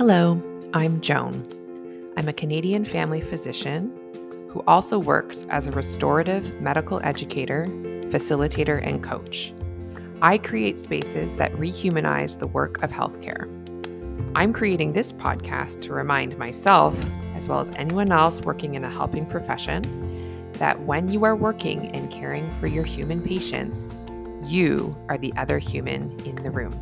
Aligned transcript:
Hello, 0.00 0.42
I'm 0.72 1.02
Joan. 1.02 1.46
I'm 2.16 2.26
a 2.26 2.32
Canadian 2.32 2.86
family 2.86 3.20
physician 3.20 3.92
who 4.48 4.64
also 4.66 4.98
works 4.98 5.46
as 5.50 5.66
a 5.66 5.72
restorative 5.72 6.58
medical 6.58 7.02
educator, 7.04 7.66
facilitator, 8.08 8.82
and 8.82 9.04
coach. 9.04 9.52
I 10.22 10.38
create 10.38 10.78
spaces 10.78 11.36
that 11.36 11.52
rehumanize 11.52 12.38
the 12.38 12.46
work 12.46 12.82
of 12.82 12.90
healthcare. 12.90 13.44
I'm 14.34 14.54
creating 14.54 14.94
this 14.94 15.12
podcast 15.12 15.82
to 15.82 15.92
remind 15.92 16.38
myself, 16.38 16.98
as 17.34 17.46
well 17.46 17.60
as 17.60 17.68
anyone 17.76 18.10
else 18.10 18.40
working 18.40 18.76
in 18.76 18.84
a 18.84 18.90
helping 18.90 19.26
profession, 19.26 19.82
that 20.54 20.80
when 20.80 21.10
you 21.10 21.24
are 21.24 21.36
working 21.36 21.88
and 21.88 22.10
caring 22.10 22.50
for 22.52 22.68
your 22.68 22.84
human 22.84 23.20
patients, 23.20 23.90
you 24.46 24.96
are 25.10 25.18
the 25.18 25.34
other 25.36 25.58
human 25.58 26.18
in 26.20 26.36
the 26.36 26.50
room. 26.50 26.72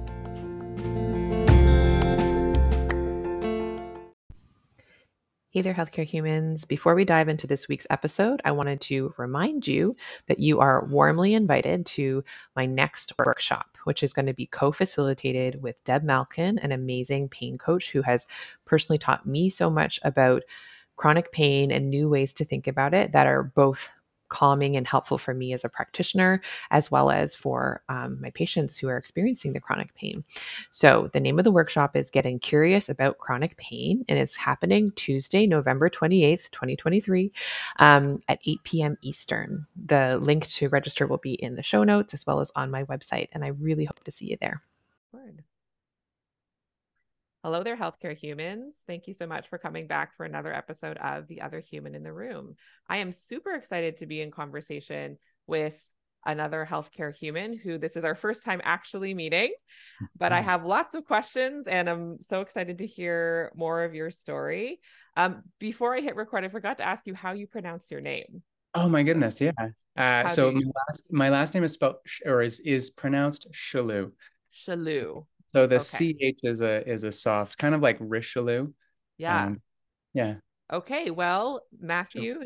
Hey 5.58 5.62
there, 5.62 5.74
healthcare 5.74 6.04
humans. 6.04 6.64
Before 6.64 6.94
we 6.94 7.04
dive 7.04 7.28
into 7.28 7.48
this 7.48 7.66
week's 7.66 7.88
episode, 7.90 8.40
I 8.44 8.52
wanted 8.52 8.80
to 8.82 9.12
remind 9.18 9.66
you 9.66 9.96
that 10.28 10.38
you 10.38 10.60
are 10.60 10.84
warmly 10.84 11.34
invited 11.34 11.84
to 11.86 12.22
my 12.54 12.64
next 12.64 13.12
workshop, 13.18 13.76
which 13.82 14.04
is 14.04 14.12
going 14.12 14.26
to 14.26 14.32
be 14.32 14.46
co 14.46 14.70
facilitated 14.70 15.60
with 15.60 15.82
Deb 15.82 16.04
Malkin, 16.04 16.60
an 16.60 16.70
amazing 16.70 17.28
pain 17.28 17.58
coach 17.58 17.90
who 17.90 18.02
has 18.02 18.24
personally 18.66 18.98
taught 18.98 19.26
me 19.26 19.48
so 19.48 19.68
much 19.68 19.98
about 20.04 20.44
chronic 20.94 21.32
pain 21.32 21.72
and 21.72 21.90
new 21.90 22.08
ways 22.08 22.32
to 22.34 22.44
think 22.44 22.68
about 22.68 22.94
it 22.94 23.10
that 23.10 23.26
are 23.26 23.42
both 23.42 23.90
calming 24.28 24.76
and 24.76 24.86
helpful 24.86 25.18
for 25.18 25.34
me 25.34 25.52
as 25.52 25.64
a 25.64 25.68
practitioner, 25.68 26.40
as 26.70 26.90
well 26.90 27.10
as 27.10 27.34
for 27.34 27.82
um, 27.88 28.20
my 28.20 28.30
patients 28.30 28.78
who 28.78 28.88
are 28.88 28.96
experiencing 28.96 29.52
the 29.52 29.60
chronic 29.60 29.94
pain. 29.94 30.24
So, 30.70 31.10
the 31.12 31.20
name 31.20 31.38
of 31.38 31.44
the 31.44 31.50
workshop 31.50 31.96
is 31.96 32.10
Getting 32.10 32.38
Curious 32.38 32.88
About 32.88 33.18
Chronic 33.18 33.56
Pain, 33.56 34.04
and 34.08 34.18
it's 34.18 34.36
happening 34.36 34.92
Tuesday, 34.92 35.46
November 35.46 35.88
28th, 35.88 36.50
2023, 36.50 37.32
um, 37.78 38.20
at 38.28 38.40
8 38.46 38.62
p.m. 38.64 38.98
Eastern. 39.02 39.66
The 39.86 40.18
link 40.20 40.46
to 40.48 40.68
register 40.68 41.06
will 41.06 41.18
be 41.18 41.34
in 41.34 41.56
the 41.56 41.62
show 41.62 41.84
notes 41.84 42.14
as 42.14 42.26
well 42.26 42.40
as 42.40 42.50
on 42.56 42.70
my 42.70 42.84
website, 42.84 43.28
and 43.32 43.44
I 43.44 43.48
really 43.48 43.84
hope 43.84 44.04
to 44.04 44.10
see 44.10 44.26
you 44.26 44.36
there. 44.40 44.62
Hello 47.44 47.62
there, 47.62 47.76
healthcare 47.76 48.16
humans. 48.16 48.74
Thank 48.88 49.06
you 49.06 49.14
so 49.14 49.24
much 49.24 49.48
for 49.48 49.58
coming 49.58 49.86
back 49.86 50.16
for 50.16 50.26
another 50.26 50.52
episode 50.52 50.96
of 50.96 51.28
The 51.28 51.40
Other 51.40 51.60
Human 51.60 51.94
in 51.94 52.02
the 52.02 52.12
Room. 52.12 52.56
I 52.88 52.96
am 52.96 53.12
super 53.12 53.52
excited 53.54 53.98
to 53.98 54.06
be 54.06 54.20
in 54.20 54.32
conversation 54.32 55.18
with 55.46 55.80
another 56.26 56.66
healthcare 56.68 57.14
human 57.14 57.56
who 57.56 57.78
this 57.78 57.94
is 57.94 58.04
our 58.04 58.16
first 58.16 58.44
time 58.44 58.60
actually 58.64 59.14
meeting, 59.14 59.52
but 60.18 60.32
I 60.32 60.40
have 60.40 60.64
lots 60.64 60.96
of 60.96 61.04
questions 61.04 61.68
and 61.68 61.88
I'm 61.88 62.18
so 62.28 62.40
excited 62.40 62.78
to 62.78 62.86
hear 62.86 63.52
more 63.54 63.84
of 63.84 63.94
your 63.94 64.10
story. 64.10 64.80
Um, 65.16 65.44
before 65.60 65.94
I 65.94 66.00
hit 66.00 66.16
record, 66.16 66.44
I 66.44 66.48
forgot 66.48 66.78
to 66.78 66.84
ask 66.84 67.06
you 67.06 67.14
how 67.14 67.34
you 67.34 67.46
pronounce 67.46 67.88
your 67.88 68.00
name. 68.00 68.42
Oh 68.74 68.88
my 68.88 69.04
goodness, 69.04 69.40
yeah. 69.40 69.52
Uh, 69.96 70.26
so 70.26 70.50
my 70.50 70.60
last, 70.60 71.12
my 71.12 71.28
last 71.28 71.54
name 71.54 71.62
is 71.62 71.72
spelled 71.72 71.96
or 72.26 72.42
is 72.42 72.58
is 72.60 72.90
pronounced 72.90 73.46
Shalu. 73.52 74.10
Shalu. 74.52 75.24
So 75.54 75.66
the 75.66 75.76
okay. 75.76 76.32
ch 76.32 76.36
is 76.42 76.60
a 76.60 76.88
is 76.88 77.04
a 77.04 77.12
soft, 77.12 77.58
kind 77.58 77.74
of 77.74 77.80
like 77.80 77.96
Richelieu. 78.00 78.68
Yeah. 79.16 79.44
Um, 79.44 79.62
yeah. 80.14 80.34
Okay. 80.72 81.10
Well, 81.10 81.62
Matthew, 81.78 82.44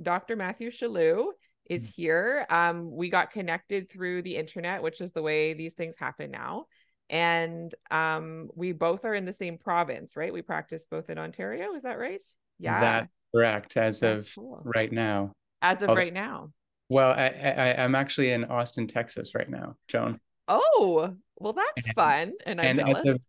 Dr. 0.00 0.36
Matthew 0.36 0.70
Chellew 0.70 1.32
is 1.68 1.82
mm. 1.82 1.94
here. 1.94 2.46
Um, 2.50 2.94
we 2.94 3.10
got 3.10 3.30
connected 3.30 3.90
through 3.90 4.22
the 4.22 4.36
internet, 4.36 4.82
which 4.82 5.00
is 5.00 5.12
the 5.12 5.22
way 5.22 5.54
these 5.54 5.74
things 5.74 5.96
happen 5.98 6.30
now. 6.30 6.66
And 7.10 7.74
um, 7.90 8.50
we 8.54 8.72
both 8.72 9.04
are 9.04 9.14
in 9.14 9.24
the 9.24 9.32
same 9.32 9.58
province, 9.58 10.16
right? 10.16 10.32
We 10.32 10.42
practice 10.42 10.86
both 10.90 11.10
in 11.10 11.18
Ontario. 11.18 11.74
Is 11.74 11.82
that 11.82 11.98
right? 11.98 12.22
Yeah. 12.58 12.80
That's 12.80 13.12
correct. 13.34 13.76
As 13.76 14.00
That's 14.00 14.28
of 14.28 14.34
cool. 14.34 14.62
right 14.64 14.90
now. 14.90 15.32
As 15.60 15.82
of 15.82 15.90
right 15.90 16.12
now. 16.12 16.50
Well, 16.88 17.10
I, 17.10 17.28
I 17.28 17.82
I'm 17.82 17.94
actually 17.94 18.30
in 18.32 18.44
Austin, 18.44 18.86
Texas 18.86 19.34
right 19.34 19.48
now, 19.48 19.76
Joan. 19.88 20.20
Oh, 20.48 21.14
well, 21.36 21.52
that's 21.52 21.86
and, 21.86 21.94
fun. 21.94 22.32
And 22.46 22.60
and. 22.60 22.80
As 22.80 23.06
of, 23.06 23.20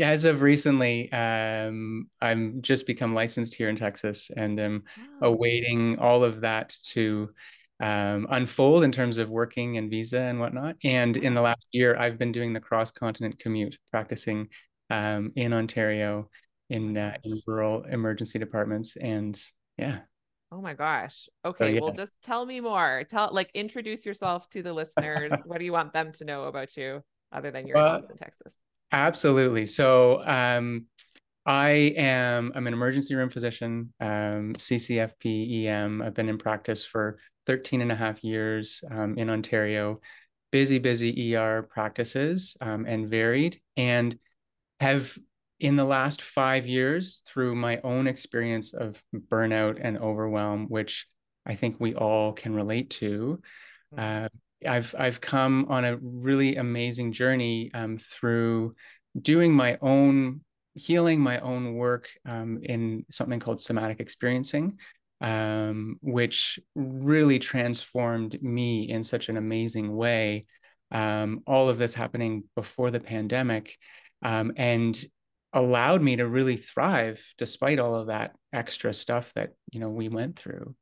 as 0.00 0.24
of 0.24 0.40
recently, 0.40 1.10
um, 1.12 2.08
I'm 2.20 2.62
just 2.62 2.86
become 2.86 3.14
licensed 3.14 3.54
here 3.54 3.68
in 3.68 3.76
Texas 3.76 4.30
and 4.36 4.58
i'm 4.58 4.84
oh. 5.22 5.28
awaiting 5.28 5.98
all 5.98 6.24
of 6.24 6.40
that 6.40 6.74
to 6.84 7.30
um, 7.80 8.26
unfold 8.30 8.82
in 8.82 8.90
terms 8.90 9.18
of 9.18 9.30
working 9.30 9.76
and 9.76 9.90
visa 9.90 10.20
and 10.20 10.40
whatnot. 10.40 10.76
And 10.84 11.16
in 11.16 11.34
the 11.34 11.42
last 11.42 11.68
year, 11.72 11.96
I've 11.96 12.18
been 12.18 12.32
doing 12.32 12.52
the 12.52 12.60
cross 12.60 12.90
continent 12.90 13.38
commute, 13.38 13.78
practicing 13.90 14.48
um, 14.90 15.32
in 15.36 15.52
Ontario 15.52 16.28
in, 16.70 16.96
uh, 16.96 17.16
in 17.22 17.40
rural 17.46 17.84
emergency 17.84 18.38
departments. 18.38 18.96
And 18.96 19.40
yeah, 19.76 20.00
Oh 20.50 20.62
my 20.62 20.72
gosh. 20.72 21.28
Okay. 21.44 21.74
yeah. 21.74 21.80
Well, 21.82 21.92
just 21.92 22.14
tell 22.22 22.46
me 22.46 22.60
more. 22.60 23.04
Tell, 23.10 23.28
like, 23.32 23.50
introduce 23.52 24.06
yourself 24.06 24.48
to 24.50 24.62
the 24.62 24.72
listeners. 24.72 25.30
what 25.44 25.58
do 25.58 25.66
you 25.66 25.72
want 25.72 25.92
them 25.92 26.10
to 26.12 26.24
know 26.24 26.44
about 26.44 26.74
you 26.74 27.02
other 27.32 27.50
than 27.50 27.66
you're 27.66 27.76
in 27.76 27.82
Austin, 27.82 28.16
Texas? 28.16 28.52
Absolutely. 28.92 29.66
So, 29.66 30.24
um, 30.26 30.86
I 31.48 31.94
am, 31.96 32.52
I'm 32.54 32.66
an 32.66 32.74
emergency 32.74 33.14
room 33.14 33.30
physician, 33.30 33.92
um, 34.00 34.54
CCFP 34.58 35.64
EM. 35.64 36.02
I've 36.02 36.12
been 36.12 36.28
in 36.28 36.36
practice 36.36 36.84
for 36.84 37.18
13 37.46 37.80
and 37.80 37.90
a 37.90 37.94
half 37.94 38.22
years 38.22 38.84
um, 38.90 39.16
in 39.16 39.30
Ontario, 39.30 40.00
busy, 40.52 40.78
busy 40.78 41.34
ER 41.34 41.62
practices 41.62 42.54
um, 42.60 42.84
and 42.86 43.08
varied, 43.08 43.58
and 43.78 44.18
have 44.80 45.18
in 45.60 45.76
the 45.76 45.84
last 45.84 46.22
five 46.22 46.66
years, 46.66 47.22
through 47.26 47.54
my 47.54 47.80
own 47.82 48.06
experience 48.06 48.74
of 48.74 49.02
burnout 49.16 49.78
and 49.80 49.98
overwhelm, 49.98 50.66
which 50.68 51.06
I 51.46 51.54
think 51.54 51.80
we 51.80 51.94
all 51.94 52.32
can 52.32 52.54
relate 52.54 52.90
to, 52.90 53.40
mm-hmm. 53.96 54.24
uh, 54.26 54.28
I've 54.66 54.94
I've 54.98 55.20
come 55.20 55.66
on 55.68 55.84
a 55.84 55.98
really 56.00 56.56
amazing 56.56 57.12
journey 57.12 57.70
um, 57.74 57.98
through 57.98 58.74
doing 59.20 59.52
my 59.52 59.78
own 59.80 60.40
healing, 60.74 61.20
my 61.20 61.38
own 61.40 61.74
work 61.74 62.08
um, 62.26 62.60
in 62.62 63.04
something 63.10 63.40
called 63.40 63.60
somatic 63.60 64.00
experiencing, 64.00 64.78
um, 65.20 65.96
which 66.00 66.58
really 66.74 67.38
transformed 67.38 68.40
me 68.42 68.88
in 68.88 69.04
such 69.04 69.28
an 69.28 69.36
amazing 69.36 69.94
way. 69.94 70.46
Um, 70.90 71.42
all 71.46 71.68
of 71.68 71.78
this 71.78 71.94
happening 71.94 72.44
before 72.56 72.90
the 72.90 73.00
pandemic, 73.00 73.76
um, 74.22 74.52
and 74.56 74.98
allowed 75.52 76.02
me 76.02 76.16
to 76.16 76.26
really 76.26 76.56
thrive 76.56 77.22
despite 77.38 77.78
all 77.78 77.94
of 77.94 78.08
that 78.08 78.32
extra 78.52 78.92
stuff 78.92 79.32
that 79.34 79.50
you 79.70 79.80
know 79.80 79.88
we 79.88 80.08
went 80.08 80.36
through 80.36 80.74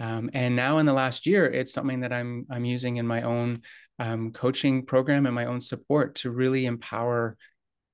um, 0.00 0.30
and 0.32 0.56
now 0.56 0.78
in 0.78 0.86
the 0.86 0.92
last 0.92 1.26
year 1.26 1.46
it's 1.46 1.72
something 1.72 2.00
that 2.00 2.12
i'm 2.12 2.46
i'm 2.50 2.64
using 2.64 2.96
in 2.96 3.06
my 3.06 3.22
own 3.22 3.60
um, 3.98 4.32
coaching 4.32 4.84
program 4.84 5.26
and 5.26 5.34
my 5.34 5.46
own 5.46 5.60
support 5.60 6.16
to 6.16 6.30
really 6.30 6.66
empower 6.66 7.36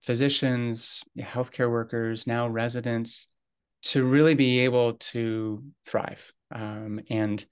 physicians 0.03 1.03
healthcare 1.19 1.71
workers 1.71 2.27
now 2.27 2.49
residents 2.49 3.28
to 3.83 4.05
really 4.05 4.34
be 4.34 4.61
able 4.61 4.94
to 4.94 5.62
thrive 5.87 6.33
um, 6.55 7.00
and 7.11 7.44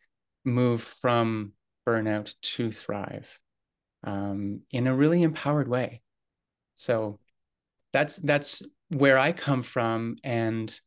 move 0.44 0.82
from 0.82 1.52
burnout 1.86 2.32
to 2.42 2.70
thrive 2.72 3.38
um, 4.04 4.60
in 4.70 4.86
a 4.86 4.94
really 4.94 5.22
empowered 5.22 5.68
way. 5.68 6.02
So 6.74 7.18
that's 7.92 8.16
that's 8.16 8.62
where 8.88 9.18
I 9.18 9.32
come 9.32 9.62
from, 9.62 10.16
and 10.22 10.78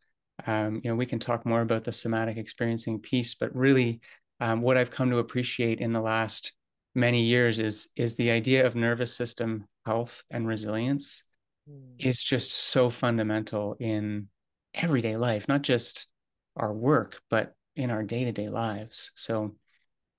um, 0.47 0.81
you 0.83 0.89
know 0.89 0.95
we 0.95 1.05
can 1.05 1.19
talk 1.19 1.45
more 1.45 1.61
about 1.61 1.83
the 1.83 1.91
somatic 1.91 2.37
experiencing 2.37 2.99
piece, 2.99 3.35
but 3.35 3.55
really 3.55 4.01
um, 4.39 4.61
what 4.61 4.77
I've 4.77 4.91
come 4.91 5.09
to 5.11 5.17
appreciate 5.17 5.81
in 5.81 5.93
the 5.93 6.01
last 6.01 6.53
many 6.95 7.23
years 7.23 7.59
is 7.59 7.87
is 7.95 8.15
the 8.15 8.31
idea 8.31 8.65
of 8.65 8.75
nervous 8.75 9.15
system 9.15 9.65
health 9.85 10.23
and 10.29 10.47
resilience 10.47 11.23
mm. 11.69 11.93
is 11.99 12.21
just 12.21 12.51
so 12.51 12.89
fundamental 12.89 13.75
in 13.79 14.27
everyday 14.73 15.17
life, 15.17 15.47
not 15.47 15.61
just 15.61 16.07
our 16.55 16.73
work, 16.73 17.21
but 17.29 17.53
in 17.75 17.89
our 17.89 18.03
day 18.03 18.25
to 18.25 18.31
day 18.31 18.49
lives. 18.49 19.11
So, 19.15 19.55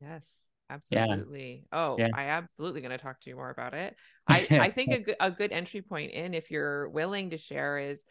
yes, 0.01 0.27
Absolutely. 0.73 1.65
Yeah. 1.71 1.79
Oh, 1.79 1.97
yeah. 1.99 2.09
I 2.15 2.25
absolutely 2.25 2.81
going 2.81 2.93
to 2.93 2.99
talk 2.99 3.21
to 3.21 3.31
you 3.31 3.37
more 3.37 3.51
about 3.51 3.75
it. 3.75 3.95
I, 4.29 4.47
I 4.51 4.71
think 4.71 4.93
a 4.93 5.01
good, 5.01 5.17
a 5.21 5.31
good 5.31 5.53
entry 5.53 5.83
point 5.83 6.13
in, 6.13 6.33
if 6.33 6.51
you're 6.51 6.89
willing 6.89 7.31
to 7.31 7.37
share, 7.37 7.79
is 7.79 8.03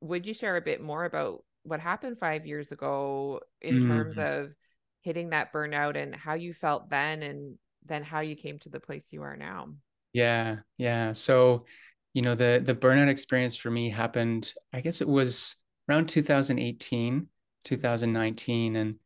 would 0.00 0.26
you 0.26 0.34
share 0.34 0.56
a 0.56 0.62
bit 0.62 0.80
more 0.82 1.04
about 1.04 1.44
what 1.62 1.80
happened 1.80 2.18
five 2.18 2.46
years 2.46 2.72
ago 2.72 3.40
in 3.60 3.80
mm. 3.80 3.88
terms 3.88 4.18
of 4.18 4.54
hitting 5.02 5.30
that 5.30 5.52
burnout 5.52 5.96
and 5.96 6.14
how 6.14 6.34
you 6.34 6.52
felt 6.54 6.90
then 6.90 7.22
and 7.22 7.56
then 7.86 8.02
how 8.02 8.20
you 8.20 8.36
came 8.36 8.58
to 8.58 8.68
the 8.68 8.80
place 8.80 9.12
you 9.12 9.22
are 9.22 9.36
now? 9.36 9.68
Yeah. 10.12 10.56
Yeah. 10.78 11.12
So, 11.12 11.64
you 12.14 12.22
know, 12.22 12.34
the, 12.34 12.60
the 12.64 12.74
burnout 12.74 13.08
experience 13.08 13.56
for 13.56 13.70
me 13.70 13.90
happened, 13.90 14.52
I 14.72 14.80
guess 14.80 15.00
it 15.00 15.08
was 15.08 15.56
around 15.88 16.08
2018, 16.08 17.26
2019. 17.64 18.76
And 18.76 18.96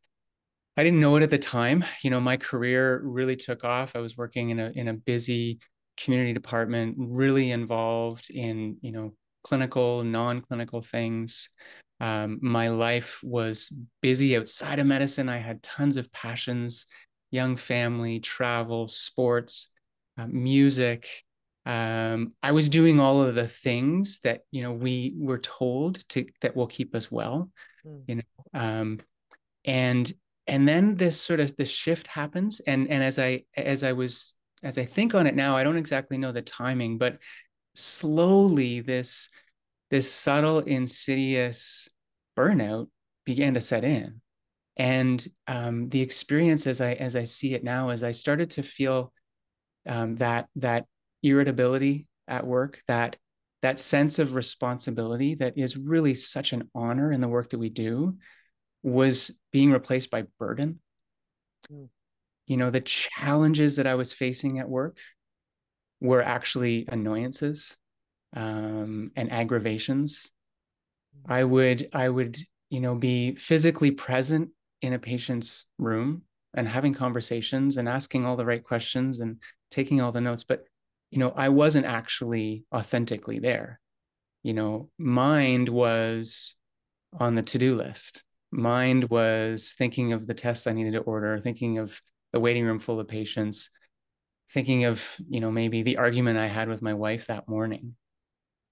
I 0.77 0.83
didn't 0.83 0.99
know 0.99 1.15
it 1.15 1.23
at 1.23 1.29
the 1.29 1.37
time. 1.37 1.85
You 2.03 2.09
know, 2.09 2.19
my 2.19 2.37
career 2.37 3.01
really 3.03 3.35
took 3.35 3.63
off. 3.63 3.95
I 3.95 3.99
was 3.99 4.17
working 4.17 4.49
in 4.49 4.59
a 4.59 4.71
in 4.75 4.87
a 4.87 4.93
busy 4.93 5.59
community 5.97 6.33
department, 6.33 6.95
really 6.97 7.51
involved 7.51 8.29
in, 8.29 8.77
you 8.81 8.91
know, 8.91 9.13
clinical, 9.45 10.03
non-clinical 10.03 10.81
things. 10.81 11.49
Um, 11.99 12.39
my 12.41 12.69
life 12.69 13.23
was 13.23 13.71
busy 14.01 14.35
outside 14.35 14.79
of 14.79 14.87
medicine. 14.87 15.29
I 15.29 15.37
had 15.37 15.61
tons 15.61 15.97
of 15.97 16.11
passions, 16.11 16.87
young 17.29 17.55
family, 17.55 18.19
travel, 18.19 18.87
sports, 18.87 19.69
uh, 20.17 20.25
music. 20.25 21.07
Um, 21.63 22.33
I 22.41 22.53
was 22.53 22.69
doing 22.69 22.99
all 22.99 23.21
of 23.21 23.35
the 23.35 23.47
things 23.47 24.19
that 24.21 24.41
you 24.51 24.63
know 24.63 24.73
we 24.73 25.13
were 25.15 25.39
told 25.39 26.07
to 26.09 26.25
that 26.41 26.55
will 26.55 26.67
keep 26.67 26.95
us 26.95 27.11
well, 27.11 27.51
mm. 27.85 28.01
you 28.07 28.15
know. 28.15 28.59
Um, 28.59 28.99
and 29.63 30.11
and 30.47 30.67
then 30.67 30.95
this 30.95 31.21
sort 31.21 31.39
of 31.39 31.55
this 31.55 31.69
shift 31.69 32.07
happens, 32.07 32.61
and 32.61 32.89
and 32.89 33.03
as 33.03 33.19
I 33.19 33.43
as 33.55 33.83
I 33.83 33.93
was 33.93 34.33
as 34.63 34.79
I 34.79 34.85
think 34.85 35.13
on 35.13 35.27
it 35.27 35.35
now, 35.35 35.55
I 35.55 35.63
don't 35.63 35.77
exactly 35.77 36.17
know 36.17 36.31
the 36.31 36.41
timing, 36.41 36.97
but 36.97 37.19
slowly 37.75 38.81
this 38.81 39.29
this 39.91 40.11
subtle, 40.11 40.59
insidious 40.59 41.87
burnout 42.37 42.87
began 43.25 43.53
to 43.53 43.61
set 43.61 43.83
in. 43.83 44.21
And 44.77 45.25
um, 45.47 45.87
the 45.87 46.01
experience, 46.01 46.67
as 46.67 46.81
I 46.81 46.93
as 46.93 47.15
I 47.15 47.23
see 47.23 47.53
it 47.53 47.63
now, 47.63 47.91
is 47.91 48.03
I 48.03 48.11
started 48.11 48.51
to 48.51 48.63
feel 48.63 49.13
um, 49.87 50.15
that 50.15 50.47
that 50.57 50.85
irritability 51.23 52.07
at 52.27 52.45
work, 52.45 52.81
that 52.87 53.17
that 53.61 53.79
sense 53.79 54.19
of 54.19 54.35
responsibility 54.35 55.35
that 55.35 55.57
is 55.57 55.77
really 55.77 56.13
such 56.13 56.53
an 56.53 56.69
honor 56.75 57.11
in 57.11 57.21
the 57.21 57.27
work 57.27 57.49
that 57.51 57.57
we 57.57 57.69
do, 57.69 58.17
was 58.83 59.31
being 59.51 59.71
replaced 59.71 60.11
by 60.11 60.23
burden. 60.37 60.79
Mm. 61.71 61.89
You 62.47 62.57
know, 62.57 62.69
the 62.69 62.81
challenges 62.81 63.77
that 63.77 63.87
I 63.87 63.95
was 63.95 64.13
facing 64.13 64.59
at 64.59 64.69
work 64.69 64.97
were 66.01 66.21
actually 66.21 66.85
annoyances 66.89 67.75
um, 68.35 69.11
and 69.15 69.31
aggravations. 69.31 70.29
I 71.27 71.43
would 71.43 71.89
I 71.93 72.09
would 72.09 72.37
you 72.69 72.81
know 72.81 72.95
be 72.95 73.35
physically 73.35 73.91
present 73.91 74.49
in 74.81 74.93
a 74.93 74.99
patient's 74.99 75.65
room 75.77 76.23
and 76.53 76.67
having 76.67 76.93
conversations 76.93 77.77
and 77.77 77.89
asking 77.89 78.25
all 78.25 78.35
the 78.35 78.45
right 78.45 78.63
questions 78.63 79.19
and 79.19 79.37
taking 79.71 80.01
all 80.01 80.11
the 80.11 80.21
notes, 80.21 80.43
but 80.43 80.65
you 81.11 81.19
know 81.19 81.31
I 81.35 81.49
wasn't 81.49 81.85
actually 81.85 82.65
authentically 82.73 83.39
there. 83.39 83.79
You 84.43 84.53
know, 84.53 84.89
mind 84.97 85.69
was 85.69 86.55
on 87.19 87.35
the 87.35 87.41
to-do 87.41 87.73
list. 87.73 88.23
Mind 88.51 89.09
was 89.09 89.73
thinking 89.77 90.13
of 90.13 90.27
the 90.27 90.33
tests 90.33 90.67
I 90.67 90.73
needed 90.73 90.93
to 90.93 90.99
order, 90.99 91.39
thinking 91.39 91.79
of 91.79 91.99
the 92.31 92.39
waiting 92.39 92.65
room 92.65 92.79
full 92.79 92.99
of 92.99 93.07
patients, 93.07 93.69
thinking 94.51 94.85
of 94.85 95.15
you 95.27 95.39
know 95.39 95.51
maybe 95.51 95.81
the 95.81 95.97
argument 95.97 96.37
I 96.37 96.47
had 96.47 96.69
with 96.69 96.81
my 96.81 96.93
wife 96.93 97.27
that 97.27 97.47
morning 97.47 97.95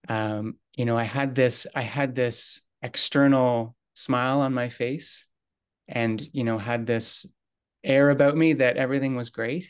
um, 0.10 0.56
you 0.76 0.86
know, 0.86 0.98
I 0.98 1.04
had 1.04 1.36
this, 1.36 1.68
I 1.74 1.82
had 1.82 2.16
this 2.16 2.62
external 2.82 3.76
smile 3.94 4.42
on 4.42 4.54
my 4.54 4.70
face 4.70 5.26
and, 5.88 6.22
you 6.34 6.44
know, 6.44 6.58
had 6.58 6.86
this 6.86 7.26
air 7.84 8.10
about 8.10 8.36
me 8.36 8.54
that 8.54 8.78
everything 8.78 9.16
was 9.16 9.30
great. 9.30 9.70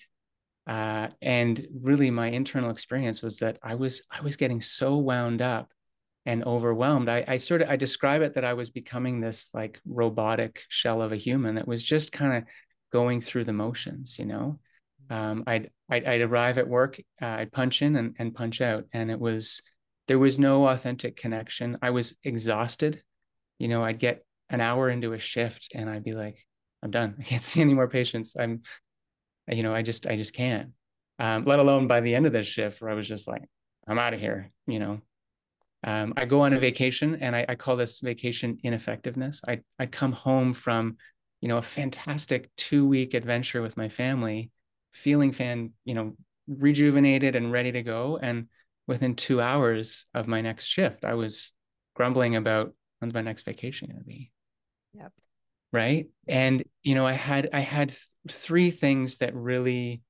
Uh, 0.66 1.10
and 1.22 1.68
really 1.82 2.10
my 2.10 2.28
internal 2.28 2.70
experience 2.70 3.22
was 3.22 3.40
that 3.40 3.58
I 3.62 3.76
was, 3.76 4.02
I 4.10 4.22
was 4.22 4.38
getting 4.38 4.62
so 4.62 4.98
wound 4.98 5.42
up 5.42 5.72
and 6.26 6.44
overwhelmed. 6.46 7.10
I, 7.10 7.26
I 7.28 7.38
sort 7.38 7.62
of, 7.62 7.70
I 7.70 7.76
describe 7.76 8.22
it 8.22 8.36
that 8.36 8.46
I 8.46 8.54
was 8.54 8.70
becoming 8.70 9.20
this 9.20 9.50
like 9.54 9.82
robotic 9.86 10.62
shell 10.70 11.02
of 11.02 11.12
a 11.12 11.18
human 11.18 11.56
that 11.56 11.68
was 11.68 11.84
just 11.84 12.14
kind 12.14 12.38
of 12.38 12.44
going 12.94 13.20
through 13.20 13.44
the 13.44 13.54
motions, 13.54 14.18
you 14.18 14.26
know? 14.26 14.60
Um, 15.10 15.44
I'd, 15.48 15.70
I'd, 15.90 16.06
I'd 16.06 16.22
arrive 16.22 16.58
at 16.58 16.68
work, 16.68 17.00
uh, 17.22 17.26
I'd 17.26 17.52
punch 17.52 17.82
in 17.82 17.96
and, 17.96 18.16
and 18.20 18.34
punch 18.34 18.62
out. 18.62 18.86
And 18.94 19.12
it 19.12 19.20
was, 19.20 19.62
there 20.08 20.20
was 20.20 20.40
no 20.40 20.68
authentic 20.68 21.16
connection. 21.16 21.78
I 21.82 21.92
was 21.92 22.16
exhausted. 22.24 23.02
You 23.60 23.68
know, 23.68 23.84
I'd 23.84 24.00
get 24.00 24.26
an 24.50 24.62
hour 24.62 24.90
into 24.90 25.14
a 25.14 25.20
shift 25.20 25.70
and 25.74 25.90
I'd 25.90 26.04
be 26.04 26.14
like, 26.14 26.38
I'm 26.82 26.92
done. 26.92 27.16
I 27.20 27.24
can't 27.24 27.44
see 27.44 27.62
any 27.62 27.74
more 27.74 27.88
patients. 27.88 28.36
I'm, 28.38 28.62
you 29.48 29.64
know, 29.64 29.74
I 29.74 29.82
just, 29.82 30.08
I 30.08 30.16
just 30.16 30.34
can't. 30.34 30.72
Um, 31.20 31.46
let 31.46 31.60
alone 31.60 31.88
by 31.88 32.02
the 32.02 32.16
end 32.16 32.26
of 32.26 32.34
this 32.34 32.48
shift 32.48 32.82
where 32.82 32.92
I 32.92 32.96
was 32.96 33.08
just 33.08 33.28
like, 33.28 33.44
I'm 33.88 34.00
out 34.00 34.14
of 34.14 34.20
here, 34.20 34.52
you 34.68 34.80
know. 34.80 35.02
Um, 35.84 36.14
I 36.16 36.26
go 36.26 36.42
on 36.42 36.54
a 36.54 36.60
vacation 36.60 37.18
and 37.22 37.36
I, 37.36 37.46
I 37.50 37.56
call 37.56 37.76
this 37.76 38.00
vacation 38.00 38.58
ineffectiveness. 38.64 39.42
I, 39.48 39.60
I'd 39.78 39.92
come 39.92 40.14
home 40.14 40.54
from, 40.54 40.98
you 41.42 41.50
know, 41.50 41.58
a 41.58 41.62
fantastic 41.62 42.50
two 42.56 42.88
week 42.88 43.14
adventure 43.14 43.62
with 43.62 43.76
my 43.76 43.90
family, 43.90 44.50
feeling 44.94 45.32
fan, 45.32 45.72
you 45.86 45.94
know, 45.94 46.16
rejuvenated 46.48 47.36
and 47.36 47.52
ready 47.52 47.72
to 47.72 47.84
go. 47.84 48.20
And 48.22 48.48
within 48.88 49.16
two 49.16 49.42
hours 49.42 50.06
of 50.14 50.28
my 50.28 50.42
next 50.42 50.68
shift, 50.68 51.04
I 51.04 51.14
was 51.14 51.52
grumbling 51.96 52.36
about 52.36 52.74
when's 53.00 53.14
my 53.14 53.22
next 53.22 53.44
vacation 53.44 53.88
going 53.88 54.00
to 54.00 54.06
be. 54.06 54.32
Yep. 54.94 55.12
Right. 55.72 56.08
And, 56.28 56.64
you 56.84 56.96
know, 56.96 57.08
I 57.08 57.14
had, 57.14 57.50
I 57.54 57.62
had 57.62 57.90
th- 57.90 58.02
three 58.30 58.70
things 58.70 59.18
that 59.18 59.34
really, 59.34 60.02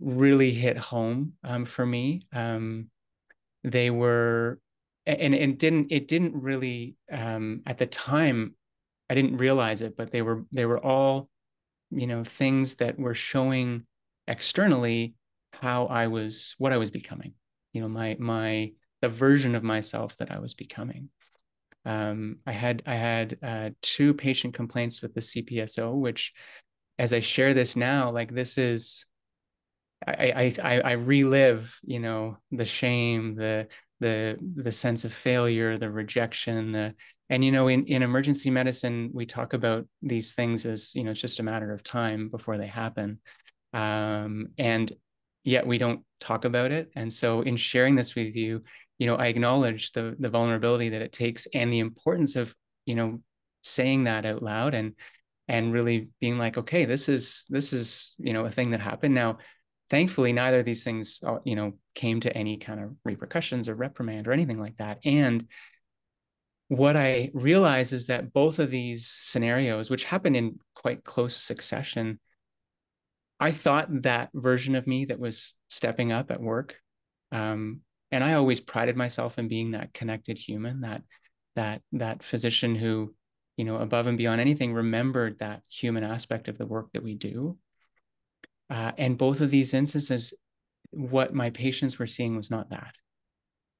really 0.00 0.50
hit 0.50 0.76
home 0.76 1.34
um, 1.44 1.64
for 1.64 1.86
me. 1.86 2.22
Um, 2.32 2.90
they 3.62 3.90
were, 3.90 4.58
and 5.06 5.34
it 5.34 5.58
didn't, 5.58 5.92
it 5.92 6.08
didn't 6.08 6.34
really, 6.34 6.96
um, 7.12 7.62
at 7.66 7.78
the 7.78 7.86
time, 7.86 8.56
I 9.08 9.14
didn't 9.14 9.36
realize 9.36 9.82
it, 9.82 9.96
but 9.96 10.10
they 10.10 10.22
were, 10.22 10.44
they 10.50 10.66
were 10.66 10.84
all, 10.84 11.28
you 11.90 12.08
know, 12.08 12.24
things 12.24 12.74
that 12.76 12.98
were 12.98 13.14
showing 13.14 13.86
externally 14.28 15.14
how 15.52 15.86
I 15.86 16.08
was, 16.08 16.54
what 16.58 16.72
I 16.72 16.76
was 16.76 16.90
becoming 16.90 17.34
you 17.76 17.82
know 17.82 17.88
my 17.88 18.16
my 18.18 18.72
the 19.02 19.08
version 19.10 19.54
of 19.54 19.62
myself 19.62 20.16
that 20.16 20.32
I 20.32 20.38
was 20.38 20.54
becoming. 20.54 21.10
Um, 21.84 22.38
I 22.46 22.52
had 22.52 22.82
I 22.86 22.94
had 22.94 23.38
uh, 23.42 23.70
two 23.82 24.14
patient 24.14 24.54
complaints 24.54 25.02
with 25.02 25.12
the 25.12 25.20
CPSO, 25.20 25.94
which, 25.94 26.32
as 26.98 27.12
I 27.12 27.20
share 27.20 27.52
this 27.52 27.76
now, 27.76 28.10
like 28.10 28.32
this 28.32 28.56
is, 28.56 29.04
I 30.06 30.54
I 30.62 30.80
I, 30.80 30.92
relive, 30.92 31.78
you 31.84 32.00
know, 32.00 32.38
the 32.50 32.64
shame, 32.64 33.34
the 33.34 33.68
the 34.00 34.38
the 34.56 34.72
sense 34.72 35.04
of 35.04 35.12
failure, 35.12 35.76
the 35.76 35.90
rejection, 35.90 36.72
the 36.72 36.94
and 37.28 37.44
you 37.44 37.52
know 37.52 37.68
in 37.68 37.84
in 37.84 38.02
emergency 38.02 38.50
medicine 38.50 39.10
we 39.12 39.26
talk 39.26 39.52
about 39.52 39.86
these 40.00 40.32
things 40.32 40.64
as 40.64 40.94
you 40.94 41.04
know 41.04 41.10
it's 41.10 41.20
just 41.20 41.40
a 41.40 41.42
matter 41.42 41.74
of 41.74 41.82
time 41.82 42.30
before 42.30 42.56
they 42.56 42.68
happen, 42.68 43.20
um, 43.72 44.48
and 44.58 44.92
yet 45.44 45.66
we 45.66 45.78
don't 45.78 46.02
talk 46.20 46.44
about 46.44 46.72
it. 46.72 46.90
And 46.96 47.12
so 47.12 47.42
in 47.42 47.56
sharing 47.56 47.94
this 47.94 48.14
with 48.14 48.34
you, 48.36 48.62
you 48.98 49.06
know, 49.06 49.16
I 49.16 49.26
acknowledge 49.26 49.92
the 49.92 50.16
the 50.18 50.30
vulnerability 50.30 50.90
that 50.90 51.02
it 51.02 51.12
takes 51.12 51.46
and 51.54 51.72
the 51.72 51.80
importance 51.80 52.36
of, 52.36 52.54
you 52.86 52.94
know, 52.94 53.20
saying 53.62 54.04
that 54.04 54.24
out 54.24 54.42
loud 54.42 54.74
and 54.74 54.94
and 55.48 55.72
really 55.72 56.08
being 56.20 56.38
like, 56.38 56.58
okay, 56.58 56.84
this 56.84 57.08
is 57.08 57.44
this 57.48 57.72
is, 57.72 58.16
you 58.18 58.32
know, 58.32 58.46
a 58.46 58.50
thing 58.50 58.70
that 58.70 58.80
happened. 58.80 59.14
Now, 59.14 59.38
thankfully, 59.90 60.32
neither 60.32 60.60
of 60.60 60.66
these 60.66 60.84
things, 60.84 61.20
uh, 61.24 61.38
you 61.44 61.56
know, 61.56 61.74
came 61.94 62.20
to 62.20 62.36
any 62.36 62.56
kind 62.56 62.80
of 62.80 62.90
repercussions 63.04 63.68
or 63.68 63.74
reprimand 63.74 64.26
or 64.26 64.32
anything 64.32 64.58
like 64.58 64.76
that. 64.78 64.98
And 65.04 65.46
what 66.68 66.96
I 66.96 67.30
realize 67.32 67.92
is 67.92 68.08
that 68.08 68.32
both 68.32 68.58
of 68.58 68.70
these 68.70 69.16
scenarios, 69.20 69.88
which 69.88 70.04
happened 70.04 70.36
in 70.36 70.58
quite 70.74 71.04
close 71.04 71.36
succession, 71.36 72.18
I 73.38 73.52
thought 73.52 74.02
that 74.02 74.30
version 74.34 74.74
of 74.74 74.86
me 74.86 75.06
that 75.06 75.18
was 75.18 75.54
stepping 75.68 76.12
up 76.12 76.30
at 76.30 76.40
work, 76.40 76.76
um, 77.32 77.80
and 78.10 78.24
I 78.24 78.34
always 78.34 78.60
prided 78.60 78.96
myself 78.96 79.38
in 79.38 79.48
being 79.48 79.72
that 79.72 79.92
connected 79.92 80.38
human, 80.38 80.80
that 80.80 81.02
that 81.54 81.82
that 81.92 82.22
physician 82.22 82.74
who, 82.74 83.14
you 83.56 83.64
know, 83.64 83.76
above 83.76 84.06
and 84.06 84.16
beyond 84.16 84.40
anything, 84.40 84.72
remembered 84.72 85.38
that 85.38 85.62
human 85.68 86.04
aspect 86.04 86.48
of 86.48 86.56
the 86.56 86.66
work 86.66 86.92
that 86.92 87.02
we 87.02 87.14
do. 87.14 87.58
Uh, 88.70 88.92
and 88.96 89.18
both 89.18 89.40
of 89.40 89.50
these 89.50 89.74
instances, 89.74 90.34
what 90.90 91.34
my 91.34 91.50
patients 91.50 91.98
were 91.98 92.06
seeing 92.06 92.36
was 92.36 92.50
not 92.50 92.70
that. 92.70 92.94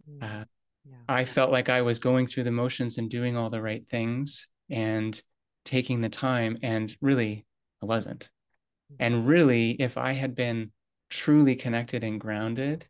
Mm, 0.09 0.23
uh, 0.23 0.45
yeah. 0.85 0.97
I 1.09 1.25
felt 1.25 1.51
like 1.51 1.69
I 1.69 1.83
was 1.83 1.99
going 1.99 2.27
through 2.27 2.45
the 2.45 2.53
motions 2.53 2.99
and 2.99 3.11
doing 3.11 3.37
all 3.37 3.51
the 3.51 3.63
right 3.63 3.85
things 3.85 4.49
and 4.71 5.21
taking 5.65 6.01
the 6.01 6.09
time, 6.09 6.59
and 6.63 6.95
really, 7.01 7.47
I 7.83 7.87
wasn't. 7.87 8.29
And 8.99 9.27
really, 9.27 9.71
if 9.73 9.99
I 9.99 10.13
had 10.13 10.35
been 10.35 10.71
truly 11.11 11.57
connected 11.57 12.05
and 12.05 12.21
grounded 12.21 12.87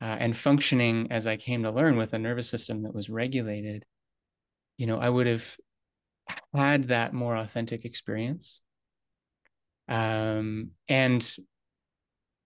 uh, 0.00 0.16
and 0.18 0.36
functioning 0.36 1.08
as 1.10 1.26
I 1.26 1.36
came 1.36 1.62
to 1.62 1.70
learn 1.70 1.96
with 1.96 2.14
a 2.14 2.18
nervous 2.18 2.48
system 2.48 2.82
that 2.82 2.94
was 2.94 3.10
regulated, 3.10 3.84
you 4.76 4.86
know, 4.86 4.98
I 4.98 5.08
would 5.08 5.26
have 5.26 5.56
had 6.54 6.88
that 6.88 7.12
more 7.12 7.36
authentic 7.36 7.84
experience. 7.84 8.60
Um, 9.88 10.70
and 10.88 11.36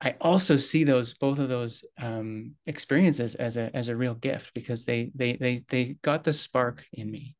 I 0.00 0.16
also 0.20 0.56
see 0.56 0.84
those 0.84 1.14
both 1.14 1.38
of 1.38 1.48
those 1.48 1.84
um, 1.98 2.52
experiences 2.66 3.34
as 3.36 3.56
a 3.56 3.74
as 3.74 3.88
a 3.88 3.96
real 3.96 4.14
gift 4.14 4.52
because 4.54 4.84
they 4.84 5.10
they 5.14 5.36
they 5.36 5.64
they 5.68 5.96
got 6.02 6.24
the 6.24 6.32
spark 6.32 6.84
in 6.92 7.10
me. 7.10 7.36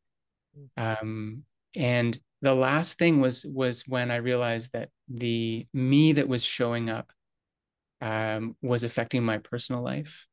Mm. 0.79 1.01
Um, 1.03 1.43
and 1.77 2.19
the 2.45 2.55
last 2.55 2.99
thing 2.99 3.21
was 3.21 3.47
was 3.47 3.89
when 3.89 4.11
I 4.11 4.17
realized 4.17 4.73
that 4.75 4.91
the 5.09 5.67
me 5.73 6.13
that 6.13 6.29
was 6.29 6.45
showing 6.45 6.91
up 6.91 7.11
um, 8.03 8.57
was 8.63 8.85
affecting 8.85 9.23
my 9.25 9.39
personal 9.39 9.83
life. 9.83 10.27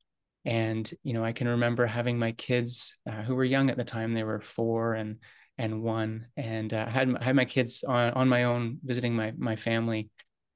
and 0.44 0.92
you 1.04 1.14
know 1.14 1.24
i 1.24 1.34
can 1.34 1.48
remember 1.48 1.86
having 1.86 2.18
my 2.18 2.32
kids 2.32 2.98
uh, 3.10 3.22
who 3.26 3.36
were 3.36 3.44
young 3.56 3.70
at 3.70 3.78
the 3.78 3.84
time 3.96 4.12
they 4.14 4.24
were 4.24 4.42
four 4.42 4.96
and 4.96 5.18
and 5.58 5.84
one 5.84 6.26
and 6.36 6.74
uh, 6.74 6.86
I 6.88 6.90
had 6.90 7.08
had 7.22 7.36
my 7.36 7.46
kids 7.46 7.84
on 7.84 8.14
on 8.14 8.28
my 8.36 8.44
own 8.46 8.80
visiting 8.84 9.14
my 9.16 9.30
my 9.38 9.56
family 9.56 10.10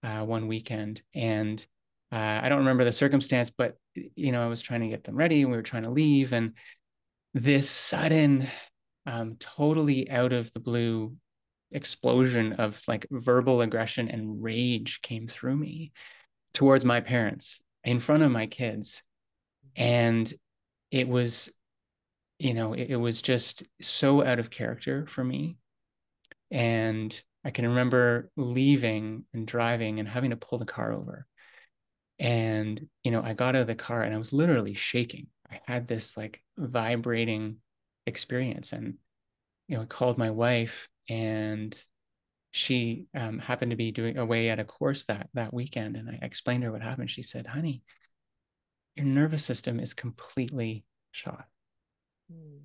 uh, 0.07 0.23
one 0.25 0.47
weekend 0.47 1.03
and 1.13 1.57
uh, 2.11 2.39
I 2.43 2.49
don't 2.49 2.65
remember 2.65 2.83
the 2.85 2.99
circumstance 3.03 3.51
but 3.61 3.77
you 3.93 4.31
know 4.31 4.43
I 4.43 4.49
was 4.55 4.61
trying 4.63 4.81
to 4.81 4.93
get 4.93 5.03
them 5.03 5.15
ready 5.23 5.41
and 5.41 5.51
we 5.51 5.57
were 5.57 5.71
trying 5.71 5.83
to 5.87 5.97
leave 6.03 6.33
and 6.33 6.53
this 7.33 7.69
sudden 7.69 8.47
um, 9.05 9.35
totally 9.39 10.09
out 10.09 10.33
of 10.33 10.51
the 10.53 10.59
blue 10.59 11.15
explosion 11.71 12.53
of 12.53 12.81
like 12.87 13.05
verbal 13.11 13.61
aggression 13.61 14.09
and 14.09 14.41
rage 14.41 15.01
came 15.01 15.27
through 15.27 15.55
me 15.55 15.91
towards 16.53 16.85
my 16.85 17.01
parents 17.01 17.61
in 17.83 17.99
front 17.99 18.23
of 18.23 18.31
my 18.31 18.47
kids. 18.47 19.03
And 19.75 20.31
it 20.91 21.07
was 21.07 21.49
you 22.39 22.53
know 22.53 22.73
it, 22.73 22.89
it, 22.89 22.95
was 22.95 23.21
just 23.21 23.63
so 23.81 24.23
out 24.23 24.39
of 24.39 24.49
character 24.49 25.05
for 25.07 25.23
me. 25.23 25.57
And 26.51 27.21
i 27.43 27.51
can 27.51 27.67
remember 27.67 28.31
leaving 28.35 29.25
and 29.33 29.45
driving 29.45 29.99
and 29.99 30.07
having 30.07 30.31
to 30.31 30.37
pull 30.37 30.57
the 30.57 30.65
car 30.65 30.93
over. 30.93 31.27
And 32.19 32.87
you 33.03 33.11
know 33.11 33.21
i 33.21 33.33
got 33.33 33.55
out 33.55 33.61
of 33.61 33.67
the 33.67 33.75
car 33.75 34.01
and 34.01 34.13
i 34.13 34.17
was 34.17 34.33
literally 34.33 34.73
shaking. 34.73 35.27
I 35.51 35.61
had 35.65 35.87
this 35.87 36.15
like 36.17 36.41
vibrating 36.57 37.57
experience. 38.05 38.71
And 38.71 38.95
you 39.67 39.75
know 39.75 39.83
i 39.83 39.85
called 39.85 40.17
my 40.17 40.29
wife 40.29 40.89
and 41.09 41.79
she 42.51 43.07
um, 43.13 43.39
happened 43.39 43.71
to 43.71 43.77
be 43.77 43.91
doing 43.91 44.17
away 44.17 44.49
at 44.49 44.59
a 44.59 44.63
course 44.63 45.05
that 45.05 45.27
that 45.33 45.53
weekend 45.53 45.95
and 45.97 46.09
i 46.09 46.19
explained 46.21 46.61
to 46.61 46.67
her 46.67 46.71
what 46.71 46.81
happened 46.81 47.09
she 47.09 47.21
said 47.21 47.45
honey 47.45 47.83
your 48.95 49.05
nervous 49.05 49.43
system 49.43 49.79
is 49.79 49.93
completely 49.93 50.85
shot. 51.11 51.45
Mm. 52.31 52.59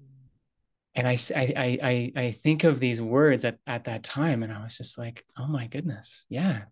And 0.94 1.06
I, 1.06 1.18
I, 1.36 1.78
I, 1.82 2.12
I 2.16 2.30
think 2.32 2.64
of 2.64 2.80
these 2.80 3.00
words 3.00 3.44
at, 3.44 3.58
at 3.66 3.84
that 3.84 4.02
time, 4.02 4.42
and 4.42 4.52
I 4.52 4.64
was 4.64 4.76
just 4.76 4.98
like, 4.98 5.24
oh 5.38 5.46
my 5.46 5.68
goodness, 5.68 6.24
yeah, 6.28 6.62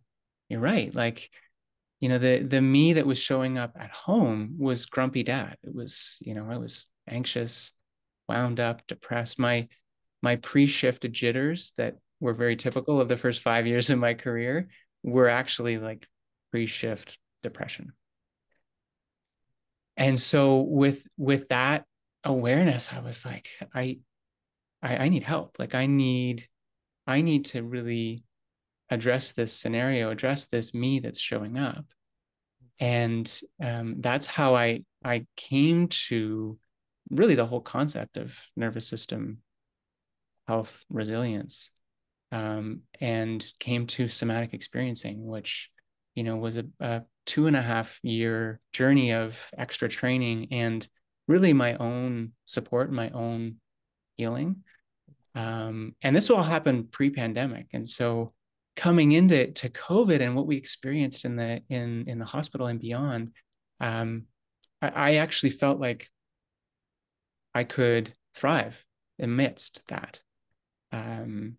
you're 0.49 0.61
right. 0.61 0.93
Like, 0.93 1.31
you 2.01 2.09
know, 2.09 2.19
the 2.19 2.41
the 2.41 2.61
me 2.61 2.95
that 2.95 3.07
was 3.07 3.19
showing 3.19 3.59
up 3.59 3.77
at 3.79 3.91
home 3.91 4.57
was 4.59 4.87
grumpy 4.87 5.23
dad. 5.23 5.57
It 5.63 5.75
was, 5.75 6.17
you 6.21 6.35
know, 6.35 6.47
I 6.51 6.59
was 6.59 6.87
anxious, 7.09 7.73
wound 8.29 8.59
up, 8.59 8.87
depressed. 8.87 9.39
My 9.39 9.69
my 10.23 10.37
pre-shift 10.37 11.11
jitters 11.11 11.73
that 11.77 11.97
were 12.21 12.35
very 12.35 12.57
typical 12.57 13.01
of 13.01 13.09
the 13.09 13.17
first 13.17 13.41
five 13.41 13.67
years 13.67 13.91
of 13.91 13.99
my 13.99 14.15
career 14.15 14.69
were 15.03 15.29
actually 15.29 15.79
like 15.79 16.07
pre-shift 16.51 17.19
depression. 17.43 17.93
And 19.97 20.19
so 20.21 20.61
with 20.61 21.07
with 21.17 21.49
that 21.49 21.85
awareness 22.25 22.93
i 22.93 23.01
was 23.01 23.25
like 23.25 23.49
I, 23.75 23.99
I 24.83 24.97
i 24.97 25.09
need 25.09 25.23
help. 25.23 25.57
Like 25.59 25.75
i 25.75 25.87
need 25.87 26.47
i 27.07 27.21
need 27.21 27.47
to 27.47 27.63
really 27.63 28.25
address 28.91 29.33
this 29.33 29.53
scenario 29.53 30.11
address 30.11 30.47
this 30.47 30.75
me 30.75 31.01
that's 31.01 31.21
showing 31.21 31.59
up. 31.59 31.85
And 32.81 33.41
um, 33.63 33.97
that's 34.01 34.27
how 34.27 34.55
i 34.55 34.83
i 35.05 35.27
came 35.37 35.89
to 35.89 36.59
really 37.11 37.35
the 37.35 37.47
whole 37.47 37.61
concept 37.61 38.17
of 38.17 38.39
nervous 38.57 38.87
system 38.87 39.39
health 40.49 40.85
resilience 40.91 41.71
um, 42.33 42.81
and 43.01 43.47
came 43.61 43.87
to 43.87 44.09
somatic 44.09 44.53
experiencing 44.53 45.25
which 45.25 45.71
you 46.17 46.25
know 46.25 46.37
was 46.37 46.57
a, 46.57 46.65
a 46.81 47.03
two 47.29 47.47
and 47.47 47.57
a 47.57 47.63
half 47.63 48.01
year 48.03 48.59
journey 48.73 49.13
of 49.13 49.51
extra 49.57 49.89
training 49.89 50.49
and 50.51 50.89
really 51.29 51.53
my 51.53 51.75
own 51.75 52.33
support, 52.47 52.91
my 52.91 53.11
own 53.11 53.57
healing. 54.17 54.65
Um, 55.35 55.95
and 56.03 56.17
this 56.17 56.31
all 56.31 56.43
happened 56.43 56.91
pre-pandemic. 56.91 57.67
And 57.75 57.87
so 57.87 58.33
coming 58.77 59.13
into 59.13 59.53
to 59.53 59.69
COVID 59.69 60.23
and 60.23 60.35
what 60.35 60.47
we 60.47 60.57
experienced 60.57 61.27
in 61.27 61.37
the 61.37 61.63
in 61.69 62.05
in 62.09 62.19
the 62.19 62.25
hospital 62.25 62.67
and 62.67 62.81
beyond, 62.81 63.33
um, 63.79 64.25
I, 64.81 64.89
I 64.89 65.15
actually 65.17 65.51
felt 65.51 65.79
like 65.79 66.09
I 67.55 67.65
could 67.65 68.13
thrive 68.35 68.83
amidst 69.21 69.87
that. 69.89 70.21
Um, 70.93 71.57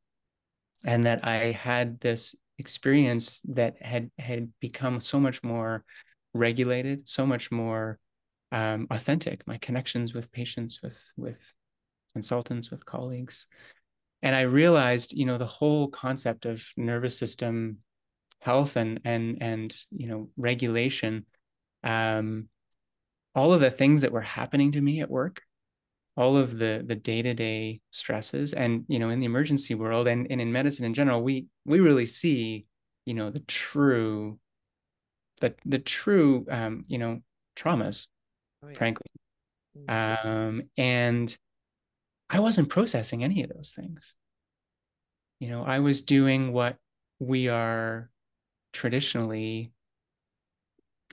and 0.85 1.05
that 1.05 1.25
I 1.25 1.51
had 1.51 1.99
this 1.99 2.35
experience 2.57 3.41
that 3.45 3.81
had 3.81 4.11
had 4.17 4.51
become 4.59 4.99
so 4.99 5.19
much 5.19 5.43
more 5.43 5.83
regulated, 6.33 7.07
so 7.07 7.25
much 7.25 7.51
more 7.51 7.99
um, 8.51 8.87
authentic. 8.89 9.45
My 9.47 9.57
connections 9.57 10.13
with 10.13 10.31
patients, 10.31 10.79
with 10.81 11.13
with 11.17 11.53
consultants, 12.13 12.71
with 12.71 12.85
colleagues, 12.85 13.47
and 14.21 14.35
I 14.35 14.41
realized, 14.41 15.13
you 15.13 15.25
know, 15.25 15.37
the 15.37 15.45
whole 15.45 15.89
concept 15.89 16.45
of 16.45 16.63
nervous 16.77 17.17
system 17.17 17.77
health 18.41 18.77
and 18.77 19.01
and 19.03 19.37
and 19.41 19.75
you 19.91 20.07
know 20.07 20.29
regulation, 20.37 21.25
um, 21.83 22.47
all 23.35 23.53
of 23.53 23.61
the 23.61 23.71
things 23.71 24.01
that 24.01 24.11
were 24.11 24.21
happening 24.21 24.71
to 24.73 24.81
me 24.81 25.01
at 25.01 25.09
work 25.09 25.41
all 26.19 26.35
of 26.35 26.57
the 26.57 26.83
the 26.85 26.95
day-to-day 26.95 27.79
stresses 27.91 28.51
and 28.51 28.83
you 28.89 28.99
know 28.99 29.09
in 29.09 29.21
the 29.21 29.25
emergency 29.25 29.73
world 29.73 30.05
and, 30.05 30.27
and 30.29 30.41
in 30.41 30.51
medicine 30.51 30.83
in 30.83 30.93
general 30.93 31.23
we 31.23 31.47
we 31.65 31.79
really 31.79 32.05
see 32.05 32.65
you 33.05 33.13
know 33.13 33.29
the 33.29 33.39
true 33.39 34.37
the 35.39 35.55
the 35.65 35.79
true 35.79 36.45
um 36.51 36.83
you 36.87 36.97
know 36.97 37.21
traumas 37.55 38.07
oh, 38.61 38.67
yeah. 38.67 38.73
frankly 38.73 39.07
mm-hmm. 39.77 40.27
um 40.27 40.61
and 40.77 41.37
i 42.29 42.37
wasn't 42.41 42.67
processing 42.67 43.23
any 43.23 43.41
of 43.41 43.49
those 43.49 43.71
things 43.73 44.13
you 45.39 45.49
know 45.49 45.63
i 45.63 45.79
was 45.79 46.01
doing 46.01 46.51
what 46.51 46.75
we 47.19 47.47
are 47.47 48.09
traditionally 48.73 49.71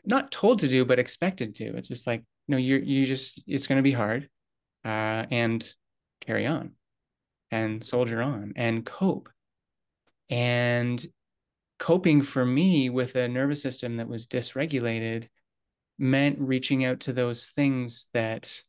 not 0.04 0.32
told 0.32 0.58
to 0.58 0.68
do 0.68 0.84
but 0.84 0.98
expected 0.98 1.54
to 1.54 1.76
it's 1.76 1.88
just 1.88 2.08
like 2.08 2.24
no 2.48 2.56
you're 2.56 2.80
you 2.80 3.06
just 3.06 3.40
it's 3.46 3.68
going 3.68 3.78
to 3.78 3.84
be 3.84 3.92
hard 3.92 4.28
uh, 4.86 5.26
and 5.32 5.68
carry 6.20 6.46
on 6.46 6.70
and 7.50 7.82
soldier 7.82 8.22
on 8.22 8.52
and 8.56 8.86
cope. 8.86 9.28
And 10.30 11.04
coping 11.78 12.22
for 12.22 12.44
me 12.44 12.88
with 12.88 13.16
a 13.16 13.28
nervous 13.28 13.60
system 13.60 13.96
that 13.96 14.08
was 14.08 14.26
dysregulated 14.26 15.28
meant 15.98 16.38
reaching 16.38 16.84
out 16.84 17.00
to 17.00 17.12
those 17.12 17.48
things 17.48 18.08
that 18.14 18.62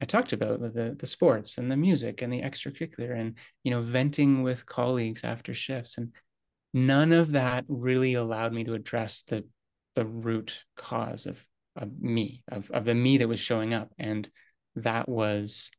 I 0.00 0.06
talked 0.06 0.32
about 0.32 0.60
with 0.60 0.74
the, 0.74 0.96
the 0.98 1.06
sports 1.06 1.58
and 1.58 1.70
the 1.70 1.76
music 1.76 2.22
and 2.22 2.32
the 2.32 2.42
extracurricular 2.42 3.18
and, 3.18 3.34
you 3.64 3.70
know, 3.70 3.82
venting 3.82 4.42
with 4.42 4.66
colleagues 4.66 5.24
after 5.24 5.54
shifts. 5.54 5.98
And 5.98 6.12
none 6.74 7.12
of 7.12 7.32
that 7.32 7.64
really 7.68 8.14
allowed 8.14 8.52
me 8.52 8.64
to 8.64 8.74
address 8.74 9.22
the, 9.22 9.44
the 9.96 10.06
root 10.06 10.64
cause 10.76 11.26
of, 11.26 11.46
of 11.76 11.90
me, 12.00 12.42
of, 12.50 12.70
of 12.70 12.84
the 12.84 12.94
me 12.94 13.18
that 13.18 13.28
was 13.28 13.40
showing 13.40 13.74
up. 13.74 13.92
And 13.98 14.28
that 14.76 15.08
was 15.08 15.70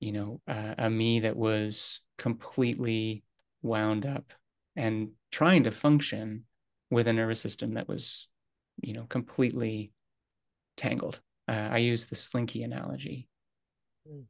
you 0.00 0.12
know 0.12 0.40
uh, 0.48 0.74
a 0.78 0.90
me 0.90 1.20
that 1.20 1.36
was 1.36 2.00
completely 2.18 3.24
wound 3.62 4.06
up 4.06 4.32
and 4.76 5.10
trying 5.30 5.64
to 5.64 5.70
function 5.70 6.44
with 6.90 7.08
a 7.08 7.12
nervous 7.12 7.40
system 7.40 7.74
that 7.74 7.88
was 7.88 8.28
you 8.82 8.92
know 8.92 9.04
completely 9.08 9.92
tangled. 10.76 11.20
Uh, 11.46 11.68
i 11.72 11.78
use 11.78 12.06
the 12.06 12.16
slinky 12.16 12.62
analogy 12.62 13.28
mm. 14.08 14.24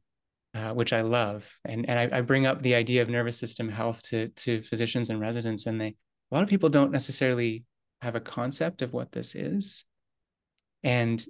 uh, 0.53 0.73
which 0.73 0.93
i 0.93 1.01
love. 1.01 1.49
And 1.63 1.89
and 1.89 1.97
I, 1.97 2.17
I, 2.17 2.21
bring 2.21 2.45
up 2.45 2.61
the 2.61 2.75
idea 2.75 3.01
of 3.01 3.09
nervous 3.09 3.37
system 3.37 3.69
health 3.69 4.01
to 4.09 4.27
to 4.29 4.61
physicians 4.61 5.09
and 5.09 5.19
residents 5.19 5.65
and 5.65 5.79
they 5.79 5.95
a 6.31 6.35
lot 6.35 6.43
of 6.43 6.49
people 6.49 6.69
don't 6.69 6.91
necessarily 6.91 7.63
have 8.01 8.15
a 8.15 8.19
concept 8.19 8.81
of 8.81 8.93
what 8.93 9.11
this 9.11 9.35
is. 9.35 9.85
And 10.83 11.25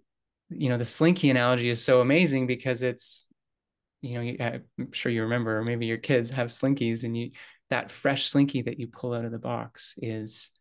you 0.49 0.69
know 0.69 0.77
the 0.77 0.85
slinky 0.85 1.29
analogy 1.29 1.69
is 1.69 1.83
so 1.83 2.01
amazing 2.01 2.47
because 2.47 2.83
it's 2.83 3.27
you 4.01 4.21
know 4.21 4.45
uh, 4.45 4.57
i'm 4.79 4.91
sure 4.91 5.11
you 5.11 5.23
remember 5.23 5.57
or 5.57 5.63
maybe 5.63 5.85
your 5.85 5.97
kids 5.97 6.29
have 6.29 6.47
slinkies 6.47 7.03
and 7.03 7.17
you 7.17 7.31
that 7.69 7.89
fresh 7.89 8.27
slinky 8.27 8.61
that 8.61 8.79
you 8.79 8.87
pull 8.87 9.13
out 9.13 9.25
of 9.25 9.31
the 9.31 9.39
box 9.39 9.95
is 9.97 10.51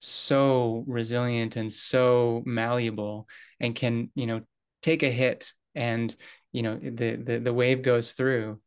so 0.00 0.84
resilient 0.86 1.56
and 1.56 1.72
so 1.72 2.42
malleable 2.46 3.26
and 3.60 3.74
can 3.74 4.10
you 4.14 4.26
know 4.26 4.40
take 4.82 5.02
a 5.02 5.10
hit 5.10 5.52
and 5.74 6.14
you 6.52 6.62
know 6.62 6.76
the 6.76 7.16
the, 7.16 7.38
the 7.38 7.52
wave 7.52 7.82
goes 7.82 8.12
through. 8.12 8.60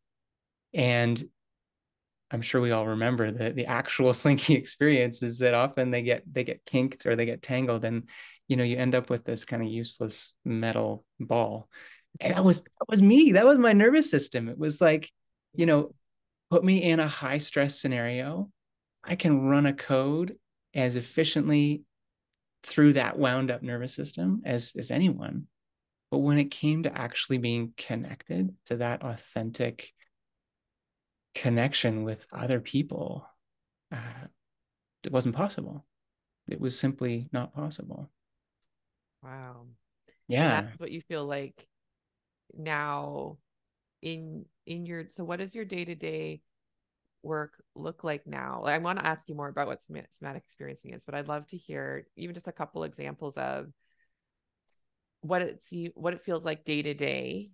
And 0.73 1.23
i'm 2.31 2.43
sure 2.43 2.61
we 2.61 2.71
all 2.71 2.85
remember 2.85 3.31
that 3.31 3.55
the 3.55 3.65
actual 3.65 4.13
slinky 4.21 4.53
experience 4.53 5.23
is 5.23 5.39
that 5.39 5.55
often 5.55 5.89
they 5.89 6.03
get 6.03 6.23
they 6.31 6.43
get 6.43 6.63
kinked 6.65 7.05
or 7.07 7.15
they 7.15 7.25
get 7.25 7.41
tangled 7.41 7.83
and 7.83 8.07
you 8.49 8.57
know 8.57 8.63
you 8.63 8.75
end 8.75 8.95
up 8.95 9.09
with 9.09 9.23
this 9.23 9.45
kind 9.45 9.61
of 9.61 9.69
useless 9.69 10.33
metal 10.43 11.05
ball. 11.19 11.69
And 12.19 12.35
that 12.35 12.43
was 12.43 12.63
that 12.63 12.89
was 12.89 13.01
me 13.01 13.33
that 13.33 13.45
was 13.45 13.57
my 13.57 13.71
nervous 13.71 14.11
system. 14.11 14.49
It 14.49 14.57
was 14.57 14.81
like 14.81 15.09
you 15.53 15.65
know 15.65 15.93
put 16.49 16.65
me 16.65 16.83
in 16.83 16.99
a 16.99 17.07
high 17.07 17.37
stress 17.37 17.79
scenario. 17.79 18.49
I 19.03 19.15
can 19.15 19.47
run 19.47 19.67
a 19.67 19.73
code 19.73 20.35
as 20.73 20.95
efficiently 20.95 21.83
through 22.63 22.93
that 22.93 23.17
wound 23.17 23.51
up 23.51 23.61
nervous 23.61 23.93
system 23.93 24.41
as 24.43 24.73
as 24.77 24.91
anyone. 24.91 25.47
But 26.11 26.17
when 26.17 26.39
it 26.39 26.51
came 26.51 26.83
to 26.83 26.97
actually 26.97 27.37
being 27.37 27.73
connected 27.77 28.53
to 28.65 28.77
that 28.77 29.03
authentic 29.03 29.91
connection 31.35 32.03
with 32.03 32.25
other 32.33 32.59
people, 32.59 33.27
uh, 33.91 34.25
it 35.03 35.11
wasn't 35.11 35.35
possible. 35.35 35.85
It 36.47 36.59
was 36.59 36.77
simply 36.77 37.29
not 37.31 37.53
possible. 37.53 38.09
Wow. 39.23 39.67
Yeah. 40.27 40.43
So 40.43 40.49
that's 40.49 40.79
what 40.79 40.91
you 40.91 41.01
feel 41.01 41.25
like 41.25 41.67
now 42.57 43.37
in 44.01 44.45
in 44.65 44.85
your 44.85 45.05
so 45.09 45.23
what 45.23 45.39
does 45.39 45.55
your 45.55 45.65
day-to-day 45.65 46.41
work 47.23 47.63
look 47.75 48.03
like 48.03 48.25
now? 48.27 48.63
I 48.65 48.77
want 48.77 48.99
to 48.99 49.05
ask 49.05 49.27
you 49.29 49.35
more 49.35 49.49
about 49.49 49.67
what 49.67 49.81
somatic 49.83 50.43
experiencing 50.45 50.93
is, 50.93 51.01
but 51.05 51.15
I'd 51.15 51.27
love 51.27 51.47
to 51.47 51.57
hear 51.57 52.07
even 52.15 52.33
just 52.33 52.47
a 52.47 52.51
couple 52.53 52.83
examples 52.83 53.37
of 53.37 53.67
what 55.21 55.41
it 55.41 55.61
see 55.67 55.91
what 55.95 56.13
it 56.13 56.23
feels 56.23 56.43
like 56.43 56.63
day 56.65 56.81
to 56.81 56.93
day. 56.93 57.49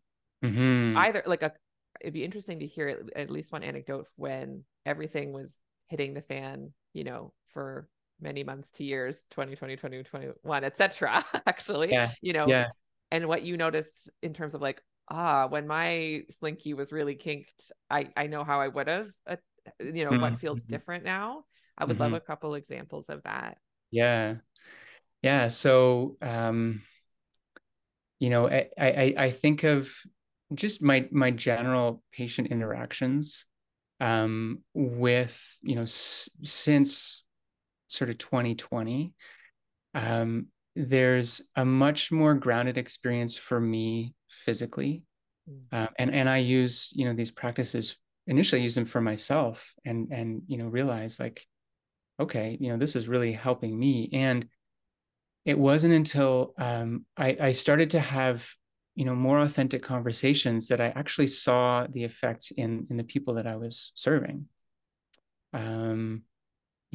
Either 0.95 1.23
like 1.25 1.43
a 1.43 1.53
it'd 2.01 2.13
be 2.13 2.23
interesting 2.23 2.59
to 2.59 2.67
hear 2.67 3.03
at 3.15 3.29
least 3.29 3.51
one 3.51 3.63
anecdote 3.63 4.07
when 4.15 4.63
everything 4.85 5.33
was 5.33 5.51
hitting 5.87 6.13
the 6.13 6.21
fan, 6.21 6.71
you 6.93 7.03
know, 7.03 7.33
for 7.49 7.87
many 8.21 8.43
months 8.43 8.71
to 8.71 8.83
years 8.83 9.25
2020 9.31 9.75
2021 9.75 10.63
etc 10.63 11.25
actually 11.47 11.91
yeah. 11.91 12.11
you 12.21 12.33
know 12.33 12.47
yeah. 12.47 12.67
and 13.11 13.27
what 13.27 13.43
you 13.43 13.57
noticed 13.57 14.09
in 14.21 14.33
terms 14.33 14.53
of 14.53 14.61
like 14.61 14.81
ah 15.09 15.47
when 15.47 15.67
my 15.67 16.21
slinky 16.39 16.73
was 16.73 16.91
really 16.91 17.15
kinked 17.15 17.71
i 17.89 18.07
i 18.15 18.27
know 18.27 18.43
how 18.43 18.59
i 18.61 18.67
would 18.67 18.87
have 18.87 19.09
uh, 19.27 19.35
you 19.79 20.05
know 20.05 20.11
mm-hmm. 20.11 20.21
what 20.21 20.39
feels 20.39 20.63
different 20.63 21.03
now 21.03 21.43
i 21.77 21.83
would 21.83 21.93
mm-hmm. 21.93 22.03
love 22.03 22.13
a 22.13 22.19
couple 22.19 22.55
examples 22.55 23.09
of 23.09 23.21
that 23.23 23.57
yeah 23.91 24.35
yeah 25.21 25.47
so 25.49 26.17
um 26.21 26.81
you 28.19 28.29
know 28.29 28.47
I, 28.47 28.69
I 28.77 29.13
i 29.17 29.31
think 29.31 29.63
of 29.63 29.91
just 30.53 30.81
my 30.81 31.07
my 31.11 31.31
general 31.31 32.01
patient 32.11 32.47
interactions 32.47 33.45
um 33.99 34.59
with 34.73 35.57
you 35.61 35.75
know 35.75 35.83
s- 35.83 36.29
since 36.43 37.24
sort 37.95 38.09
of 38.09 38.17
2020 38.17 39.13
um 39.93 40.47
there's 40.75 41.41
a 41.55 41.63
much 41.63 42.11
more 42.11 42.33
grounded 42.33 42.77
experience 42.77 43.35
for 43.35 43.59
me 43.59 44.13
physically 44.29 45.03
uh, 45.71 45.87
and 45.97 46.13
and 46.13 46.29
i 46.29 46.37
use 46.37 46.91
you 46.95 47.05
know 47.05 47.13
these 47.13 47.31
practices 47.31 47.95
initially 48.27 48.61
use 48.61 48.75
them 48.75 48.85
for 48.85 49.01
myself 49.01 49.73
and 49.85 50.11
and 50.11 50.41
you 50.47 50.57
know 50.57 50.67
realize 50.67 51.19
like 51.19 51.45
okay 52.19 52.57
you 52.59 52.69
know 52.69 52.77
this 52.77 52.95
is 52.95 53.07
really 53.07 53.31
helping 53.31 53.77
me. 53.77 54.09
And 54.13 54.47
it 55.45 55.57
wasn't 55.57 55.93
until 55.93 56.53
um, 56.57 57.05
I, 57.15 57.37
I 57.39 57.51
started 57.51 57.91
to 57.91 57.99
have 57.99 58.49
you 58.95 59.05
know 59.05 59.15
more 59.15 59.39
authentic 59.39 59.83
conversations 59.83 60.69
that 60.69 60.79
i 60.79 60.87
actually 60.87 61.27
saw 61.27 61.85
the 61.89 62.05
effect 62.05 62.53
in 62.55 62.87
in 62.89 62.95
the 62.95 63.03
people 63.03 63.33
that 63.35 63.47
i 63.47 63.55
was 63.55 63.91
serving. 63.95 64.47
Um 65.53 66.23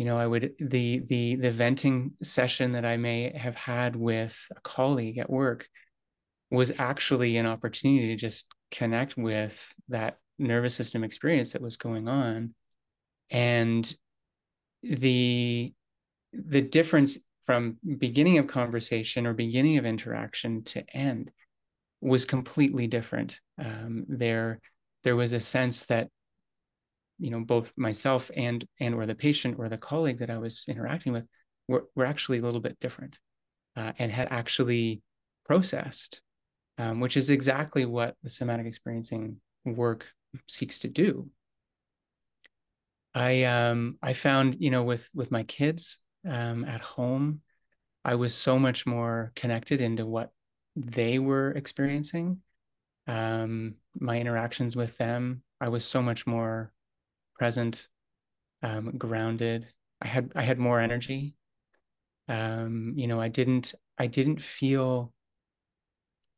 you 0.00 0.06
know 0.06 0.18
i 0.18 0.26
would 0.26 0.52
the 0.58 1.00
the 1.12 1.36
the 1.36 1.50
venting 1.50 2.12
session 2.22 2.72
that 2.72 2.84
i 2.84 2.96
may 2.96 3.36
have 3.36 3.54
had 3.54 3.94
with 3.94 4.36
a 4.56 4.60
colleague 4.60 5.18
at 5.18 5.30
work 5.30 5.68
was 6.50 6.72
actually 6.78 7.36
an 7.36 7.46
opportunity 7.46 8.08
to 8.08 8.16
just 8.16 8.46
connect 8.70 9.16
with 9.16 9.72
that 9.88 10.18
nervous 10.38 10.74
system 10.74 11.04
experience 11.04 11.52
that 11.52 11.62
was 11.62 11.76
going 11.76 12.08
on. 12.08 12.54
And 13.30 13.94
the 14.82 15.72
the 16.32 16.62
difference 16.62 17.18
from 17.44 17.76
beginning 17.98 18.38
of 18.38 18.46
conversation 18.46 19.26
or 19.26 19.34
beginning 19.34 19.78
of 19.78 19.84
interaction 19.84 20.62
to 20.62 20.84
end 20.96 21.30
was 22.00 22.24
completely 22.24 22.86
different. 22.86 23.38
Um, 23.58 24.06
there 24.08 24.60
there 25.04 25.16
was 25.16 25.32
a 25.32 25.40
sense 25.40 25.84
that 25.86 26.08
you 27.20 27.30
know 27.30 27.40
both 27.40 27.72
myself 27.76 28.30
and 28.36 28.66
and 28.80 28.94
or 28.94 29.06
the 29.06 29.14
patient 29.14 29.56
or 29.58 29.68
the 29.68 29.78
colleague 29.78 30.18
that 30.18 30.30
i 30.30 30.38
was 30.38 30.64
interacting 30.68 31.12
with 31.12 31.28
were, 31.68 31.86
were 31.94 32.04
actually 32.06 32.38
a 32.38 32.42
little 32.42 32.60
bit 32.60 32.78
different 32.80 33.18
uh, 33.76 33.92
and 33.98 34.10
had 34.10 34.28
actually 34.30 35.02
processed 35.44 36.22
um, 36.78 36.98
which 37.00 37.16
is 37.16 37.30
exactly 37.30 37.84
what 37.84 38.16
the 38.22 38.30
somatic 38.30 38.66
experiencing 38.66 39.36
work 39.66 40.06
seeks 40.48 40.78
to 40.78 40.88
do. 40.88 41.28
I 43.12 43.42
um 43.42 43.98
i 44.02 44.12
found 44.12 44.56
you 44.60 44.70
know 44.70 44.84
with 44.84 45.10
with 45.12 45.32
my 45.32 45.42
kids 45.42 45.98
um, 46.28 46.64
at 46.64 46.80
home 46.80 47.40
i 48.04 48.14
was 48.14 48.32
so 48.32 48.56
much 48.56 48.86
more 48.86 49.32
connected 49.34 49.80
into 49.80 50.06
what 50.06 50.30
they 50.76 51.18
were 51.18 51.50
experiencing 51.50 52.40
um, 53.06 53.74
my 53.98 54.18
interactions 54.20 54.76
with 54.76 54.96
them. 54.96 55.42
I 55.60 55.68
was 55.68 55.84
so 55.84 56.00
much 56.00 56.26
more 56.26 56.72
present, 57.40 57.88
um, 58.62 58.98
grounded. 58.98 59.66
I 60.02 60.08
had 60.08 60.30
I 60.36 60.42
had 60.42 60.58
more 60.58 60.78
energy. 60.78 61.34
Um, 62.28 62.92
you 62.96 63.06
know, 63.06 63.18
I 63.18 63.28
didn't 63.28 63.74
I 63.96 64.08
didn't 64.08 64.42
feel 64.42 65.14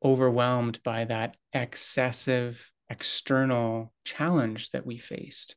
overwhelmed 0.05 0.81
by 0.85 1.05
that 1.07 1.37
excessive 1.53 2.71
external 2.88 3.93
challenge 4.05 4.71
that 4.71 4.87
we 4.87 4.97
faced 4.97 5.57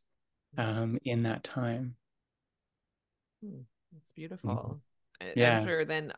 um, 0.57 0.97
in 1.03 1.21
that 1.23 1.43
time. 1.43 1.95
Hmm, 3.43 3.61
it's 3.95 4.09
beautiful. 4.15 4.79
Mm-hmm. 5.21 5.39
Yeah. 5.39 5.59
I'm 5.59 5.67
sure 5.67 5.85
then 5.85 6.11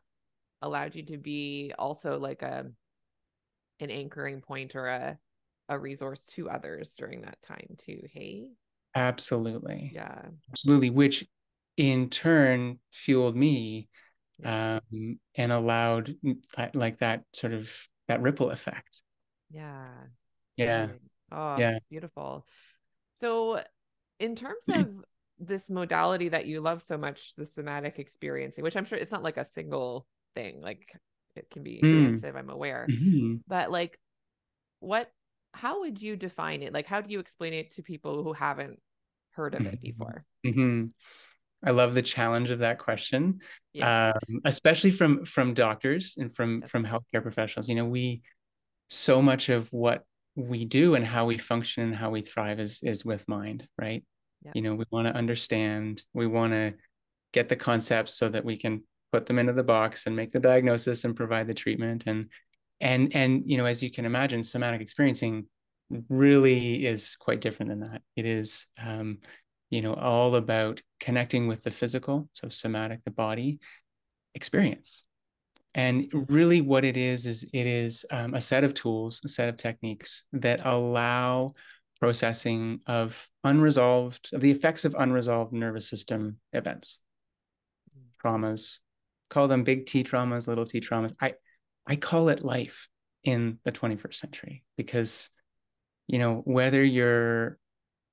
allowed 0.61 0.95
you 0.95 1.03
to 1.03 1.17
be 1.17 1.73
also 1.77 2.17
like 2.17 2.43
a 2.43 2.65
an 3.81 3.91
anchoring 3.91 4.39
point 4.39 4.73
or 4.73 4.87
a 4.87 5.19
a 5.69 5.77
resource 5.77 6.23
to 6.27 6.49
others 6.49 6.95
during 6.97 7.23
that 7.23 7.41
time 7.41 7.75
too. 7.77 8.01
Hey. 8.13 8.51
Absolutely. 8.97 9.91
Yeah. 9.93 10.23
Absolutely. 10.51 10.89
Which 10.89 11.23
in 11.77 12.09
turn 12.09 12.79
fueled 12.91 13.35
me 13.35 13.89
yeah. 14.39 14.79
um, 14.91 15.19
and 15.35 15.51
allowed 15.51 16.15
that, 16.55 16.75
like 16.75 16.99
that 16.99 17.23
sort 17.31 17.53
of 17.53 17.71
that 18.07 18.21
ripple 18.21 18.49
effect. 18.49 19.01
Yeah. 19.51 19.87
Yeah. 20.55 20.87
Oh, 21.31 21.57
yeah. 21.57 21.77
beautiful. 21.89 22.45
So, 23.13 23.61
in 24.19 24.35
terms 24.35 24.63
of 24.69 24.87
this 25.39 25.69
modality 25.69 26.29
that 26.29 26.47
you 26.47 26.61
love 26.61 26.81
so 26.81 26.97
much, 26.97 27.35
the 27.35 27.45
somatic 27.45 27.99
experiencing, 27.99 28.63
which 28.63 28.75
I'm 28.75 28.85
sure 28.85 28.97
it's 28.97 29.11
not 29.11 29.23
like 29.23 29.37
a 29.37 29.45
single 29.53 30.07
thing, 30.33 30.61
like 30.61 30.99
it 31.35 31.51
can 31.51 31.61
be 31.61 31.75
expansive, 31.75 32.33
mm. 32.33 32.39
I'm 32.39 32.49
aware. 32.49 32.87
Mm-hmm. 32.89 33.35
But 33.47 33.71
like, 33.71 33.99
what, 34.79 35.11
how 35.53 35.81
would 35.81 36.01
you 36.01 36.15
define 36.15 36.63
it? 36.63 36.73
Like, 36.73 36.87
how 36.87 37.01
do 37.01 37.11
you 37.11 37.19
explain 37.19 37.53
it 37.53 37.71
to 37.71 37.83
people 37.83 38.23
who 38.23 38.33
haven't 38.33 38.79
heard 39.37 39.55
of 39.55 39.61
it 39.61 39.75
mm-hmm. 39.75 39.81
before? 39.81 40.25
Mm-hmm. 40.45 40.85
I 41.63 41.71
love 41.71 41.93
the 41.93 42.01
challenge 42.01 42.51
of 42.51 42.59
that 42.59 42.79
question, 42.79 43.39
um, 43.81 44.13
especially 44.43 44.91
from 44.91 45.25
from 45.25 45.53
doctors 45.53 46.15
and 46.17 46.35
from 46.35 46.59
yes. 46.61 46.69
from 46.69 46.85
healthcare 46.85 47.21
professionals. 47.21 47.69
You 47.69 47.75
know, 47.75 47.85
we 47.85 48.21
so 48.89 49.21
much 49.21 49.49
of 49.49 49.67
what 49.71 50.03
we 50.35 50.65
do 50.65 50.95
and 50.95 51.05
how 51.05 51.25
we 51.25 51.37
function 51.37 51.83
and 51.83 51.95
how 51.95 52.09
we 52.09 52.21
thrive 52.21 52.59
is 52.59 52.81
is 52.83 53.05
with 53.05 53.27
mind, 53.27 53.67
right? 53.79 54.03
You 54.53 54.61
know, 54.61 54.75
we 54.75 54.85
want 54.91 55.07
to 55.07 55.13
understand, 55.13 56.03
we 56.13 56.27
want 56.27 56.53
to 56.53 56.73
get 57.33 57.49
the 57.49 57.55
concepts 57.55 58.13
so 58.13 58.29
that 58.29 58.45
we 58.45 58.55
can 58.55 58.83
put 59.11 59.25
them 59.25 59.39
into 59.39 59.51
the 59.51 59.63
box 59.63 60.05
and 60.05 60.15
make 60.15 60.31
the 60.31 60.39
diagnosis 60.39 61.03
and 61.03 61.15
provide 61.15 61.47
the 61.47 61.53
treatment 61.53 62.03
and 62.07 62.29
and 62.79 63.15
and 63.15 63.43
you 63.45 63.57
know, 63.57 63.65
as 63.65 63.81
you 63.81 63.91
can 63.91 64.05
imagine, 64.05 64.43
somatic 64.43 64.81
experiencing 64.81 65.47
really 66.09 66.85
is 66.85 67.15
quite 67.19 67.41
different 67.41 67.69
than 67.69 67.79
that. 67.81 68.01
It 68.15 68.25
is, 68.25 68.67
um, 68.81 69.19
you 69.69 69.81
know, 69.81 69.93
all 69.93 70.35
about 70.35 70.81
connecting 70.99 71.47
with 71.47 71.63
the 71.63 71.71
physical, 71.71 72.29
so 72.33 72.49
somatic, 72.49 73.03
the 73.03 73.11
body 73.11 73.59
experience. 74.35 75.03
And 75.73 76.11
really, 76.29 76.61
what 76.61 76.83
it 76.83 76.97
is, 76.97 77.25
is 77.25 77.43
it 77.53 77.67
is 77.67 78.05
um, 78.09 78.33
a 78.33 78.41
set 78.41 78.63
of 78.63 78.73
tools, 78.73 79.21
a 79.23 79.29
set 79.29 79.49
of 79.49 79.57
techniques 79.57 80.25
that 80.33 80.65
allow 80.65 81.53
processing 81.99 82.79
of 82.87 83.29
unresolved, 83.43 84.31
of 84.33 84.41
the 84.41 84.51
effects 84.51 84.85
of 84.85 84.95
unresolved 84.97 85.53
nervous 85.53 85.87
system 85.87 86.37
events, 86.53 86.99
traumas, 88.23 88.79
call 89.29 89.47
them 89.47 89.63
big 89.63 89.85
T 89.85 90.03
traumas, 90.03 90.47
little 90.47 90.65
T 90.65 90.79
traumas. 90.79 91.13
I, 91.21 91.33
I 91.85 91.95
call 91.95 92.29
it 92.29 92.43
life 92.43 92.87
in 93.23 93.59
the 93.63 93.71
21st 93.71 94.15
century 94.15 94.63
because 94.77 95.29
you 96.07 96.19
know, 96.19 96.41
whether 96.45 96.83
you're 96.83 97.57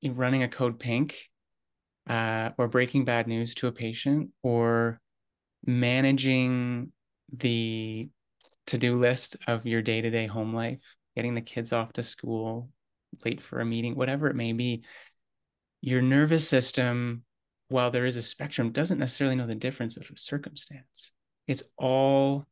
running 0.04 0.42
a 0.42 0.48
code 0.48 0.78
pink 0.78 1.16
uh, 2.08 2.50
or 2.58 2.68
breaking 2.68 3.04
bad 3.04 3.26
news 3.26 3.54
to 3.54 3.68
a 3.68 3.72
patient 3.72 4.30
or 4.42 5.00
managing 5.66 6.92
the 7.32 8.08
to-do 8.66 8.96
list 8.96 9.36
of 9.46 9.66
your 9.66 9.82
day-to-day 9.82 10.26
home 10.26 10.52
life, 10.52 10.82
getting 11.16 11.34
the 11.34 11.40
kids 11.40 11.72
off 11.72 11.92
to 11.94 12.02
school, 12.02 12.68
late 13.24 13.40
for 13.40 13.60
a 13.60 13.64
meeting, 13.64 13.94
whatever 13.94 14.28
it 14.28 14.36
may 14.36 14.52
be, 14.52 14.84
your 15.80 16.02
nervous 16.02 16.48
system, 16.48 17.22
while 17.68 17.90
there 17.90 18.06
is 18.06 18.16
a 18.16 18.22
spectrum, 18.22 18.72
doesn't 18.72 18.98
necessarily 18.98 19.36
know 19.36 19.46
the 19.46 19.54
difference 19.54 19.96
of 19.96 20.06
the 20.06 20.16
circumstance. 20.16 21.12
It's 21.46 21.62
all 21.78 22.46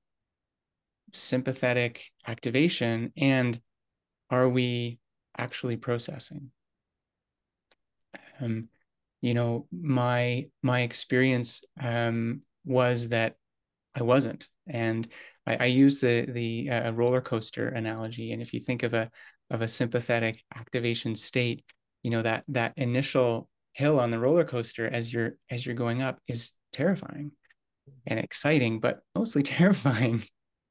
sympathetic 1.12 2.04
activation 2.26 3.12
and 3.16 3.60
are 4.30 4.48
we 4.48 4.98
actually 5.36 5.76
processing. 5.76 6.50
Um, 8.40 8.68
you 9.20 9.34
know 9.34 9.66
my 9.70 10.46
my 10.62 10.80
experience 10.80 11.64
um, 11.80 12.40
was 12.64 13.08
that 13.10 13.36
i 13.94 14.02
wasn't. 14.02 14.48
And 14.66 15.08
i, 15.46 15.56
I 15.56 15.64
use 15.66 16.00
the 16.00 16.26
the 16.28 16.70
uh, 16.70 16.90
roller 16.92 17.20
coaster 17.20 17.68
analogy. 17.68 18.32
And 18.32 18.42
if 18.42 18.52
you 18.52 18.60
think 18.60 18.82
of 18.82 18.94
a 18.94 19.10
of 19.50 19.62
a 19.62 19.68
sympathetic 19.68 20.42
activation 20.54 21.14
state 21.14 21.64
you 22.02 22.10
know 22.10 22.22
that 22.22 22.44
that 22.48 22.72
initial 22.76 23.48
hill 23.74 23.98
on 23.98 24.10
the 24.10 24.18
roller 24.18 24.44
coaster 24.44 24.86
as 24.86 25.12
you're 25.12 25.36
as 25.50 25.64
you're 25.64 25.74
going 25.74 26.02
up 26.02 26.18
is 26.26 26.52
terrifying 26.72 27.32
and 28.06 28.18
exciting 28.18 28.80
but 28.80 29.00
mostly 29.14 29.42
terrifying. 29.58 30.22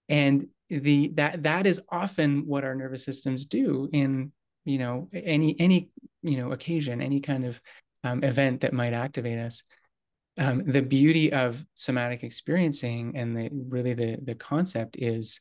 And 0.09 0.47
the 0.69 1.11
that 1.15 1.43
that 1.43 1.65
is 1.65 1.81
often 1.89 2.45
what 2.47 2.63
our 2.63 2.75
nervous 2.75 3.03
systems 3.03 3.45
do 3.45 3.89
in 3.91 4.31
you 4.65 4.77
know 4.77 5.09
any 5.13 5.55
any 5.59 5.89
you 6.21 6.37
know 6.37 6.51
occasion 6.51 7.01
any 7.01 7.19
kind 7.19 7.45
of 7.45 7.61
um, 8.03 8.23
event 8.23 8.61
that 8.61 8.73
might 8.73 8.93
activate 8.93 9.39
us. 9.39 9.63
Um, 10.37 10.63
the 10.65 10.81
beauty 10.81 11.33
of 11.33 11.63
somatic 11.75 12.23
experiencing 12.23 13.13
and 13.15 13.35
the 13.35 13.49
really 13.51 13.93
the 13.93 14.17
the 14.23 14.35
concept 14.35 14.95
is 14.97 15.39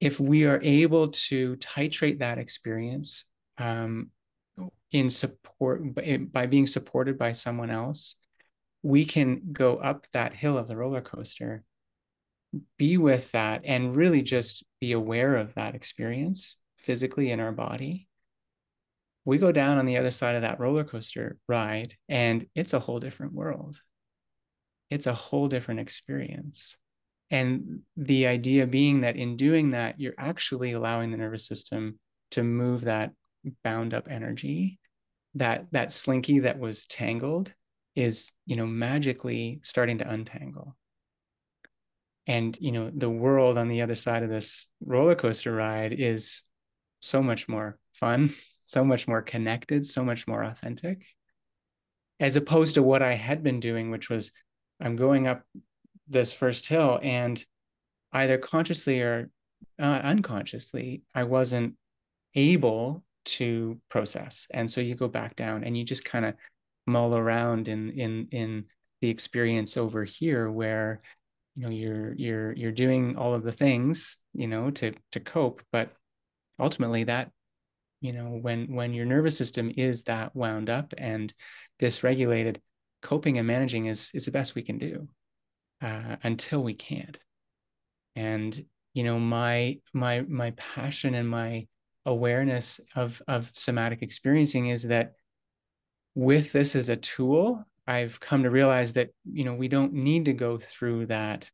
if 0.00 0.18
we 0.20 0.44
are 0.44 0.60
able 0.62 1.08
to 1.08 1.56
titrate 1.56 2.18
that 2.18 2.38
experience 2.38 3.24
um, 3.58 4.10
in 4.92 5.10
support 5.10 5.94
by, 5.94 6.18
by 6.32 6.46
being 6.46 6.66
supported 6.66 7.18
by 7.18 7.32
someone 7.32 7.70
else 7.70 8.16
we 8.82 9.04
can 9.04 9.42
go 9.52 9.76
up 9.76 10.06
that 10.12 10.34
hill 10.34 10.56
of 10.56 10.66
the 10.66 10.76
roller 10.76 11.00
coaster 11.00 11.62
be 12.78 12.96
with 12.96 13.30
that 13.32 13.62
and 13.64 13.96
really 13.96 14.22
just 14.22 14.64
be 14.80 14.92
aware 14.92 15.36
of 15.36 15.54
that 15.54 15.74
experience 15.74 16.56
physically 16.78 17.30
in 17.30 17.40
our 17.40 17.52
body 17.52 18.08
we 19.26 19.38
go 19.38 19.52
down 19.52 19.76
on 19.76 19.86
the 19.86 19.96
other 19.96 20.12
side 20.12 20.36
of 20.36 20.42
that 20.42 20.60
roller 20.60 20.84
coaster 20.84 21.36
ride 21.48 21.94
and 22.08 22.46
it's 22.54 22.72
a 22.72 22.78
whole 22.78 23.00
different 23.00 23.34
world. 23.34 23.78
It's 24.88 25.06
a 25.06 25.12
whole 25.12 25.48
different 25.48 25.80
experience. 25.80 26.76
And 27.30 27.80
the 27.96 28.28
idea 28.28 28.68
being 28.68 29.00
that 29.00 29.16
in 29.16 29.36
doing 29.36 29.72
that 29.72 30.00
you're 30.00 30.14
actually 30.16 30.72
allowing 30.72 31.10
the 31.10 31.16
nervous 31.16 31.44
system 31.44 31.98
to 32.30 32.44
move 32.44 32.82
that 32.84 33.12
bound 33.64 33.94
up 33.94 34.06
energy 34.08 34.78
that 35.34 35.66
that 35.72 35.92
slinky 35.92 36.40
that 36.40 36.58
was 36.58 36.86
tangled 36.86 37.52
is 37.94 38.30
you 38.46 38.56
know 38.56 38.66
magically 38.66 39.60
starting 39.62 39.98
to 39.98 40.08
untangle. 40.08 40.76
And 42.28 42.56
you 42.60 42.70
know 42.70 42.92
the 42.94 43.10
world 43.10 43.58
on 43.58 43.68
the 43.68 43.82
other 43.82 43.96
side 43.96 44.22
of 44.22 44.30
this 44.30 44.68
roller 44.80 45.16
coaster 45.16 45.52
ride 45.52 45.92
is 45.92 46.42
so 47.00 47.22
much 47.22 47.48
more 47.48 47.76
fun 47.92 48.32
so 48.66 48.84
much 48.84 49.08
more 49.08 49.22
connected 49.22 49.86
so 49.86 50.04
much 50.04 50.26
more 50.28 50.42
authentic 50.42 51.04
as 52.20 52.36
opposed 52.36 52.74
to 52.74 52.82
what 52.82 53.02
i 53.02 53.14
had 53.14 53.42
been 53.42 53.60
doing 53.60 53.90
which 53.90 54.10
was 54.10 54.32
i'm 54.80 54.96
going 54.96 55.26
up 55.26 55.42
this 56.08 56.32
first 56.32 56.68
hill 56.68 57.00
and 57.02 57.44
either 58.12 58.38
consciously 58.38 59.00
or 59.00 59.30
uh, 59.80 60.00
unconsciously 60.04 61.02
i 61.14 61.24
wasn't 61.24 61.74
able 62.34 63.02
to 63.26 63.80
process. 63.88 64.46
And 64.52 64.70
so 64.70 64.80
you 64.80 64.94
go 64.94 65.08
back 65.08 65.36
down 65.36 65.64
and 65.64 65.76
you 65.76 65.84
just 65.84 66.04
kind 66.04 66.24
of 66.24 66.34
mull 66.86 67.16
around 67.16 67.68
in 67.68 67.90
in 67.90 68.28
in 68.30 68.64
the 69.00 69.10
experience 69.10 69.76
over 69.76 70.04
here 70.04 70.50
where 70.50 71.02
you 71.56 71.62
know 71.64 71.70
you're 71.70 72.14
you're 72.14 72.52
you're 72.52 72.72
doing 72.72 73.16
all 73.16 73.34
of 73.34 73.42
the 73.42 73.52
things 73.52 74.16
you 74.34 74.46
know 74.46 74.70
to 74.70 74.94
to 75.10 75.18
cope 75.18 75.62
but 75.72 75.90
ultimately 76.60 77.02
that 77.02 77.32
you 78.00 78.12
know 78.12 78.38
when 78.40 78.74
when 78.74 78.92
your 78.92 79.06
nervous 79.06 79.36
system 79.36 79.72
is 79.76 80.02
that 80.02 80.34
wound 80.34 80.70
up 80.70 80.94
and 80.98 81.32
dysregulated 81.80 82.58
coping 83.02 83.38
and 83.38 83.46
managing 83.46 83.86
is 83.86 84.10
is 84.14 84.24
the 84.24 84.30
best 84.30 84.54
we 84.54 84.62
can 84.62 84.78
do 84.78 85.08
uh, 85.82 86.16
until 86.22 86.62
we 86.62 86.74
can't. 86.74 87.18
And 88.14 88.64
you 88.94 89.04
know 89.04 89.18
my 89.18 89.78
my 89.92 90.22
my 90.22 90.52
passion 90.52 91.14
and 91.14 91.28
my 91.28 91.66
awareness 92.04 92.80
of 92.94 93.20
of 93.26 93.50
somatic 93.54 94.02
experiencing 94.02 94.68
is 94.68 94.84
that 94.84 95.12
with 96.14 96.52
this 96.52 96.74
as 96.76 96.88
a 96.88 96.96
tool 96.96 97.66
I've 97.86 98.18
come 98.18 98.42
to 98.42 98.50
realize 98.50 98.94
that, 98.94 99.10
you 99.24 99.44
know, 99.44 99.54
we 99.54 99.68
don't 99.68 99.92
need 99.92 100.24
to 100.24 100.32
go 100.32 100.58
through 100.58 101.06
that 101.06 101.50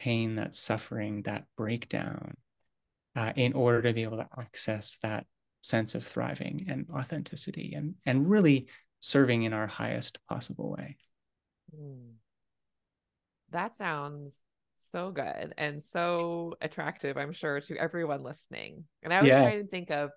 pain, 0.00 0.36
that 0.36 0.54
suffering, 0.54 1.22
that 1.22 1.44
breakdown 1.56 2.36
uh, 3.14 3.32
in 3.36 3.52
order 3.52 3.82
to 3.82 3.92
be 3.92 4.02
able 4.02 4.16
to 4.16 4.28
access 4.36 4.98
that 5.02 5.26
sense 5.62 5.94
of 5.94 6.04
thriving 6.04 6.66
and 6.68 6.86
authenticity 6.92 7.74
and, 7.74 7.94
and 8.06 8.28
really 8.28 8.68
serving 9.00 9.42
in 9.42 9.52
our 9.52 9.66
highest 9.66 10.18
possible 10.28 10.70
way. 10.70 10.96
Mm. 11.74 12.14
That 13.50 13.76
sounds 13.76 14.34
so 14.92 15.10
good 15.10 15.54
and 15.56 15.82
so 15.92 16.54
attractive, 16.60 17.16
I'm 17.16 17.32
sure, 17.32 17.60
to 17.60 17.76
everyone 17.76 18.22
listening. 18.22 18.84
And 19.02 19.12
I 19.12 19.20
was 19.20 19.28
yeah. 19.28 19.42
trying 19.42 19.62
to 19.62 19.68
think 19.68 19.90
of 19.90 20.10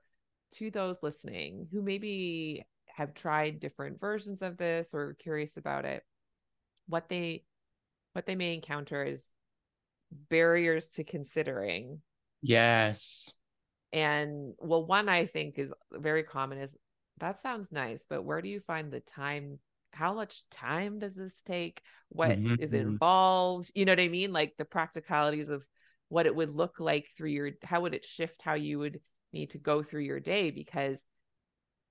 to 0.54 0.70
those 0.70 0.98
listening 1.02 1.68
who 1.72 1.82
maybe 1.82 2.66
have 2.88 3.14
tried 3.14 3.60
different 3.60 4.00
versions 4.00 4.42
of 4.42 4.58
this 4.58 4.90
or 4.94 5.16
curious 5.20 5.58
about 5.58 5.86
it 5.86 6.04
what 6.88 7.08
they 7.10 7.44
what 8.14 8.26
they 8.26 8.36
may 8.36 8.54
encounter 8.54 9.04
is 9.04 9.24
barriers 10.30 10.90
to 10.90 11.04
considering 11.04 12.02
yes 12.42 13.34
and 13.94 14.54
well 14.60 14.86
one 14.86 15.10
i 15.10 15.26
think 15.26 15.58
is 15.58 15.72
very 15.94 16.24
common 16.24 16.58
is 16.58 16.76
that 17.20 17.42
sounds 17.42 17.72
nice 17.72 18.04
but 18.10 18.24
where 18.24 18.42
do 18.42 18.50
you 18.50 18.60
find 18.60 18.92
the 18.92 19.00
time 19.00 19.60
how 19.94 20.14
much 20.14 20.44
time 20.50 21.00
does 21.00 21.14
this 21.14 21.42
take 21.46 21.82
What 22.10 22.32
mm-hmm. 22.32 22.56
is 22.60 22.72
mm-hmm. 22.72 22.90
involved 22.90 23.72
you 23.76 23.86
know 23.86 23.92
what 23.92 24.00
i 24.00 24.08
mean 24.08 24.32
like 24.32 24.54
the 24.58 24.66
practicalities 24.66 25.50
of 25.50 25.64
what 26.10 26.26
it 26.26 26.36
would 26.36 26.50
look 26.50 26.80
like 26.80 27.08
through 27.18 27.30
your 27.30 27.52
how 27.64 27.82
would 27.82 27.94
it 27.94 28.06
shift 28.06 28.42
how 28.42 28.54
you 28.54 28.80
would 28.80 29.00
need 29.34 29.52
to 29.52 29.58
go 29.58 29.82
through 29.84 30.02
your 30.02 30.20
day 30.20 30.52
because 30.52 31.02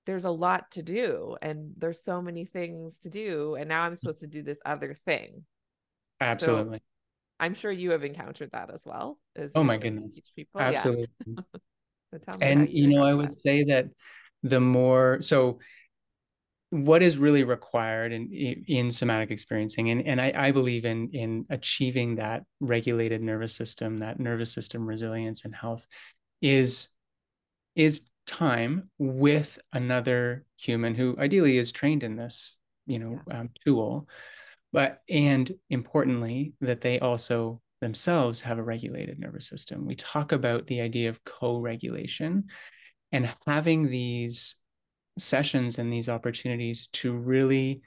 there's 0.07 0.25
a 0.25 0.31
lot 0.31 0.71
to 0.73 0.83
do 0.83 1.37
and 1.43 1.73
there's 1.77 2.03
so 2.03 2.21
many 2.21 2.45
things 2.45 2.95
to 3.03 3.11
do 3.11 3.55
and 3.55 3.69
now 3.69 3.83
i'm 3.83 3.97
supposed 3.97 4.21
to 4.21 4.27
do 4.27 4.43
this 4.43 4.59
other 4.65 4.97
thing 5.05 5.45
absolutely 6.21 6.79
so 6.79 6.83
i'm 7.39 7.55
sure 7.55 7.71
you 7.71 7.93
have 7.93 8.05
encountered 8.05 8.51
that 8.53 8.71
as 8.73 8.81
well 8.85 9.19
as 9.37 9.51
oh 9.55 9.63
my 9.63 9.77
goodness 9.77 10.19
people. 10.35 10.61
absolutely 10.61 11.07
yeah. 11.27 11.43
and 12.41 12.69
you, 12.69 12.89
know 12.89 13.03
i 13.03 13.15
would 13.15 13.31
that. 13.31 13.41
say 13.41 13.65
that 13.65 13.87
the 14.43 14.61
more 14.61 15.21
so 15.21 15.59
what 16.71 17.03
is 17.03 17.19
really 17.19 17.43
required 17.43 18.13
in 18.13 18.33
in 18.33 18.93
somatic 18.93 19.31
experiencing 19.31 19.91
and, 19.91 20.07
and 20.07 20.21
I, 20.21 20.33
I 20.37 20.53
believe 20.53 20.85
in 20.85 21.11
in 21.13 21.45
achieving 21.51 22.17
that 22.17 22.45
regulated 22.61 23.21
nervous 23.23 23.55
system 23.55 23.99
that 23.99 24.21
nervous 24.21 24.53
system 24.53 24.87
resilience 24.87 25.45
and 25.45 25.55
health 25.55 25.87
is 26.41 26.89
is 27.75 28.03
time 28.27 28.89
with 28.99 29.59
another 29.73 30.45
human 30.57 30.95
who 30.95 31.17
ideally 31.19 31.59
is 31.59 31.73
trained 31.73 32.05
in 32.05 32.15
this 32.15 32.57
you 32.87 33.01
know 33.01 33.21
yeah. 33.27 33.41
um, 33.41 33.51
tool 33.65 34.07
but 34.73 35.03
and 35.09 35.53
importantly 35.71 36.53
that 36.61 36.81
they 36.81 37.01
also 37.01 37.61
themselves 37.81 38.41
have 38.41 38.59
a 38.59 38.63
regulated 38.63 39.19
nervous 39.19 39.49
system 39.49 39.87
we 39.87 39.95
talk 39.95 40.33
about 40.33 40.67
the 40.67 40.81
idea 40.81 41.09
of 41.09 41.23
co-regulation 41.25 42.45
and 43.13 43.33
having 43.47 43.89
these 43.89 44.57
sessions 45.19 45.79
and 45.79 45.93
these 45.93 46.09
opportunities 46.09 46.89
to 46.93 47.13
really 47.13 47.83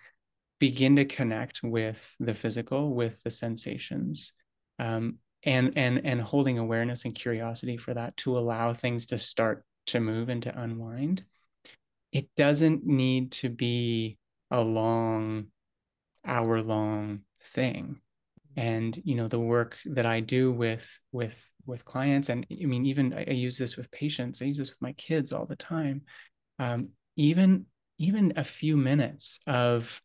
begin 0.60 0.96
to 0.96 1.06
connect 1.06 1.62
with 1.64 2.16
the 2.20 2.34
physical 2.34 2.94
with 2.94 3.22
the 3.24 3.32
sensations 3.32 4.34
um, 4.80 5.18
and 5.44 5.74
and 5.76 6.06
and 6.06 6.22
holding 6.22 6.58
awareness 6.58 7.06
and 7.06 7.16
curiosity 7.16 7.78
for 7.78 7.94
that 7.94 8.16
to 8.18 8.38
allow 8.38 8.74
things 8.74 9.08
to 9.08 9.18
start 9.18 9.66
to 9.88 10.00
move 10.00 10.30
and 10.30 10.44
to 10.44 10.60
unwind. 10.60 11.24
It 12.12 12.30
doesn't 12.38 12.86
need 12.86 13.32
to 13.34 13.50
be 13.50 14.18
a 14.52 14.62
long, 14.62 15.48
hour 16.26 16.62
long 16.62 17.22
thing. 17.44 18.00
And 18.56 19.00
you 19.04 19.16
know 19.16 19.28
the 19.28 19.40
work 19.40 19.78
that 19.86 20.06
I 20.06 20.20
do 20.20 20.52
with 20.52 20.88
with 21.12 21.50
with 21.66 21.86
clients, 21.86 22.30
and 22.30 22.46
I 22.52 22.66
mean 22.66 22.86
even 22.86 23.14
I 23.14 23.32
use 23.32 23.58
this 23.58 23.78
with 23.78 23.92
patients. 23.92 24.42
I 24.42 24.46
use 24.46 24.58
this 24.58 24.70
with 24.70 24.82
my 24.82 24.94
kids 24.94 25.32
all 25.32 25.46
the 25.46 25.56
time. 25.56 26.02
Um, 26.60 26.90
even 27.16 27.66
even 27.98 28.34
a 28.36 28.44
few 28.44 28.78
minutes 28.78 29.40
of 29.48 30.02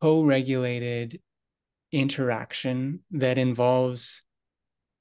co-regulated 0.00 1.20
interaction 1.92 3.00
that 3.12 3.38
involves 3.38 4.22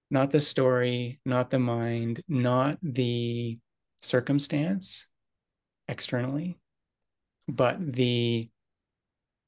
not 0.09 0.31
the 0.31 0.39
story, 0.39 1.19
not 1.25 1.49
the 1.49 1.59
mind, 1.59 2.23
not 2.27 2.77
the 2.81 3.59
circumstance 4.01 5.05
externally, 5.87 6.57
but 7.47 7.77
the 7.79 8.49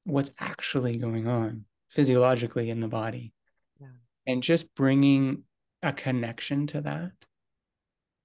what's 0.03 0.31
actually 0.39 0.97
going 0.97 1.27
on 1.27 1.65
physiologically 1.89 2.69
in 2.69 2.79
the 2.79 2.87
body. 2.87 3.33
Yeah. 3.79 3.87
And 4.27 4.43
just 4.43 4.73
bringing 4.75 5.43
a 5.81 5.93
connection 5.93 6.67
to 6.67 6.81
that. 6.81 7.11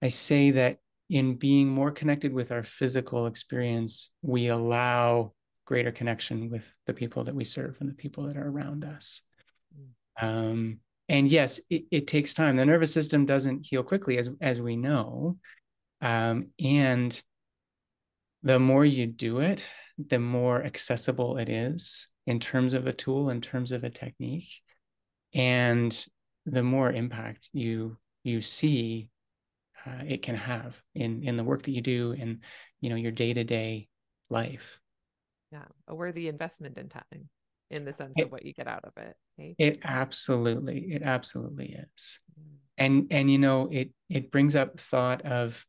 I 0.03 0.09
say 0.09 0.53
that 0.53 0.79
in 1.09 1.37
being 1.37 1.69
more 1.69 1.91
connected 1.91 2.33
with 2.33 2.53
our 2.53 2.63
physical 2.63 3.27
experience, 3.27 4.11
we 4.23 4.49
allow 4.49 5.33
greater 5.67 5.93
connection 5.93 6.51
with 6.51 6.75
the 6.87 6.95
people 6.95 7.25
that 7.25 7.35
we 7.35 7.45
serve 7.45 7.77
and 7.81 7.89
the 7.89 7.95
people 7.95 8.25
that 8.25 8.37
are 8.37 8.49
around 8.49 8.85
us. 8.85 9.23
Mm. 9.79 10.27
Um, 10.27 10.81
and 11.09 11.29
yes, 11.29 11.61
it, 11.71 11.85
it, 11.91 12.07
takes 12.07 12.35
time. 12.35 12.57
The 12.57 12.65
nervous 12.65 12.93
system 12.93 13.27
doesn't 13.27 13.67
heal 13.67 13.83
quickly, 13.83 14.19
as 14.19 14.31
as 14.41 14.61
we 14.61 14.77
know. 14.77 15.39
Um, 16.01 16.49
and 16.63 17.21
the 18.43 18.59
more 18.59 18.85
you 18.85 19.07
do 19.07 19.41
it, 19.41 19.69
the 19.99 20.19
more 20.19 20.63
accessible 20.63 21.37
it 21.37 21.49
is 21.49 22.09
in 22.27 22.41
terms 22.41 22.75
of 22.75 22.87
a 22.87 22.93
tool, 22.93 23.31
in 23.31 23.41
terms 23.41 23.73
of 23.73 23.85
a 23.85 23.91
technique, 23.91 24.61
and 25.35 26.07
the 26.47 26.63
more 26.63 26.91
impact 26.91 27.49
you 27.53 27.97
you 28.23 28.41
see 28.43 29.09
uh, 29.87 30.03
it 30.07 30.23
can 30.23 30.37
have 30.37 30.81
in 30.95 31.23
in 31.23 31.37
the 31.37 31.45
work 31.45 31.63
that 31.63 31.73
you 31.73 31.83
do 31.83 32.13
in 32.13 32.41
you 32.81 32.91
know 32.91 32.97
your 32.97 33.13
day 33.13 33.33
to 33.33 33.45
day 33.45 33.89
life. 34.31 34.81
Yeah, 35.53 35.65
a 35.87 35.95
worthy 35.95 36.29
investment 36.29 36.79
in 36.79 36.89
time, 36.89 37.29
in 37.71 37.85
the 37.85 37.93
sense 37.93 38.15
it, 38.17 38.25
of 38.27 38.33
what 38.33 38.45
you 38.45 38.53
get 38.53 38.67
out 38.67 38.85
of 38.85 38.93
it. 38.97 39.17
It 39.59 39.81
absolutely, 39.85 40.93
it 40.93 41.03
absolutely 41.03 41.77
is. 41.97 42.21
Mm. 42.39 42.57
And 42.77 43.07
and 43.11 43.31
you 43.31 43.39
know 43.39 43.69
it 43.71 43.91
it 44.09 44.31
brings 44.31 44.57
up 44.57 44.81
thought 44.81 45.23
of 45.23 45.65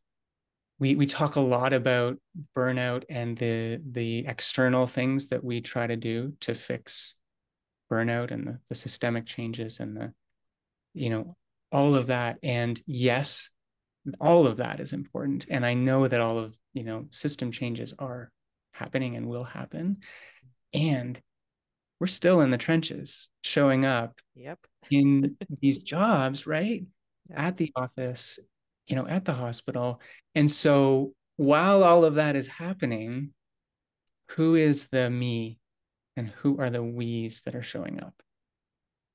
we 0.79 0.95
we 0.95 1.05
talk 1.05 1.35
a 1.35 1.41
lot 1.41 1.73
about 1.73 2.17
burnout 2.55 3.03
and 3.09 3.38
the 3.38 3.81
the 3.91 4.25
external 4.27 4.88
things 4.88 5.27
that 5.29 5.43
we 5.43 5.61
try 5.61 5.88
to 5.88 5.95
do 5.95 6.33
to 6.41 6.53
fix 6.53 7.15
burnout 7.91 8.31
and 8.31 8.47
the, 8.47 8.59
the 8.69 8.75
systemic 8.75 9.25
changes 9.25 9.79
and 9.79 9.95
the 9.95 10.13
you 10.93 11.09
know 11.09 11.35
all 11.71 11.95
of 11.95 12.07
that. 12.07 12.38
And 12.43 12.81
yes 12.85 13.49
all 14.19 14.45
of 14.45 14.57
that 14.57 14.79
is 14.79 14.93
important. 14.93 15.47
And 15.49 15.65
i 15.65 15.73
know 15.73 16.07
that 16.07 16.21
all 16.21 16.38
of 16.38 16.57
you 16.73 16.83
know 16.83 17.07
system 17.11 17.51
changes 17.51 17.93
are 17.97 18.31
happening 18.71 19.15
and 19.15 19.27
will 19.27 19.43
happen. 19.43 19.97
And 20.73 21.19
we're 21.99 22.07
still 22.07 22.41
in 22.41 22.51
the 22.51 22.57
trenches 22.57 23.29
showing 23.41 23.85
up 23.85 24.19
yep. 24.35 24.59
in 24.91 25.38
these 25.61 25.77
jobs 25.79 26.45
right? 26.45 26.83
At 27.35 27.57
the 27.57 27.71
office 27.75 28.38
you 28.88 28.95
know 28.95 29.08
at 29.08 29.26
the 29.26 29.34
hospital 29.34 30.00
and 30.36 30.50
so 30.50 31.13
while 31.38 31.84
all 31.84 32.06
of 32.06 32.15
that 32.15 32.36
is 32.36 32.48
happening 32.48 33.32
who 34.32 34.56
is 34.56 34.88
the 34.88 35.10
me 35.10 35.60
and 36.15 36.30
who 36.30 36.60
are 36.60 36.69
the 36.69 36.84
we's 36.84 37.41
that 37.41 37.56
are 37.56 37.63
showing 37.63 38.00
up 38.02 38.13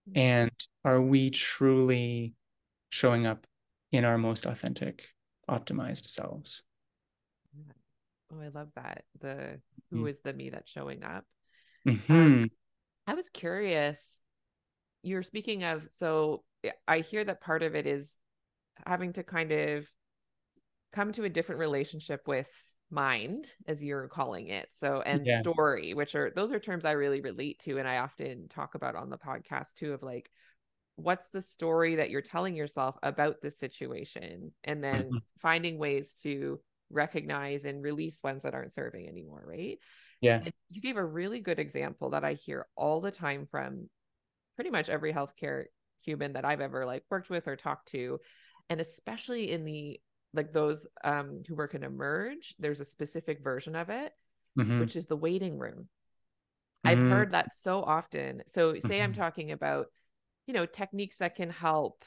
mm-hmm. 0.08 0.18
and 0.18 0.50
are 0.84 1.00
we 1.00 1.30
truly 1.30 2.34
showing 2.90 3.26
up 3.26 3.46
in 3.92 4.04
our 4.04 4.18
most 4.18 4.46
authentic 4.46 5.04
optimized 5.48 6.06
selves 6.06 6.62
oh 8.32 8.40
i 8.40 8.48
love 8.48 8.68
that 8.76 9.04
the 9.20 9.60
who 9.90 9.98
mm-hmm. 9.98 10.08
is 10.08 10.20
the 10.20 10.32
me 10.32 10.50
that's 10.50 10.70
showing 10.70 11.02
up 11.02 11.24
mm-hmm. 11.86 12.12
um, 12.12 12.50
i 13.06 13.14
was 13.14 13.28
curious 13.30 14.00
you're 15.02 15.22
speaking 15.22 15.64
of 15.64 15.86
so 15.96 16.42
i 16.86 16.98
hear 16.98 17.24
that 17.24 17.40
part 17.40 17.62
of 17.62 17.74
it 17.74 17.86
is 17.86 18.08
having 18.86 19.12
to 19.14 19.22
kind 19.22 19.52
of 19.52 19.88
come 20.92 21.12
to 21.12 21.24
a 21.24 21.28
different 21.28 21.60
relationship 21.60 22.26
with 22.26 22.50
mind 22.90 23.52
as 23.68 23.82
you're 23.82 24.08
calling 24.08 24.48
it 24.48 24.68
so 24.78 25.00
and 25.06 25.24
yeah. 25.24 25.40
story 25.40 25.94
which 25.94 26.16
are 26.16 26.32
those 26.34 26.50
are 26.50 26.58
terms 26.58 26.84
i 26.84 26.90
really 26.90 27.20
relate 27.20 27.58
to 27.60 27.78
and 27.78 27.86
i 27.86 27.98
often 27.98 28.48
talk 28.48 28.74
about 28.74 28.96
on 28.96 29.10
the 29.10 29.18
podcast 29.18 29.74
too 29.76 29.92
of 29.92 30.02
like 30.02 30.28
what's 30.96 31.28
the 31.28 31.40
story 31.40 31.96
that 31.96 32.10
you're 32.10 32.20
telling 32.20 32.56
yourself 32.56 32.96
about 33.02 33.40
the 33.40 33.50
situation 33.50 34.52
and 34.64 34.82
then 34.82 35.04
mm-hmm. 35.04 35.16
finding 35.38 35.78
ways 35.78 36.18
to 36.22 36.60
recognize 36.90 37.64
and 37.64 37.82
release 37.82 38.18
ones 38.24 38.42
that 38.42 38.54
aren't 38.54 38.74
serving 38.74 39.08
anymore 39.08 39.44
right 39.46 39.78
yeah 40.20 40.40
and 40.42 40.52
you 40.70 40.80
gave 40.80 40.96
a 40.96 41.04
really 41.04 41.40
good 41.40 41.60
example 41.60 42.10
that 42.10 42.24
i 42.24 42.32
hear 42.32 42.66
all 42.76 43.00
the 43.00 43.12
time 43.12 43.46
from 43.48 43.88
pretty 44.56 44.70
much 44.70 44.88
every 44.88 45.12
healthcare 45.12 45.64
human 46.04 46.32
that 46.32 46.44
i've 46.44 46.60
ever 46.60 46.84
like 46.84 47.04
worked 47.08 47.30
with 47.30 47.46
or 47.46 47.54
talked 47.54 47.88
to 47.88 48.18
and 48.70 48.80
especially 48.80 49.50
in 49.50 49.64
the 49.64 50.00
like 50.32 50.52
those 50.52 50.86
um, 51.02 51.42
who 51.46 51.56
work 51.56 51.74
in 51.74 51.82
emerge 51.82 52.54
there's 52.58 52.80
a 52.80 52.84
specific 52.84 53.42
version 53.42 53.74
of 53.76 53.90
it 53.90 54.12
mm-hmm. 54.58 54.80
which 54.80 54.96
is 54.96 55.06
the 55.06 55.16
waiting 55.16 55.58
room 55.58 55.88
mm-hmm. 56.86 56.88
i've 56.88 57.10
heard 57.10 57.32
that 57.32 57.48
so 57.60 57.82
often 57.82 58.42
so 58.48 58.74
say 58.74 58.80
mm-hmm. 58.80 59.02
i'm 59.02 59.12
talking 59.12 59.50
about 59.50 59.86
you 60.46 60.54
know 60.54 60.64
techniques 60.64 61.16
that 61.16 61.34
can 61.34 61.50
help 61.50 62.04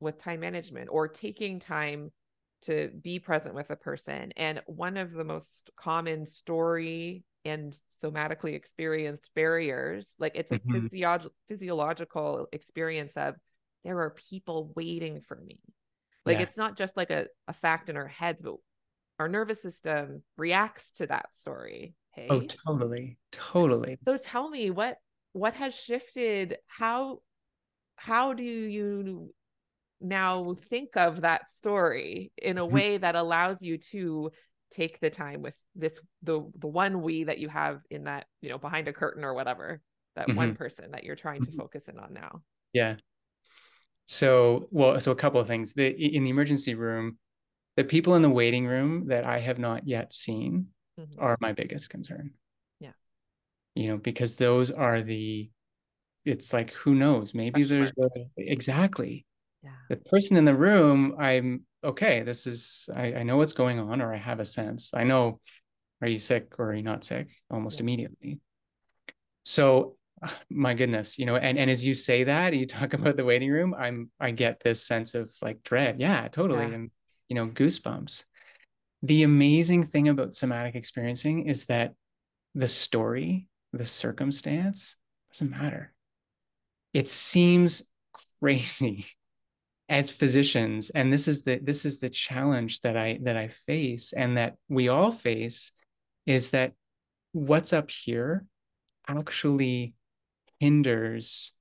with 0.00 0.18
time 0.22 0.40
management 0.40 0.88
or 0.90 1.08
taking 1.08 1.58
time 1.58 2.10
to 2.62 2.90
be 3.02 3.18
present 3.18 3.54
with 3.54 3.70
a 3.70 3.76
person 3.76 4.32
and 4.36 4.62
one 4.66 4.96
of 4.96 5.12
the 5.12 5.24
most 5.24 5.70
common 5.76 6.24
story 6.24 7.24
and 7.44 7.78
somatically 8.02 8.54
experienced 8.54 9.30
barriers 9.34 10.14
like 10.18 10.32
it's 10.34 10.52
a 10.52 10.58
mm-hmm. 10.58 10.86
physio- 10.86 11.30
physiological 11.48 12.46
experience 12.52 13.16
of 13.16 13.34
there 13.84 14.00
are 14.00 14.16
people 14.28 14.72
waiting 14.74 15.20
for 15.20 15.36
me 15.36 15.60
like 16.26 16.38
yeah. 16.38 16.42
it's 16.42 16.56
not 16.56 16.76
just 16.76 16.96
like 16.96 17.10
a, 17.10 17.26
a 17.48 17.52
fact 17.52 17.88
in 17.88 17.96
our 17.96 18.08
heads, 18.08 18.42
but 18.42 18.54
our 19.18 19.28
nervous 19.28 19.62
system 19.62 20.22
reacts 20.36 20.92
to 20.94 21.06
that 21.06 21.26
story. 21.40 21.94
Hey? 22.10 22.26
Oh, 22.28 22.42
totally. 22.66 23.18
Totally. 23.32 23.96
So 24.04 24.16
tell 24.16 24.50
me 24.50 24.70
what 24.70 24.96
what 25.32 25.54
has 25.54 25.74
shifted? 25.74 26.56
How 26.66 27.20
how 27.96 28.34
do 28.34 28.42
you 28.42 29.32
now 30.00 30.56
think 30.68 30.96
of 30.96 31.22
that 31.22 31.42
story 31.54 32.32
in 32.36 32.58
a 32.58 32.64
mm-hmm. 32.64 32.74
way 32.74 32.98
that 32.98 33.16
allows 33.16 33.62
you 33.62 33.78
to 33.78 34.30
take 34.70 34.98
the 35.00 35.10
time 35.10 35.42
with 35.42 35.56
this 35.74 35.98
the 36.22 36.42
the 36.58 36.66
one 36.66 37.00
we 37.00 37.24
that 37.24 37.38
you 37.38 37.48
have 37.48 37.80
in 37.90 38.04
that 38.04 38.26
you 38.42 38.48
know 38.48 38.58
behind 38.58 38.88
a 38.88 38.92
curtain 38.92 39.24
or 39.24 39.32
whatever 39.32 39.80
that 40.16 40.26
mm-hmm. 40.26 40.36
one 40.36 40.54
person 40.54 40.90
that 40.90 41.04
you're 41.04 41.16
trying 41.16 41.40
to 41.40 41.50
mm-hmm. 41.50 41.60
focus 41.60 41.88
in 41.88 41.98
on 41.98 42.12
now 42.12 42.42
yeah 42.72 42.96
so, 44.06 44.68
well, 44.70 45.00
so 45.00 45.10
a 45.10 45.16
couple 45.16 45.40
of 45.40 45.48
things. 45.48 45.74
The 45.74 45.88
in 45.88 46.24
the 46.24 46.30
emergency 46.30 46.74
room, 46.74 47.18
the 47.76 47.84
people 47.84 48.14
in 48.14 48.22
the 48.22 48.30
waiting 48.30 48.66
room 48.66 49.08
that 49.08 49.24
I 49.24 49.40
have 49.40 49.58
not 49.58 49.86
yet 49.86 50.12
seen 50.12 50.68
mm-hmm. 50.98 51.20
are 51.20 51.36
my 51.40 51.52
biggest 51.52 51.90
concern. 51.90 52.30
Yeah. 52.80 52.92
You 53.74 53.88
know, 53.88 53.96
because 53.98 54.36
those 54.36 54.70
are 54.70 55.02
the 55.02 55.50
it's 56.24 56.52
like 56.52 56.72
who 56.72 56.94
knows, 56.94 57.34
maybe 57.34 57.64
there's 57.64 57.92
a, 58.00 58.08
exactly. 58.36 59.26
Yeah. 59.62 59.70
The 59.90 59.96
person 59.96 60.36
in 60.36 60.44
the 60.44 60.54
room, 60.54 61.16
I'm 61.18 61.64
okay, 61.84 62.22
this 62.22 62.46
is 62.46 62.88
I, 62.94 63.14
I 63.14 63.22
know 63.24 63.36
what's 63.36 63.52
going 63.52 63.78
on 63.78 64.00
or 64.00 64.14
I 64.14 64.18
have 64.18 64.40
a 64.40 64.44
sense. 64.44 64.92
I 64.94 65.04
know 65.04 65.40
are 66.00 66.08
you 66.08 66.18
sick 66.18 66.54
or 66.58 66.70
are 66.70 66.74
you 66.74 66.82
not 66.82 67.04
sick 67.04 67.28
almost 67.50 67.78
yeah. 67.78 67.82
immediately. 67.84 68.40
So 69.44 69.96
my 70.50 70.74
goodness 70.74 71.18
you 71.18 71.26
know 71.26 71.36
and 71.36 71.58
and 71.58 71.70
as 71.70 71.86
you 71.86 71.94
say 71.94 72.24
that 72.24 72.54
you 72.54 72.66
talk 72.66 72.92
about 72.98 73.16
the 73.16 73.24
waiting 73.24 73.50
room 73.50 73.74
i'm 73.78 74.10
i 74.20 74.30
get 74.30 74.60
this 74.60 74.82
sense 74.82 75.14
of 75.14 75.32
like 75.42 75.62
dread. 75.62 76.00
Yeah 76.00 76.28
totally 76.28 76.66
yeah. 76.66 76.74
and 76.74 76.90
you 77.28 77.36
know 77.36 77.48
goosebumps. 77.48 78.24
The 79.02 79.24
amazing 79.24 79.86
thing 79.86 80.08
about 80.08 80.34
somatic 80.34 80.74
experiencing 80.74 81.46
is 81.46 81.66
that 81.66 81.94
the 82.54 82.68
story 82.68 83.48
the 83.72 83.86
circumstance 83.86 84.96
doesn't 85.32 85.50
matter. 85.50 85.92
It 86.94 87.08
seems 87.08 87.82
crazy 88.40 89.06
as 89.88 90.10
physicians 90.10 90.90
and 90.90 91.12
this 91.12 91.28
is 91.28 91.42
the 91.42 91.60
this 91.62 91.84
is 91.84 92.00
the 92.00 92.10
challenge 92.10 92.80
that 92.80 92.96
i 92.96 93.20
that 93.22 93.36
i 93.36 93.46
face 93.46 94.12
and 94.12 94.36
that 94.36 94.56
we 94.68 94.88
all 94.88 95.12
face 95.12 95.70
is 96.26 96.50
that 96.50 96.72
what's 97.30 97.72
up 97.72 97.88
here 97.88 98.44
actually 99.06 99.94
hinders 100.60 101.52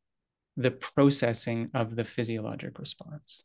the 0.58 0.72
processing 0.72 1.70
of 1.74 1.96
the 1.96 2.06
physiologic 2.06 2.80
response. 2.80 3.44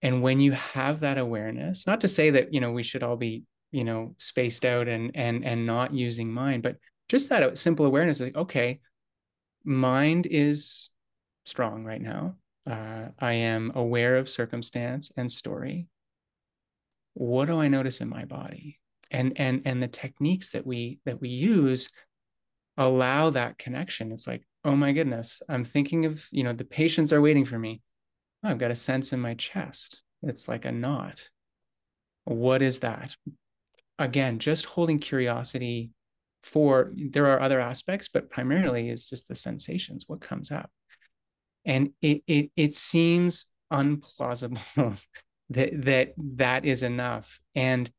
And 0.00 0.22
when 0.22 0.40
you 0.40 0.52
have 0.52 1.00
that 1.00 1.18
awareness, 1.18 1.86
not 1.86 2.00
to 2.00 2.08
say 2.08 2.30
that, 2.30 2.52
you 2.52 2.60
know, 2.60 2.72
we 2.72 2.82
should 2.82 3.02
all 3.02 3.16
be, 3.16 3.44
you 3.70 3.84
know, 3.84 4.14
spaced 4.18 4.64
out 4.64 4.88
and 4.88 5.12
and 5.14 5.44
and 5.44 5.64
not 5.66 5.94
using 5.94 6.32
mind, 6.32 6.62
but 6.62 6.76
just 7.08 7.28
that 7.28 7.56
simple 7.58 7.86
awareness 7.86 8.20
like, 8.20 8.36
okay, 8.36 8.80
mind 9.64 10.26
is 10.30 10.90
strong 11.46 11.84
right 11.84 12.00
now. 12.00 12.36
Uh, 12.66 13.08
I 13.18 13.32
am 13.34 13.72
aware 13.74 14.16
of 14.16 14.28
circumstance 14.28 15.10
and 15.16 15.30
story. 15.30 15.88
What 17.14 17.46
do 17.46 17.60
I 17.60 17.68
notice 17.68 18.00
in 18.00 18.08
my 18.08 18.24
body? 18.24 18.80
And 19.10 19.34
and 19.36 19.62
and 19.64 19.82
the 19.82 19.88
techniques 19.88 20.52
that 20.52 20.66
we 20.66 20.98
that 21.04 21.20
we 21.20 21.28
use 21.28 21.88
allow 22.76 23.30
that 23.30 23.58
connection. 23.58 24.12
It's 24.12 24.26
like, 24.26 24.42
oh 24.64 24.76
my 24.76 24.92
goodness, 24.92 25.42
I'm 25.48 25.64
thinking 25.64 26.06
of, 26.06 26.26
you 26.30 26.44
know, 26.44 26.52
the 26.52 26.64
patients 26.64 27.12
are 27.12 27.20
waiting 27.20 27.44
for 27.44 27.58
me. 27.58 27.82
Oh, 28.44 28.50
I've 28.50 28.58
got 28.58 28.70
a 28.70 28.76
sense 28.76 29.12
in 29.12 29.20
my 29.20 29.34
chest. 29.34 30.02
It's 30.22 30.48
like 30.48 30.64
a 30.64 30.72
knot. 30.72 31.20
What 32.24 32.62
is 32.62 32.80
that? 32.80 33.16
Again, 33.98 34.38
just 34.38 34.64
holding 34.64 34.98
curiosity 34.98 35.90
for 36.42 36.92
there 36.96 37.26
are 37.26 37.40
other 37.40 37.60
aspects, 37.60 38.08
but 38.08 38.30
primarily 38.30 38.88
is 38.90 39.08
just 39.08 39.28
the 39.28 39.34
sensations, 39.34 40.04
what 40.08 40.20
comes 40.20 40.50
up. 40.50 40.70
and 41.64 41.90
it 42.00 42.22
it, 42.26 42.50
it 42.56 42.74
seems 42.74 43.46
unplausible 43.72 44.98
that 45.50 45.84
that 45.84 46.14
that 46.18 46.64
is 46.64 46.82
enough 46.82 47.40
and 47.54 47.90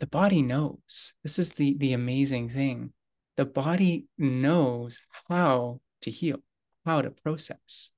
the 0.00 0.06
body 0.06 0.42
knows 0.42 1.12
this 1.22 1.38
is 1.38 1.50
the 1.52 1.76
the 1.78 1.92
amazing 1.92 2.48
thing 2.48 2.92
the 3.36 3.44
body 3.44 4.06
knows 4.18 4.98
how 5.28 5.80
to 6.02 6.10
heal 6.10 6.38
how 6.84 7.02
to 7.02 7.10
process. 7.10 7.90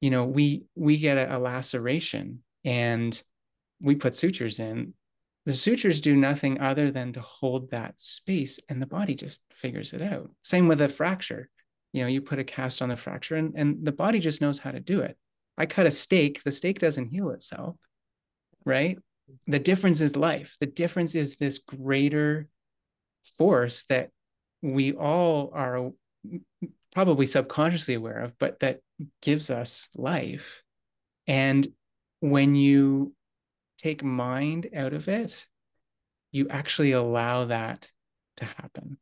You 0.00 0.10
know 0.10 0.24
we 0.24 0.64
we 0.74 0.98
get 0.98 1.18
a, 1.18 1.36
a 1.36 1.38
laceration 1.38 2.42
and 2.64 3.20
we 3.80 3.94
put 3.94 4.14
sutures 4.14 4.58
in. 4.58 4.94
The 5.46 5.52
sutures 5.52 6.00
do 6.00 6.14
nothing 6.14 6.60
other 6.60 6.90
than 6.90 7.14
to 7.14 7.20
hold 7.20 7.70
that 7.70 8.00
space 8.00 8.58
and 8.68 8.82
the 8.82 8.86
body 8.86 9.14
just 9.14 9.40
figures 9.50 9.92
it 9.92 10.02
out. 10.02 10.30
Same 10.44 10.68
with 10.68 10.80
a 10.82 10.88
fracture. 10.88 11.48
You 11.92 12.02
know 12.02 12.08
you 12.08 12.20
put 12.20 12.38
a 12.38 12.44
cast 12.44 12.82
on 12.82 12.90
the 12.90 12.96
fracture 12.96 13.36
and, 13.36 13.54
and 13.56 13.84
the 13.84 13.92
body 13.92 14.18
just 14.18 14.40
knows 14.40 14.58
how 14.58 14.70
to 14.70 14.80
do 14.80 15.00
it. 15.00 15.16
I 15.56 15.66
cut 15.66 15.86
a 15.86 15.90
steak 15.90 16.42
the 16.42 16.52
steak 16.52 16.78
doesn't 16.78 17.08
heal 17.08 17.30
itself 17.30 17.76
right? 18.68 18.98
The 19.46 19.58
difference 19.58 20.00
is 20.00 20.14
life. 20.14 20.56
The 20.60 20.66
difference 20.66 21.14
is 21.14 21.36
this 21.36 21.58
greater 21.58 22.46
force 23.36 23.84
that 23.84 24.10
we 24.62 24.92
all 24.92 25.50
are 25.54 25.90
probably 26.92 27.26
subconsciously 27.26 27.94
aware 27.94 28.20
of 28.20 28.38
but 28.38 28.60
that 28.60 28.80
gives 29.22 29.50
us 29.50 29.88
life. 29.94 30.62
And 31.26 31.66
when 32.20 32.56
you 32.56 33.14
take 33.78 34.02
mind 34.02 34.68
out 34.74 34.92
of 34.92 35.08
it 35.08 35.46
you 36.32 36.48
actually 36.48 36.92
allow 36.92 37.46
that 37.46 37.90
to 38.36 38.44
happen. 38.44 38.98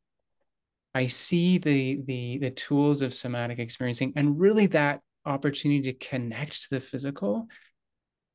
I 0.94 1.08
see 1.08 1.58
the 1.58 2.00
the 2.06 2.38
the 2.38 2.50
tools 2.50 3.02
of 3.02 3.14
somatic 3.14 3.58
experiencing 3.58 4.14
and 4.16 4.40
really 4.40 4.66
that 4.68 5.00
opportunity 5.24 5.92
to 5.92 6.06
connect 6.06 6.62
to 6.62 6.68
the 6.70 6.80
physical 6.80 7.48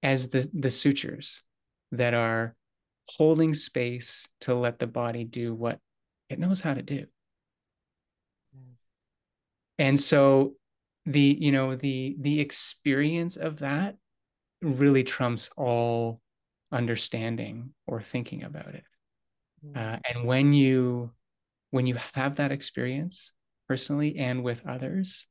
as 0.04 0.30
the 0.30 0.50
the 0.54 0.70
sutures 0.70 1.42
that 1.92 2.14
are 2.14 2.54
holding 3.18 3.54
space 3.54 4.28
to 4.42 4.54
let 4.54 4.80
the 4.80 4.88
body 4.88 5.24
do 5.24 5.54
what 5.54 5.80
it 6.30 6.40
knows 6.40 6.62
how 6.62 6.74
to 6.74 6.82
do. 6.82 7.06
And 9.78 10.00
so 10.00 10.54
the 11.06 11.36
you 11.40 11.52
know 11.52 11.76
the 11.76 12.16
the 12.20 12.40
experience 12.40 13.36
of 13.36 13.60
that 13.60 13.96
really 14.62 15.04
trumps 15.04 15.50
all 15.58 16.22
understanding 16.72 17.74
or 17.88 18.02
thinking 18.02 18.44
about 18.44 18.76
it. 18.76 18.84
Uh, 19.76 19.98
and 20.08 20.26
when 20.26 20.54
you 20.54 21.12
when 21.72 21.88
you 21.88 21.98
have 22.14 22.36
that 22.36 22.52
experience 22.52 23.32
personally 23.68 24.18
and 24.18 24.44
with 24.44 24.62
others, 24.68 25.28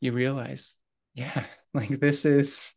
you 0.00 0.12
realize, 0.12 0.76
yeah, 1.14 1.44
like 1.74 2.00
this 2.00 2.24
is 2.24 2.74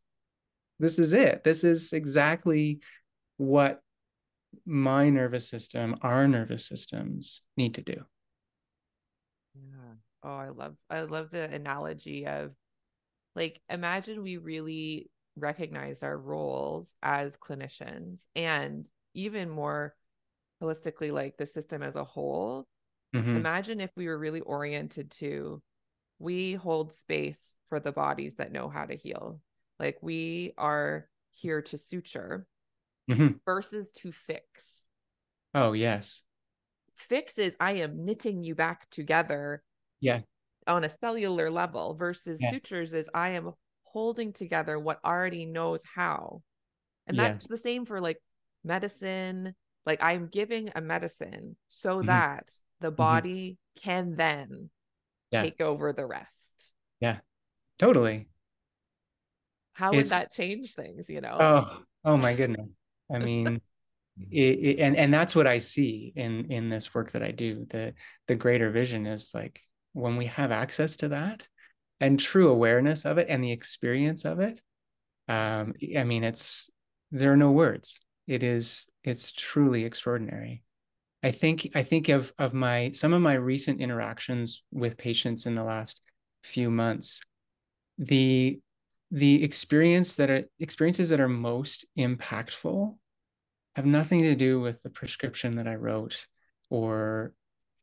this 0.80 0.98
is 0.98 1.14
it. 1.14 1.44
This 1.44 1.64
is 1.64 1.94
exactly 1.94 2.80
what 3.38 3.82
my 4.66 5.10
nervous 5.10 5.50
system, 5.50 5.96
our 6.02 6.28
nervous 6.28 6.66
systems 6.66 7.42
need 7.58 7.76
to 7.76 7.82
do. 7.82 8.04
Yeah. 9.56 9.96
Oh, 10.24 10.36
I 10.36 10.50
love 10.50 10.76
I 10.90 11.02
love 11.02 11.32
the 11.32 11.44
analogy 11.50 12.26
of 12.28 12.54
like 13.36 13.62
imagine 13.70 14.24
we 14.24 14.38
really 14.38 15.10
recognize 15.36 16.04
our 16.04 16.18
roles 16.18 16.90
as 17.02 17.36
clinicians 17.38 18.26
and 18.36 18.90
even 19.14 19.50
more 19.50 19.96
holistically 20.62 21.12
like 21.12 21.38
the 21.38 21.46
system 21.48 21.84
as 21.84 21.96
a 21.96 22.04
whole 22.04 22.68
Mm-hmm. 23.14 23.38
Imagine 23.38 23.82
if 23.82 23.92
we 23.98 24.08
were 24.08 24.18
really 24.18 24.42
oriented 24.42 25.12
to 25.12 25.62
we 26.20 26.54
hold 26.54 26.94
space 26.94 27.56
for 27.70 27.80
the 27.80 27.92
bodies 27.92 28.36
that 28.36 28.52
know 28.52 28.70
how 28.70 28.86
to 28.86 28.96
heal. 28.96 29.42
Like 29.80 29.98
we 30.02 30.54
are 30.58 31.10
here 31.32 31.62
to 31.64 31.78
suture 31.78 32.46
mm-hmm. 33.10 33.28
versus 33.46 33.92
to 33.94 34.12
fix. 34.12 34.74
Oh, 35.54 35.74
yes. 35.74 36.24
Fix 36.96 37.38
is 37.38 37.56
I 37.60 37.74
am 37.74 38.06
knitting 38.06 38.44
you 38.44 38.56
back 38.56 38.90
together. 38.90 39.64
Yeah. 40.00 40.22
On 40.68 40.84
a 40.84 40.90
cellular 40.90 41.50
level 41.50 41.96
versus 41.96 42.40
yeah. 42.42 42.52
sutures 42.52 42.94
is 42.94 43.10
I 43.14 43.30
am 43.30 43.52
holding 43.84 44.34
together 44.34 44.80
what 44.80 45.00
already 45.04 45.46
knows 45.46 45.82
how. 45.96 46.42
And 47.08 47.18
yes. 47.18 47.28
that's 47.28 47.48
the 47.48 47.58
same 47.58 47.86
for 47.86 48.00
like 48.00 48.18
medicine. 48.64 49.56
Like 49.86 50.02
I'm 50.04 50.28
giving 50.28 50.72
a 50.76 50.82
medicine 50.82 51.56
so 51.70 51.98
mm-hmm. 51.98 52.08
that 52.08 52.52
the 52.80 52.88
mm-hmm. 52.88 52.96
body 52.96 53.58
mm-hmm. 53.78 53.90
can 53.90 54.16
then 54.16 54.70
yeah. 55.32 55.42
take 55.42 55.60
over 55.62 55.94
the 55.94 56.06
rest. 56.06 56.28
Yeah, 57.00 57.18
totally. 57.80 58.28
How 59.74 59.92
would 59.94 60.08
that 60.08 60.32
change 60.32 60.76
things? 60.76 61.06
You 61.10 61.22
know? 61.22 61.38
Oh, 61.40 61.82
oh 62.06 62.18
my 62.18 62.36
goodness. 62.36 62.68
I 63.12 63.20
mean, 63.20 63.62
it, 64.32 64.38
it, 64.38 64.80
and 64.80 64.96
and 64.96 65.14
that's 65.14 65.36
what 65.36 65.48
I 65.48 65.58
see 65.58 66.14
in 66.16 66.52
in 66.52 66.70
this 66.70 66.94
work 66.94 67.12
that 67.12 67.24
I 67.24 67.32
do. 67.32 67.66
The 67.70 67.94
the 68.28 68.36
greater 68.36 68.70
vision 68.70 69.06
is 69.06 69.32
like 69.34 69.62
when 69.94 70.18
we 70.18 70.26
have 70.28 70.52
access 70.52 70.98
to 70.98 71.10
that 71.10 71.48
and 72.00 72.20
true 72.20 72.50
awareness 72.50 73.06
of 73.06 73.18
it 73.18 73.28
and 73.30 73.44
the 73.44 73.52
experience 73.52 74.26
of 74.26 74.40
it. 74.40 74.62
Um, 75.28 75.74
I 75.98 76.04
mean, 76.04 76.24
it's 76.24 76.70
there 77.12 77.32
are 77.32 77.38
no 77.38 77.52
words. 77.52 78.00
It 78.28 78.44
is 78.44 78.86
it's 79.04 79.32
truly 79.32 79.86
extraordinary. 79.86 80.64
I 81.24 81.32
think 81.32 81.70
I 81.76 81.84
think 81.84 82.10
of 82.10 82.34
of 82.38 82.54
my 82.54 82.92
some 82.92 83.14
of 83.14 83.22
my 83.22 83.34
recent 83.34 83.80
interactions 83.80 84.64
with 84.72 84.98
patients 84.98 85.46
in 85.46 85.54
the 85.54 85.64
last 85.64 86.02
few 86.44 86.72
months. 86.72 87.22
The 87.98 88.60
the 89.12 89.44
experience 89.44 90.16
that 90.16 90.30
are 90.30 90.44
experiences 90.60 91.10
that 91.10 91.20
are 91.20 91.28
most 91.28 91.86
impactful 91.98 92.96
have 93.76 93.86
nothing 93.86 94.24
to 94.24 94.36
do 94.36 94.60
with 94.60 94.82
the 94.84 94.90
prescription 94.90 95.56
that 95.58 95.68
I 95.68 95.76
wrote 95.76 96.26
or 96.70 97.34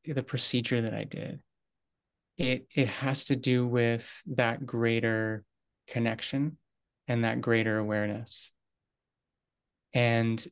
the 0.05 0.23
procedure 0.23 0.83
that 0.83 0.95
I 0.95 1.05
did. 1.05 1.41
It 2.37 2.67
it 2.75 2.89
has 2.89 3.27
to 3.27 3.37
do 3.37 3.67
with 3.67 4.23
that 4.29 4.65
greater 4.65 5.45
connection 5.89 6.59
and 7.09 7.25
that 7.25 7.41
greater 7.41 7.79
awareness. 7.79 8.53
And 9.93 10.45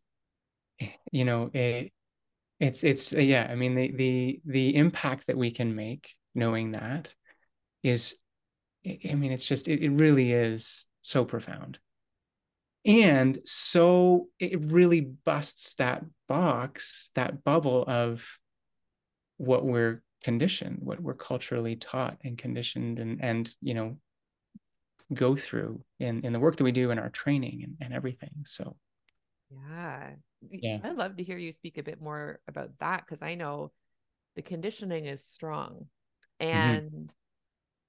you 1.13 1.25
know, 1.25 1.51
it, 1.53 1.93
it's 2.59 2.85
it's 2.85 3.13
yeah 3.13 3.47
i 3.51 3.55
mean 3.55 3.75
the 3.75 3.93
the 3.93 4.41
the 4.45 4.77
impact 4.77 5.27
that 5.27 5.37
we 5.37 5.51
can 5.51 5.75
make 5.75 6.15
knowing 6.35 6.73
that 6.73 7.13
is 7.83 8.17
i 8.87 9.15
mean 9.15 9.33
it's 9.33 9.45
just 9.45 9.69
it, 9.69 9.83
it 9.83 9.91
really 9.91 10.33
is 10.33 10.87
so 11.03 11.25
profound 11.25 11.79
and 12.87 13.39
so 13.45 14.29
it 14.39 14.63
really 14.65 15.01
busts 15.01 15.75
that 15.75 16.05
box 16.29 17.11
that 17.15 17.45
bubble 17.45 17.85
of 17.87 18.39
what 19.39 19.65
we're 19.65 20.03
conditioned 20.23 20.79
what 20.81 21.01
we're 21.01 21.15
culturally 21.15 21.77
taught 21.77 22.17
and 22.25 22.39
conditioned 22.39 22.99
and 22.99 23.23
and 23.23 23.55
you 23.61 23.75
know 23.75 23.97
go 25.13 25.37
through 25.37 25.81
in 26.01 26.25
in 26.25 26.33
the 26.33 26.41
work 26.41 26.57
that 26.57 26.65
we 26.65 26.73
do 26.73 26.91
in 26.91 26.99
our 26.99 27.11
training 27.11 27.63
and, 27.63 27.77
and 27.81 27.95
everything 27.95 28.31
so 28.45 28.77
yeah 29.51 30.11
yeah. 30.51 30.79
I'd 30.83 30.97
love 30.97 31.17
to 31.17 31.25
hear 31.25 31.39
you 31.39 31.53
speak 31.53 31.79
a 31.79 31.83
bit 31.83 32.01
more 32.01 32.41
about 32.49 32.71
that 32.81 33.05
because 33.05 33.23
I 33.23 33.35
know 33.35 33.73
the 34.35 34.43
conditioning 34.43 35.07
is 35.07 35.25
strong. 35.25 35.87
Mm-hmm. 36.41 36.59
And 36.59 37.15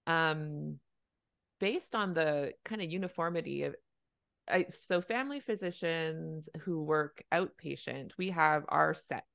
mm-hmm. 0.07 0.13
um 0.13 0.79
based 1.59 1.95
on 1.95 2.13
the 2.13 2.53
kind 2.63 2.81
of 2.81 2.91
uniformity 2.91 3.63
of 3.63 3.75
I, 4.49 4.65
so 4.87 5.01
family 5.01 5.39
physicians 5.39 6.49
who 6.61 6.83
work 6.83 7.23
outpatient, 7.33 8.11
we 8.17 8.31
have 8.31 8.63
our 8.69 8.93
set. 8.93 9.25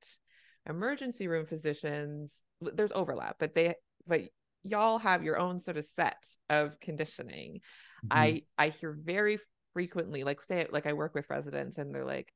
Emergency 0.68 1.27
room 1.27 1.46
physicians, 1.46 2.33
there's 2.61 2.92
overlap, 2.92 3.37
but 3.38 3.53
they 3.53 3.74
but 4.07 4.22
y'all 4.62 4.99
have 4.99 5.24
your 5.24 5.39
own 5.39 5.59
sort 5.59 5.76
of 5.76 5.84
set 5.84 6.24
of 6.49 6.78
conditioning. 6.80 7.61
Mm-hmm. 8.05 8.18
I 8.18 8.43
I 8.57 8.68
hear 8.68 8.93
very 8.93 9.39
frequently, 9.72 10.22
like 10.22 10.43
say 10.43 10.66
like 10.70 10.86
I 10.86 10.93
work 10.93 11.14
with 11.14 11.30
residents 11.30 11.78
and 11.78 11.93
they're 11.93 12.05
like, 12.05 12.32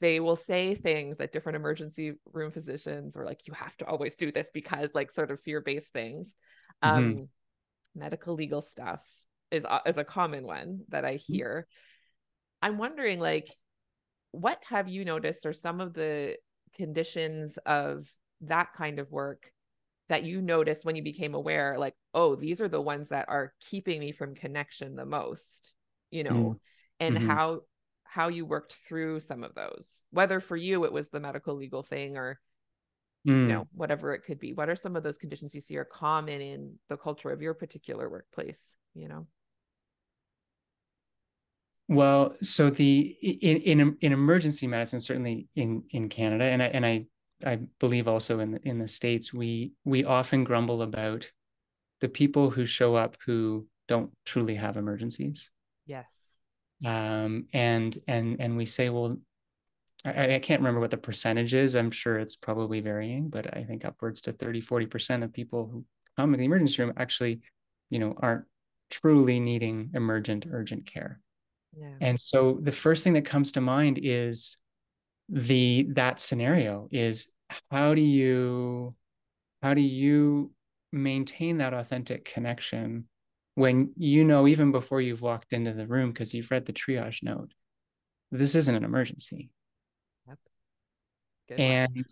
they 0.00 0.18
will 0.20 0.36
say 0.36 0.74
things 0.74 1.18
that 1.18 1.32
different 1.32 1.56
emergency 1.56 2.14
room 2.32 2.50
physicians 2.50 3.16
are 3.16 3.24
like 3.24 3.46
you 3.46 3.54
have 3.54 3.76
to 3.76 3.86
always 3.86 4.16
do 4.16 4.32
this 4.32 4.50
because 4.52 4.90
like 4.94 5.12
sort 5.12 5.30
of 5.30 5.40
fear-based 5.42 5.92
things 5.92 6.34
mm-hmm. 6.82 6.96
um 6.96 7.28
medical 7.94 8.34
legal 8.34 8.62
stuff 8.62 9.00
is 9.52 9.64
uh, 9.64 9.80
is 9.86 9.96
a 9.96 10.04
common 10.04 10.44
one 10.44 10.80
that 10.88 11.04
i 11.04 11.14
mm-hmm. 11.14 11.32
hear 11.32 11.66
i'm 12.60 12.78
wondering 12.78 13.20
like 13.20 13.48
what 14.32 14.62
have 14.68 14.88
you 14.88 15.04
noticed 15.04 15.46
or 15.46 15.52
some 15.52 15.80
of 15.80 15.94
the 15.94 16.36
conditions 16.74 17.58
of 17.66 18.10
that 18.40 18.72
kind 18.72 18.98
of 18.98 19.10
work 19.10 19.52
that 20.08 20.24
you 20.24 20.42
noticed 20.42 20.84
when 20.84 20.96
you 20.96 21.02
became 21.02 21.34
aware 21.34 21.76
like 21.78 21.94
oh 22.14 22.34
these 22.34 22.60
are 22.60 22.68
the 22.68 22.80
ones 22.80 23.08
that 23.10 23.26
are 23.28 23.52
keeping 23.70 24.00
me 24.00 24.10
from 24.10 24.34
connection 24.34 24.96
the 24.96 25.04
most 25.04 25.76
you 26.10 26.24
know 26.24 26.30
mm-hmm. 26.30 26.52
and 27.00 27.16
mm-hmm. 27.16 27.28
how 27.28 27.60
how 28.12 28.28
you 28.28 28.44
worked 28.44 28.76
through 28.86 29.20
some 29.20 29.42
of 29.42 29.54
those, 29.54 30.04
whether 30.10 30.38
for 30.38 30.54
you 30.54 30.84
it 30.84 30.92
was 30.92 31.08
the 31.08 31.18
medical 31.18 31.54
legal 31.54 31.82
thing 31.82 32.18
or 32.18 32.38
mm. 33.26 33.30
you 33.30 33.48
know 33.48 33.66
whatever 33.72 34.12
it 34.12 34.20
could 34.26 34.38
be 34.38 34.52
what 34.52 34.68
are 34.68 34.76
some 34.76 34.96
of 34.96 35.02
those 35.02 35.16
conditions 35.16 35.54
you 35.54 35.62
see 35.62 35.78
are 35.78 35.84
common 35.86 36.42
in 36.42 36.74
the 36.90 36.96
culture 36.96 37.30
of 37.30 37.40
your 37.40 37.54
particular 37.54 38.10
workplace 38.10 38.60
you 38.94 39.08
know 39.08 39.26
well 41.88 42.34
so 42.42 42.70
the 42.70 43.16
in 43.20 43.80
in, 43.80 43.96
in 44.00 44.12
emergency 44.12 44.66
medicine 44.66 45.00
certainly 45.00 45.48
in 45.56 45.82
in 45.90 46.08
canada 46.08 46.44
and 46.44 46.62
i 46.62 46.66
and 46.66 46.86
i 46.86 47.04
i 47.44 47.56
believe 47.80 48.08
also 48.08 48.38
in 48.38 48.52
the, 48.52 48.60
in 48.68 48.78
the 48.78 48.88
states 48.88 49.32
we 49.32 49.72
we 49.84 50.04
often 50.04 50.44
grumble 50.44 50.82
about 50.82 51.30
the 52.00 52.08
people 52.08 52.50
who 52.50 52.64
show 52.64 52.94
up 52.94 53.16
who 53.26 53.66
don't 53.88 54.10
truly 54.24 54.54
have 54.54 54.76
emergencies 54.76 55.50
yes 55.86 56.06
um 56.84 57.46
and 57.52 57.98
and 58.06 58.40
and 58.40 58.56
we 58.56 58.66
say 58.66 58.88
well 58.88 59.16
I, 60.04 60.34
I, 60.34 60.38
can't 60.40 60.60
remember 60.60 60.80
what 60.80 60.90
the 60.90 60.96
percentage 60.96 61.54
is. 61.54 61.76
I'm 61.76 61.90
sure 61.90 62.18
it's 62.18 62.34
probably 62.34 62.80
varying, 62.80 63.28
but 63.28 63.56
I 63.56 63.62
think 63.62 63.84
upwards 63.84 64.20
to 64.22 64.32
30, 64.32 64.60
40% 64.60 65.22
of 65.22 65.32
people 65.32 65.68
who 65.70 65.84
come 66.16 66.34
in 66.34 66.40
the 66.40 66.46
emergency 66.46 66.82
room 66.82 66.92
actually, 66.96 67.40
you 67.88 67.98
know, 67.98 68.14
aren't 68.18 68.44
truly 68.90 69.38
needing 69.38 69.90
emergent, 69.94 70.46
urgent 70.50 70.86
care. 70.86 71.20
Yeah. 71.76 71.94
And 72.00 72.20
so 72.20 72.58
the 72.60 72.72
first 72.72 73.04
thing 73.04 73.14
that 73.14 73.24
comes 73.24 73.52
to 73.52 73.60
mind 73.60 73.98
is 74.02 74.56
the 75.28 75.88
that 75.92 76.20
scenario 76.20 76.88
is 76.90 77.28
how 77.70 77.94
do 77.94 78.02
you 78.02 78.94
how 79.62 79.74
do 79.74 79.80
you 79.80 80.50
maintain 80.92 81.58
that 81.58 81.72
authentic 81.72 82.24
connection 82.24 83.04
when 83.54 83.92
you 83.96 84.24
know 84.24 84.46
even 84.46 84.72
before 84.72 85.00
you've 85.00 85.22
walked 85.22 85.52
into 85.52 85.72
the 85.72 85.86
room 85.86 86.10
because 86.10 86.34
you've 86.34 86.50
read 86.50 86.66
the 86.66 86.72
triage 86.72 87.22
note 87.22 87.52
this 88.32 88.54
isn't 88.54 88.74
an 88.74 88.84
emergency. 88.84 89.50
Good 91.48 91.60
and 91.60 92.06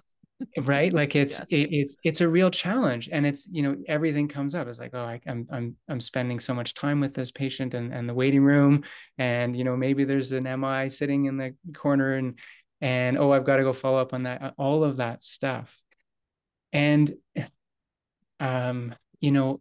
right? 0.62 0.92
Like 0.92 1.16
it's 1.16 1.38
yes. 1.38 1.46
it, 1.50 1.72
it's 1.72 1.96
it's 2.04 2.20
a 2.20 2.28
real 2.28 2.50
challenge 2.50 3.08
and 3.12 3.26
it's 3.26 3.46
you 3.50 3.62
know 3.62 3.76
everything 3.86 4.28
comes 4.28 4.54
up. 4.54 4.68
It's 4.68 4.78
like 4.78 4.92
oh 4.94 5.04
I, 5.04 5.20
am 5.26 5.46
I'm, 5.50 5.56
I'm 5.56 5.76
i'm 5.88 6.00
spending 6.00 6.40
so 6.40 6.54
much 6.54 6.74
time 6.74 7.00
with 7.00 7.14
this 7.14 7.30
patient 7.30 7.74
and 7.74 7.92
and 7.92 8.08
the 8.08 8.14
waiting 8.14 8.42
room 8.42 8.84
and 9.18 9.56
you 9.56 9.64
know 9.64 9.76
maybe 9.76 10.04
there's 10.04 10.32
an 10.32 10.44
mi 10.44 10.88
sitting 10.88 11.26
in 11.26 11.36
the 11.36 11.54
corner 11.74 12.14
and 12.14 12.38
and 12.80 13.18
oh 13.18 13.32
i've 13.32 13.44
got 13.44 13.56
to 13.56 13.62
go 13.62 13.72
follow 13.72 13.98
up 13.98 14.14
on 14.14 14.24
that 14.24 14.54
all 14.56 14.84
of 14.84 14.96
that 14.98 15.22
stuff. 15.22 15.80
And 16.72 17.12
um 18.38 18.94
you 19.20 19.32
know 19.32 19.60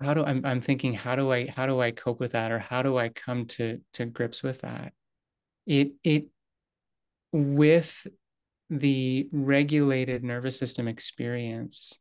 how 0.00 0.14
do 0.14 0.22
I'm, 0.22 0.44
I'm 0.44 0.60
thinking 0.60 0.92
how 0.92 1.16
do 1.16 1.32
i 1.32 1.46
how 1.46 1.66
do 1.66 1.80
i 1.80 1.90
cope 1.90 2.20
with 2.20 2.32
that 2.32 2.52
or 2.52 2.58
how 2.58 2.82
do 2.82 2.98
i 2.98 3.08
come 3.08 3.46
to 3.46 3.80
to 3.94 4.06
grips 4.06 4.42
with 4.42 4.60
that? 4.60 4.92
It 5.66 5.92
it 6.04 6.26
with 7.32 8.06
the 8.70 9.28
regulated 9.32 10.24
nervous 10.24 10.58
system 10.58 10.88
experience 10.88 11.98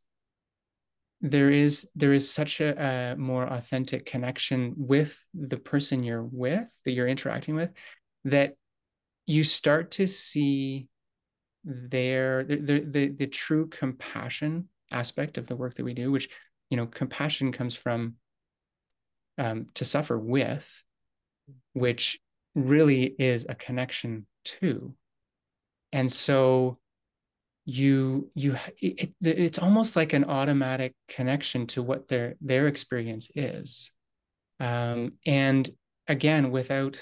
there 1.21 1.49
is 1.49 1.87
there 1.95 2.13
is 2.13 2.29
such 2.29 2.59
a, 2.59 3.13
a, 3.13 3.15
more 3.15 3.45
authentic 3.45 4.05
connection 4.05 4.73
with 4.77 5.25
the 5.33 5.57
person 5.57 6.03
you're 6.03 6.23
with 6.23 6.67
that 6.83 6.91
you're 6.91 7.07
interacting 7.07 7.55
with 7.55 7.71
that 8.25 8.55
you 9.25 9.43
start 9.43 9.91
to 9.91 10.07
see 10.07 10.87
their 11.63 12.43
the, 12.43 12.57
the 12.57 12.79
the 12.79 13.07
the 13.09 13.27
true 13.27 13.67
compassion 13.67 14.67
aspect 14.91 15.37
of 15.37 15.47
the 15.47 15.55
work 15.55 15.73
that 15.75 15.85
we 15.85 15.93
do 15.93 16.11
which 16.11 16.29
you 16.69 16.77
know 16.77 16.85
compassion 16.85 17.51
comes 17.51 17.73
from 17.73 18.15
um, 19.37 19.67
to 19.73 19.83
suffer 19.83 20.17
with 20.17 20.83
which 21.73 22.19
really 22.53 23.15
is 23.19 23.45
a 23.49 23.55
connection 23.55 24.25
to 24.43 24.93
and 25.95 26.11
so 26.11 26.77
you 27.63 28.29
you 28.35 28.57
it, 28.81 29.13
it's 29.21 29.59
almost 29.59 29.95
like 29.95 30.11
an 30.11 30.25
automatic 30.25 30.93
connection 31.07 31.65
to 31.67 31.81
what 31.81 32.09
their 32.09 32.35
their 32.41 32.67
experience 32.67 33.31
is. 33.33 33.91
Um, 34.59 35.13
and 35.25 35.69
again 36.07 36.51
without 36.51 36.99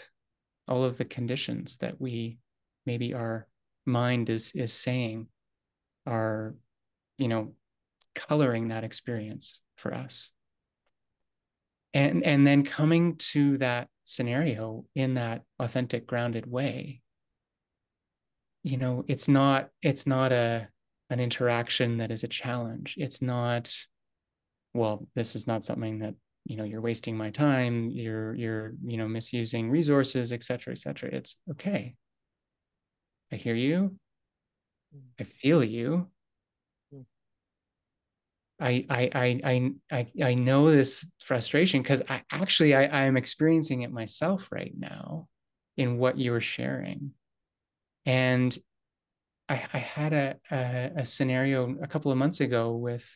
all 0.67 0.83
of 0.83 0.97
the 0.97 1.05
conditions 1.05 1.77
that 1.77 1.99
we 1.99 2.37
maybe 2.85 3.15
our 3.15 3.47
mind 3.87 4.29
is 4.29 4.51
is 4.53 4.71
saying 4.71 5.27
are 6.05 6.53
you 7.17 7.27
know 7.27 7.53
coloring 8.13 8.67
that 8.67 8.83
experience 8.83 9.63
for 9.75 9.91
us. 9.91 10.31
And 11.95 12.23
and 12.23 12.45
then 12.45 12.63
coming 12.63 13.15
to 13.33 13.57
that 13.57 13.87
scenario 14.03 14.85
in 14.93 15.15
that 15.15 15.41
authentic 15.59 16.05
grounded 16.05 16.45
way 16.45 17.01
you 18.63 18.77
know 18.77 19.03
it's 19.07 19.27
not 19.27 19.69
it's 19.81 20.07
not 20.07 20.31
a 20.31 20.67
an 21.09 21.19
interaction 21.19 21.97
that 21.97 22.11
is 22.11 22.23
a 22.23 22.27
challenge 22.27 22.95
it's 22.97 23.21
not 23.21 23.73
well 24.73 25.05
this 25.15 25.35
is 25.35 25.45
not 25.45 25.65
something 25.65 25.99
that 25.99 26.15
you 26.45 26.57
know 26.57 26.63
you're 26.63 26.81
wasting 26.81 27.15
my 27.15 27.29
time 27.29 27.89
you're 27.89 28.33
you're 28.35 28.73
you 28.83 28.97
know 28.97 29.07
misusing 29.07 29.69
resources 29.69 30.31
et 30.31 30.43
cetera 30.43 30.73
et 30.73 30.77
cetera 30.77 31.09
it's 31.09 31.35
okay 31.51 31.95
i 33.31 33.35
hear 33.35 33.55
you 33.55 33.95
mm. 34.95 35.01
i 35.19 35.23
feel 35.23 35.63
you 35.63 36.07
mm. 36.93 37.05
I, 38.59 38.85
I 38.89 39.41
I 39.43 39.71
I 39.91 40.07
I 40.23 40.33
know 40.35 40.71
this 40.71 41.05
frustration 41.21 41.81
because 41.81 42.01
I 42.07 42.21
actually 42.31 42.75
I, 42.75 42.85
I 42.85 43.03
am 43.03 43.17
experiencing 43.17 43.81
it 43.81 43.91
myself 43.91 44.49
right 44.51 44.73
now 44.77 45.27
in 45.75 45.97
what 45.97 46.19
you're 46.19 46.39
sharing. 46.39 47.11
And 48.05 48.57
I, 49.49 49.63
I 49.73 49.77
had 49.77 50.13
a, 50.13 50.35
a, 50.51 50.91
a 50.97 51.05
scenario 51.05 51.75
a 51.81 51.87
couple 51.87 52.11
of 52.11 52.17
months 52.17 52.41
ago 52.41 52.75
with 52.75 53.07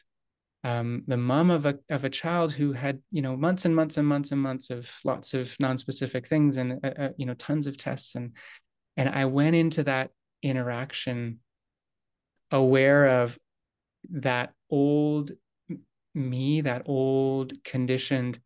um, 0.63 1.03
the 1.07 1.17
mom 1.17 1.49
of 1.49 1.65
a 1.65 1.77
of 1.89 2.03
a 2.03 2.09
child 2.09 2.51
who 2.51 2.73
had 2.73 2.99
you 3.11 3.21
know 3.21 3.37
months 3.37 3.65
and 3.65 3.75
months 3.75 3.97
and 3.97 4.07
months 4.07 4.31
and 4.31 4.41
months 4.41 4.69
of 4.69 4.91
lots 5.05 5.33
of 5.33 5.55
non-specific 5.59 6.27
things 6.27 6.57
and 6.57 6.79
uh, 6.83 6.87
uh, 6.99 7.09
you 7.17 7.25
know 7.25 7.35
tons 7.35 7.67
of 7.67 7.77
tests. 7.77 8.15
And 8.15 8.35
and 8.97 9.07
I 9.07 9.25
went 9.25 9.55
into 9.55 9.83
that 9.83 10.11
interaction 10.43 11.39
aware 12.51 13.21
of 13.21 13.37
that 14.09 14.53
old 14.69 15.31
me 16.15 16.61
that 16.61 16.83
old 16.85 17.53
conditioned 17.63 18.39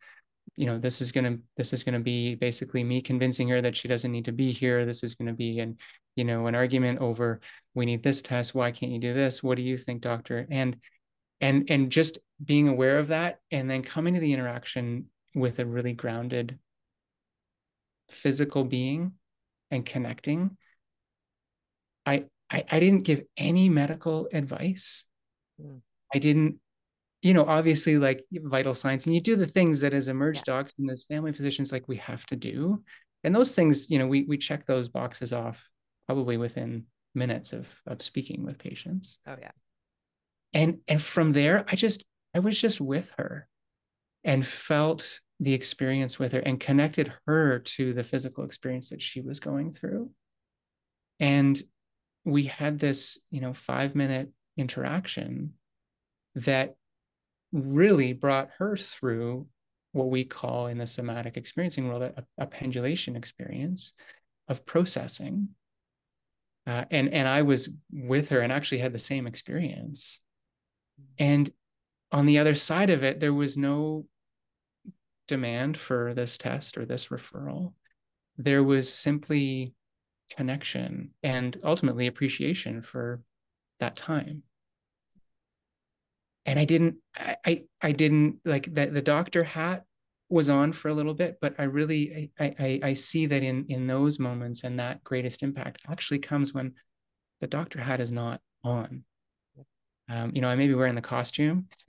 you 0.55 0.65
know 0.65 0.77
this 0.77 1.01
is 1.01 1.11
going 1.11 1.23
to 1.23 1.39
this 1.55 1.71
is 1.71 1.83
going 1.83 1.93
to 1.93 1.99
be 1.99 2.35
basically 2.35 2.83
me 2.83 3.01
convincing 3.01 3.47
her 3.47 3.61
that 3.61 3.75
she 3.75 3.87
doesn't 3.87 4.11
need 4.11 4.25
to 4.25 4.31
be 4.31 4.51
here. 4.51 4.85
This 4.85 5.03
is 5.03 5.15
going 5.15 5.27
to 5.27 5.33
be 5.33 5.59
an 5.59 5.77
you 6.16 6.24
know 6.24 6.47
an 6.47 6.55
argument 6.55 6.99
over 6.99 7.39
we 7.74 7.86
need 7.86 8.03
this 8.03 8.22
test. 8.22 8.53
Why 8.53 8.72
can't 8.72 8.91
you 8.91 8.99
do 8.99 9.14
this? 9.14 9.41
What 9.41 9.55
do 9.55 9.62
you 9.62 9.78
think 9.78 10.01
doctor? 10.01 10.45
And 10.49 10.78
and 11.41 11.70
and 11.70 11.91
just 11.91 12.20
being 12.43 12.68
aware 12.68 12.99
of 12.99 13.07
that 13.07 13.39
and 13.51 13.70
then 13.70 13.84
coming 13.84 14.14
to 14.14 14.20
the 14.20 14.34
interaction 14.34 15.05
with 15.36 15.59
a 15.59 15.66
really 15.66 15.93
grounded 15.93 16.57
physical 18.09 18.64
being 18.64 19.14
and 19.70 19.86
connecting 19.86 20.57
i 22.05 22.26
i, 22.49 22.64
I 22.70 22.80
didn't 22.80 23.03
give 23.03 23.24
any 23.38 23.70
medical 23.70 24.28
advice. 24.34 25.05
Mm. 25.62 25.82
i 26.14 26.20
didn't 26.20 26.59
you 27.22 27.34
know 27.34 27.45
obviously 27.45 27.97
like 27.97 28.26
vital 28.32 28.74
signs 28.74 29.05
and 29.05 29.16
you 29.16 29.22
do 29.22 29.36
the 29.36 29.47
things 29.47 29.80
that 29.82 29.93
as 29.93 30.07
emerge 30.07 30.38
yeah. 30.38 30.43
docs 30.45 30.74
and 30.78 30.89
as 30.89 31.03
family 31.03 31.32
physicians 31.32 31.72
like 31.72 31.88
we 31.88 31.97
have 31.97 32.26
to 32.28 32.36
do. 32.36 32.84
And 33.24 33.36
those 33.36 33.53
things 33.53 33.89
you 33.89 33.99
know 33.99 34.07
we 34.07 34.24
we 34.24 34.38
check 34.38 34.66
those 34.66 34.89
boxes 34.89 35.32
off 35.32 35.70
probably 36.12 36.36
within 36.36 36.84
minutes 37.16 37.53
of 37.53 37.70
of 37.88 38.01
speaking 38.01 38.43
with 38.43 38.57
patients. 38.57 39.18
Oh 39.26 39.38
yeah. 39.39 39.51
And 40.53 40.80
and 40.89 41.01
from 41.01 41.32
there, 41.32 41.64
I 41.70 41.78
just 41.78 42.03
I 42.36 42.39
was 42.39 42.59
just 42.59 42.82
with 42.82 43.14
her 43.18 43.47
and 44.26 44.45
felt 44.45 45.22
the 45.39 45.53
experience 45.53 46.20
with 46.20 46.34
her 46.34 46.39
and 46.39 46.59
connected 46.59 47.14
her 47.26 47.59
to 47.59 47.93
the 47.93 48.03
physical 48.03 48.43
experience 48.43 48.89
that 48.89 49.01
she 49.01 49.22
was 49.22 49.39
going 49.39 49.72
through. 49.72 50.12
And 51.22 51.62
we 52.26 52.43
had 52.43 52.78
this, 52.78 53.18
you 53.32 53.39
know, 53.39 53.53
5 53.53 53.95
minute 53.95 54.32
interaction 54.57 55.53
that 56.36 56.76
really 57.53 58.12
brought 58.12 58.49
her 58.57 58.76
through 58.76 59.47
what 59.93 60.09
we 60.09 60.26
call 60.26 60.68
in 60.68 60.78
the 60.78 60.88
somatic 60.88 61.38
experiencing 61.38 61.88
world 61.88 62.03
a, 62.03 62.26
a 62.38 62.45
pendulation 62.45 63.16
experience 63.16 63.93
of 64.49 64.66
processing 64.66 65.47
uh, 66.68 66.86
and 66.91 67.14
and 67.14 67.28
I 67.28 67.41
was 67.41 67.70
with 67.91 68.30
her 68.30 68.41
and 68.41 68.51
actually 68.51 68.80
had 68.80 68.93
the 68.93 68.99
same 68.99 69.28
experience. 69.28 70.20
And 71.18 71.49
on 72.12 72.26
the 72.26 72.39
other 72.39 72.55
side 72.55 72.89
of 72.89 73.03
it, 73.03 73.20
there 73.20 73.34
was 73.34 73.57
no 73.57 74.05
demand 75.28 75.78
for 75.78 76.14
this 76.14 76.38
test 76.38 76.78
or 76.78 76.86
this 76.86 77.07
referral. 77.07 77.74
There 78.38 78.64
was 78.64 78.93
simply 78.93 79.74
connection 80.36 81.12
and 81.24 81.57
ultimately 81.64 82.07
appreciation 82.07 82.82
for 82.82 83.22
that 83.80 83.95
time. 83.95 84.43
And 86.45 86.59
I 86.59 86.66
didn't, 86.66 86.97
I, 87.16 87.38
I, 87.45 87.64
I 87.82 87.91
didn't 87.91 88.39
like 88.45 88.74
that. 88.74 88.93
The 88.93 89.01
doctor 89.01 89.43
hat 89.43 89.86
was 90.32 90.49
on 90.49 90.71
for 90.71 90.88
a 90.88 90.93
little 90.93 91.13
bit, 91.13 91.38
but 91.41 91.53
I 91.57 91.63
really 91.63 92.32
I, 92.39 92.55
I, 92.57 92.79
I 92.84 92.93
see 92.93 93.25
that 93.25 93.43
in 93.43 93.65
in 93.67 93.86
those 93.86 94.17
moments 94.17 94.63
and 94.63 94.79
that 94.79 95.03
greatest 95.03 95.43
impact 95.43 95.82
actually 95.89 96.19
comes 96.19 96.53
when 96.53 96.73
the 97.41 97.47
doctor 97.47 97.79
hat 97.79 97.99
is 97.99 98.11
not 98.11 98.39
on. 98.63 99.03
Um, 100.09 100.32
you 100.34 100.41
know, 100.41 100.47
I 100.47 100.55
may 100.55 100.67
be 100.67 100.73
wearing 100.73 100.95
the 100.95 101.01
costume. 101.01 101.67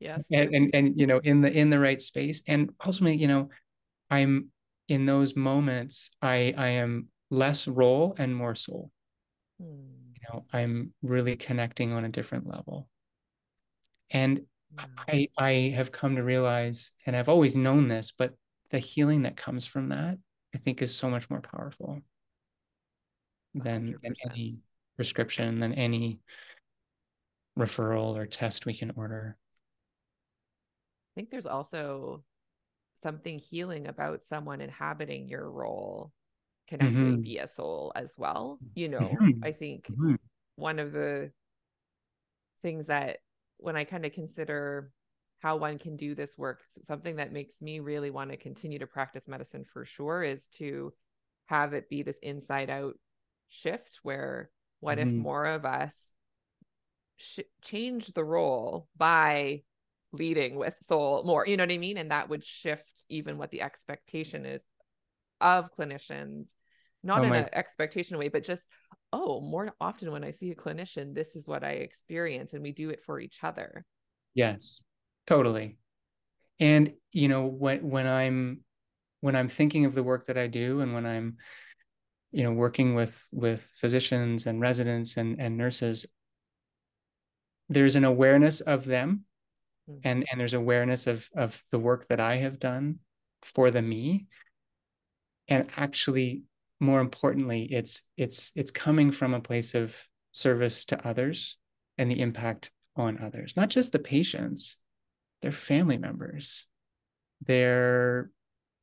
yes. 0.00 0.24
And, 0.30 0.54
and 0.54 0.70
and 0.74 1.00
you 1.00 1.06
know, 1.06 1.18
in 1.18 1.40
the 1.42 1.50
in 1.50 1.70
the 1.70 1.78
right 1.78 2.00
space. 2.00 2.42
And 2.48 2.70
ultimately, 2.84 3.18
you 3.18 3.28
know, 3.28 3.50
I'm 4.10 4.48
in 4.88 5.06
those 5.06 5.36
moments, 5.36 6.10
I 6.20 6.54
I 6.56 6.68
am 6.68 7.08
less 7.30 7.68
role 7.68 8.14
and 8.18 8.34
more 8.34 8.54
soul. 8.54 8.90
Hmm. 9.60 9.66
You 10.14 10.20
know, 10.32 10.44
I'm 10.52 10.92
really 11.02 11.36
connecting 11.36 11.92
on 11.92 12.04
a 12.04 12.08
different 12.08 12.46
level. 12.46 12.88
And. 14.10 14.42
I 14.78 15.28
I 15.38 15.50
have 15.76 15.92
come 15.92 16.16
to 16.16 16.22
realize, 16.22 16.90
and 17.06 17.16
I've 17.16 17.28
always 17.28 17.56
known 17.56 17.88
this, 17.88 18.12
but 18.12 18.34
the 18.70 18.78
healing 18.78 19.22
that 19.22 19.36
comes 19.36 19.66
from 19.66 19.90
that, 19.90 20.18
I 20.54 20.58
think, 20.58 20.82
is 20.82 20.94
so 20.94 21.10
much 21.10 21.28
more 21.28 21.40
powerful 21.40 22.00
than, 23.54 23.96
than 24.02 24.14
any 24.30 24.60
prescription, 24.96 25.60
than 25.60 25.74
any 25.74 26.20
referral 27.58 28.16
or 28.16 28.26
test 28.26 28.64
we 28.64 28.76
can 28.76 28.92
order. 28.96 29.36
I 31.12 31.20
think 31.20 31.30
there's 31.30 31.46
also 31.46 32.24
something 33.02 33.38
healing 33.38 33.88
about 33.88 34.24
someone 34.24 34.60
inhabiting 34.60 35.28
your 35.28 35.50
role 35.50 36.12
connecting 36.68 37.22
mm-hmm. 37.22 37.44
a 37.44 37.48
soul 37.48 37.92
as 37.94 38.14
well. 38.16 38.58
You 38.74 38.88
know, 38.88 39.00
mm-hmm. 39.00 39.44
I 39.44 39.52
think 39.52 39.86
mm-hmm. 39.90 40.14
one 40.56 40.78
of 40.78 40.92
the 40.92 41.30
things 42.62 42.86
that 42.86 43.18
when 43.62 43.76
I 43.76 43.84
kind 43.84 44.04
of 44.04 44.12
consider 44.12 44.90
how 45.40 45.56
one 45.56 45.78
can 45.78 45.96
do 45.96 46.14
this 46.14 46.38
work, 46.38 46.60
something 46.84 47.16
that 47.16 47.32
makes 47.32 47.60
me 47.60 47.80
really 47.80 48.10
want 48.10 48.30
to 48.30 48.36
continue 48.36 48.78
to 48.78 48.86
practice 48.86 49.26
medicine 49.26 49.64
for 49.64 49.84
sure 49.84 50.22
is 50.22 50.48
to 50.54 50.92
have 51.46 51.74
it 51.74 51.90
be 51.90 52.02
this 52.02 52.18
inside 52.22 52.70
out 52.70 52.94
shift 53.48 54.00
where 54.02 54.50
what 54.80 54.98
if 54.98 55.06
mm-hmm. 55.06 55.18
more 55.18 55.46
of 55.46 55.64
us 55.64 56.12
sh- 57.16 57.40
change 57.62 58.06
the 58.08 58.24
role 58.24 58.88
by 58.96 59.62
leading 60.12 60.56
with 60.56 60.74
soul 60.86 61.22
more 61.24 61.46
you 61.46 61.56
know 61.56 61.64
what 61.64 61.72
i 61.72 61.78
mean 61.78 61.98
and 61.98 62.10
that 62.10 62.28
would 62.28 62.44
shift 62.44 63.04
even 63.08 63.36
what 63.36 63.50
the 63.50 63.62
expectation 63.62 64.46
is 64.46 64.62
of 65.40 65.68
clinicians 65.78 66.46
not 67.02 67.20
oh 67.20 67.24
in 67.24 67.34
an 67.34 67.48
expectation 67.52 68.16
way 68.16 68.28
but 68.28 68.44
just 68.44 68.66
oh 69.12 69.40
more 69.40 69.72
often 69.80 70.10
when 70.10 70.24
i 70.24 70.30
see 70.30 70.50
a 70.50 70.54
clinician 70.54 71.14
this 71.14 71.36
is 71.36 71.48
what 71.48 71.64
i 71.64 71.72
experience 71.72 72.52
and 72.52 72.62
we 72.62 72.72
do 72.72 72.90
it 72.90 73.02
for 73.04 73.20
each 73.20 73.38
other 73.42 73.84
yes 74.34 74.84
totally 75.26 75.76
and 76.60 76.92
you 77.12 77.28
know 77.28 77.46
when 77.46 77.88
when 77.88 78.06
i'm 78.06 78.60
when 79.20 79.36
i'm 79.36 79.48
thinking 79.48 79.84
of 79.84 79.94
the 79.94 80.02
work 80.02 80.26
that 80.26 80.38
i 80.38 80.46
do 80.46 80.80
and 80.80 80.94
when 80.94 81.06
i'm 81.06 81.36
you 82.30 82.42
know 82.42 82.52
working 82.52 82.94
with 82.94 83.22
with 83.32 83.62
physicians 83.76 84.46
and 84.46 84.60
residents 84.60 85.16
and 85.16 85.38
and 85.40 85.56
nurses 85.56 86.06
there's 87.68 87.96
an 87.96 88.04
awareness 88.04 88.60
of 88.60 88.84
them 88.84 89.24
mm-hmm. 89.88 90.00
and 90.04 90.26
and 90.30 90.40
there's 90.40 90.54
awareness 90.54 91.06
of 91.06 91.28
of 91.36 91.62
the 91.70 91.78
work 91.78 92.06
that 92.08 92.20
I 92.20 92.36
have 92.36 92.58
done 92.58 92.98
for 93.42 93.70
the 93.70 93.82
me 93.82 94.26
and 95.48 95.68
actually 95.76 96.42
more 96.82 97.00
importantly 97.00 97.68
it's 97.70 98.02
it's 98.16 98.52
it's 98.54 98.70
coming 98.70 99.10
from 99.10 99.34
a 99.34 99.40
place 99.40 99.74
of 99.74 99.96
service 100.32 100.84
to 100.84 101.06
others 101.06 101.56
and 101.98 102.10
the 102.10 102.20
impact 102.20 102.70
on 102.96 103.18
others 103.22 103.54
not 103.56 103.68
just 103.68 103.92
the 103.92 103.98
patients 103.98 104.76
their 105.40 105.52
family 105.52 105.96
members 105.96 106.66
their 107.46 108.30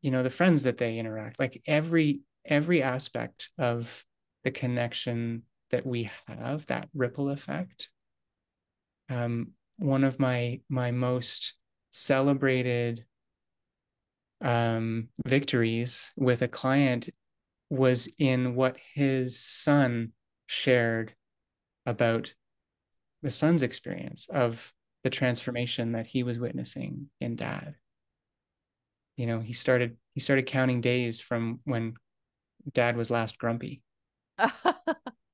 you 0.02 0.12
know 0.12 0.24
the 0.24 0.30
friends 0.30 0.64
that 0.64 0.78
they 0.78 0.97
interact 0.97 1.39
like 1.39 1.62
every 1.68 2.22
every 2.45 2.82
aspect 2.82 3.50
of 3.58 4.06
the 4.43 4.52
connection 4.52 5.43
that 5.72 5.86
we 5.86 6.10
have 6.28 6.66
that 6.68 6.89
ripple 6.93 7.30
effect. 7.30 7.89
Um, 9.10 9.52
one 9.78 10.04
of 10.04 10.20
my 10.20 10.62
my 10.70 10.91
most 10.91 11.54
celebrated 11.91 13.06
um, 14.41 15.10
victories 15.26 16.12
with 16.16 16.41
a 16.41 16.47
client 16.47 17.10
was 17.70 18.07
in 18.17 18.55
what 18.55 18.78
his 18.93 19.39
son 19.39 20.11
shared 20.47 21.13
about 21.86 22.34
the 23.22 23.30
son's 23.30 23.61
experience 23.61 24.28
of 24.32 24.74
the 25.03 25.09
transformation 25.09 25.93
that 25.93 26.07
he 26.07 26.24
was 26.24 26.39
witnessing 26.39 27.09
in 27.22 27.36
dad 27.36 27.76
you 29.15 29.28
know 29.28 29.39
he 29.39 29.53
started 29.53 29.97
he 30.13 30.20
started 30.20 30.45
counting 30.45 30.82
days 30.82 31.20
from 31.20 31.59
when 31.63 31.93
dad 32.74 32.97
was 32.97 33.11
last 33.11 33.38
grumpy 33.38 33.82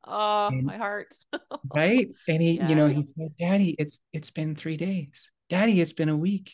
Oh, 0.08 0.48
and, 0.48 0.64
my 0.64 0.78
heart. 0.78 1.08
right. 1.74 2.10
And 2.28 2.42
he, 2.42 2.54
yeah. 2.54 2.70
you 2.70 2.76
know, 2.76 2.88
he 2.88 3.06
said, 3.06 3.36
Daddy, 3.38 3.76
it's 3.80 4.00
it's 4.14 4.30
been 4.30 4.56
three 4.56 4.78
days. 4.78 5.32
Daddy, 5.50 5.82
it's 5.82 5.94
been 5.94 6.10
a 6.10 6.18
week. 6.18 6.54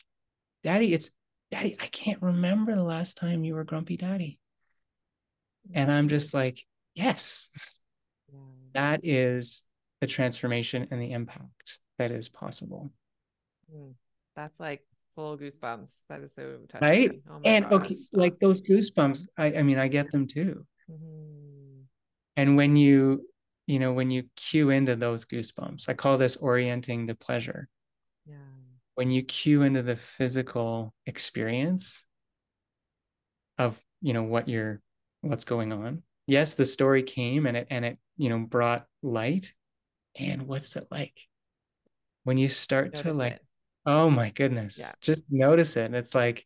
Daddy, 0.63 0.93
it's 0.93 1.09
Daddy, 1.51 1.75
I 1.79 1.88
can't 1.88 2.21
remember 2.21 2.75
the 2.75 2.84
last 2.84 3.17
time 3.17 3.43
you 3.43 3.55
were 3.55 3.65
grumpy 3.65 3.97
daddy. 3.97 4.39
And 5.74 5.91
I'm 5.91 6.07
just 6.07 6.34
like, 6.34 6.66
yes, 6.95 7.49
yeah. 8.32 8.39
that 8.74 9.01
is 9.03 9.64
the 10.01 10.07
transformation 10.07 10.88
and 10.91 11.01
the 11.01 11.12
impact 11.12 11.80
that 11.97 12.12
is 12.12 12.30
possible. 12.30 12.91
Mm, 13.74 13.93
that's 14.36 14.59
like 14.59 14.82
full 15.16 15.38
goosebumps. 15.38 15.91
That 16.09 16.22
is 16.22 16.34
so 16.36 16.57
touching. 16.70 16.88
Right. 16.88 17.22
Oh 17.30 17.39
and 17.45 17.70
gosh. 17.70 17.74
okay, 17.74 17.95
like 18.12 18.39
those 18.39 18.62
goosebumps, 18.62 19.28
I, 19.38 19.53
I 19.53 19.64
mean, 19.64 19.78
I 19.78 19.88
get 19.88 20.12
them 20.12 20.28
too. 20.28 20.66
Mm-hmm. 20.89 21.82
And 22.38 22.57
when 22.57 22.76
you 22.76 23.26
you 23.72 23.80
know, 23.80 23.93
when 23.93 24.09
you 24.09 24.24
cue 24.36 24.70
into 24.70 24.97
those 24.97 25.26
goosebumps, 25.26 25.88
I 25.88 25.93
call 25.93 26.18
this 26.18 26.36
orienting 26.36 27.07
to 27.07 27.16
pleasure. 27.16 27.70
Yeah. 28.26 28.36
When 28.95 29.09
you 29.09 29.24
cue 29.24 29.62
into 29.62 29.82
the 29.82 29.95
physical 29.95 30.93
experience 31.05 32.03
of, 33.57 33.82
you 34.01 34.12
know, 34.12 34.24
what 34.24 34.49
you're, 34.49 34.82
what's 35.22 35.45
going 35.45 35.72
on. 35.72 36.03
Yes, 36.28 36.53
the 36.53 36.65
story 36.65 37.03
came 37.03 37.45
and 37.45 37.57
it, 37.57 37.67
and 37.69 37.86
it, 37.86 37.97
you 38.17 38.30
know, 38.30 38.39
brought 38.39 38.86
light. 39.01 39.53
And 40.17 40.47
what's 40.47 40.76
it 40.76 40.86
like? 40.91 41.19
When 42.24 42.38
you 42.38 42.49
start 42.49 42.88
notice 42.88 43.01
to 43.01 43.13
like, 43.13 43.34
it. 43.34 43.45
oh 43.86 44.09
my 44.09 44.30
goodness, 44.30 44.78
yeah. 44.80 44.91
just 45.01 45.22
notice 45.30 45.78
it. 45.78 45.86
And 45.86 45.95
it's 45.95 46.13
like, 46.13 46.45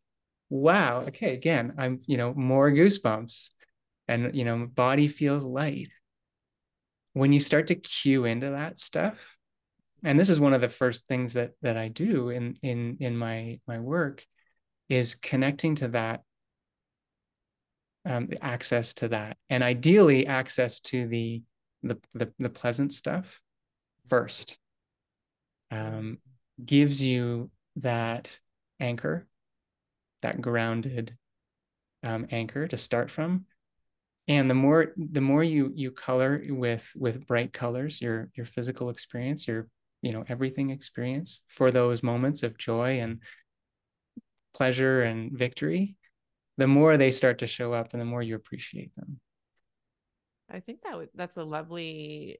wow, 0.49 1.01
okay, 1.07 1.33
again, 1.33 1.73
I'm, 1.77 2.01
you 2.05 2.17
know, 2.17 2.33
more 2.33 2.71
goosebumps 2.71 3.49
and, 4.07 4.35
you 4.35 4.45
know, 4.45 4.67
body 4.67 5.07
feels 5.07 5.43
light 5.43 5.89
when 7.13 7.33
you 7.33 7.39
start 7.39 7.67
to 7.67 7.75
cue 7.75 8.25
into 8.25 8.51
that 8.51 8.79
stuff 8.79 9.35
and 10.03 10.19
this 10.19 10.29
is 10.29 10.39
one 10.39 10.53
of 10.53 10.61
the 10.61 10.69
first 10.69 11.07
things 11.07 11.33
that 11.33 11.51
that 11.61 11.75
i 11.75 11.87
do 11.87 12.29
in 12.29 12.57
in 12.61 12.97
in 12.99 13.17
my 13.17 13.59
my 13.67 13.79
work 13.79 14.25
is 14.87 15.15
connecting 15.15 15.75
to 15.75 15.87
that 15.89 16.21
um, 18.05 18.29
access 18.41 18.93
to 18.95 19.09
that. 19.09 19.37
And 19.49 19.63
ideally 19.63 20.27
access 20.27 20.79
to 20.81 21.07
the 21.07 21.41
the 21.83 21.97
the, 22.13 22.31
the 22.39 22.49
pleasant 22.49 22.93
stuff 22.93 23.39
first 24.07 24.57
um, 25.71 26.19
gives 26.63 27.01
you 27.01 27.49
that 27.77 28.39
anchor 28.79 29.27
that 30.21 30.41
grounded 30.41 31.15
um, 32.03 32.27
anchor 32.31 32.67
to 32.67 32.77
start 32.77 33.11
from. 33.11 33.45
And 34.27 34.49
the 34.49 34.55
more 34.55 34.93
the 34.97 35.21
more 35.21 35.43
you 35.43 35.71
you 35.75 35.91
color 35.91 36.43
with 36.49 36.91
with 36.95 37.27
bright 37.27 37.53
colors 37.53 38.01
your 38.01 38.31
your 38.35 38.47
physical 38.47 38.89
experience 38.89 39.47
your 39.47 39.67
you 40.01 40.11
know 40.11 40.25
everything 40.27 40.71
experience 40.71 41.41
for 41.47 41.69
those 41.69 42.01
moments 42.01 42.41
of 42.41 42.57
joy 42.57 43.01
and 43.01 43.19
pleasure 44.55 45.03
and 45.03 45.37
victory 45.37 45.95
the 46.57 46.67
more 46.67 46.97
they 46.97 47.11
start 47.11 47.39
to 47.39 47.47
show 47.47 47.73
up 47.73 47.93
and 47.93 48.01
the 48.01 48.05
more 48.05 48.21
you 48.21 48.35
appreciate 48.35 48.93
them 48.95 49.19
i 50.49 50.59
think 50.59 50.81
that 50.83 50.91
w- 50.91 51.09
that's 51.15 51.37
a 51.37 51.43
lovely 51.43 52.39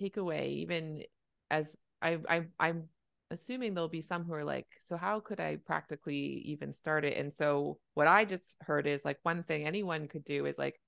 takeaway 0.00 0.48
even 0.48 1.02
as 1.50 1.76
i 2.00 2.18
i 2.28 2.42
i'm 2.58 2.84
assuming 3.30 3.72
there'll 3.72 3.88
be 3.88 4.02
some 4.02 4.24
who 4.24 4.34
are 4.34 4.44
like 4.44 4.66
so 4.86 4.96
how 4.96 5.18
could 5.20 5.40
i 5.40 5.56
practically 5.56 6.42
even 6.44 6.72
start 6.72 7.04
it 7.04 7.16
and 7.16 7.32
so 7.32 7.78
what 7.94 8.06
i 8.06 8.24
just 8.24 8.56
heard 8.60 8.86
is 8.86 9.04
like 9.04 9.18
one 9.22 9.42
thing 9.42 9.66
anyone 9.66 10.06
could 10.06 10.24
do 10.24 10.44
is 10.46 10.58
like 10.58 10.78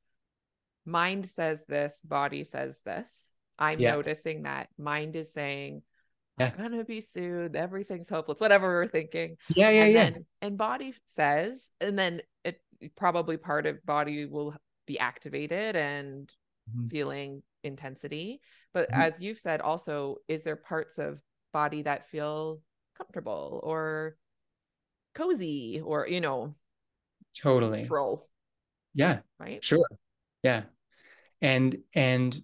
mind 0.84 1.28
says 1.28 1.64
this, 1.66 2.00
body 2.04 2.44
says 2.44 2.82
this. 2.84 3.34
I'm 3.58 3.80
yeah. 3.80 3.92
noticing 3.92 4.42
that 4.42 4.68
mind 4.78 5.16
is 5.16 5.32
saying, 5.32 5.82
I'm 6.38 6.52
gonna 6.58 6.84
be 6.84 7.00
soothed, 7.00 7.54
everything's 7.54 8.08
hopeless, 8.08 8.40
whatever 8.40 8.68
we're 8.68 8.88
thinking. 8.88 9.36
Yeah, 9.54 9.70
yeah, 9.70 9.84
and 9.84 9.94
yeah. 9.94 10.04
Then, 10.04 10.26
and 10.42 10.58
body 10.58 10.94
says, 11.16 11.70
and 11.80 11.98
then 11.98 12.22
probably 12.96 13.36
part 13.36 13.66
of 13.66 13.84
body 13.84 14.26
will 14.26 14.54
be 14.86 14.98
activated 14.98 15.76
and 15.76 16.30
mm-hmm. 16.70 16.88
feeling 16.88 17.42
intensity. 17.62 18.40
But 18.72 18.90
mm-hmm. 18.90 19.00
as 19.00 19.22
you've 19.22 19.38
said, 19.38 19.60
also, 19.60 20.16
is 20.28 20.42
there 20.42 20.56
parts 20.56 20.98
of 20.98 21.18
body 21.52 21.82
that 21.82 22.08
feel 22.10 22.60
comfortable 22.96 23.60
or 23.62 24.16
cozy 25.14 25.80
or 25.84 26.08
you 26.08 26.20
know 26.20 26.54
totally 27.40 27.80
control 27.80 28.28
yeah 28.94 29.20
right 29.38 29.62
sure 29.62 29.86
yeah 30.42 30.62
and 31.40 31.76
and 31.94 32.40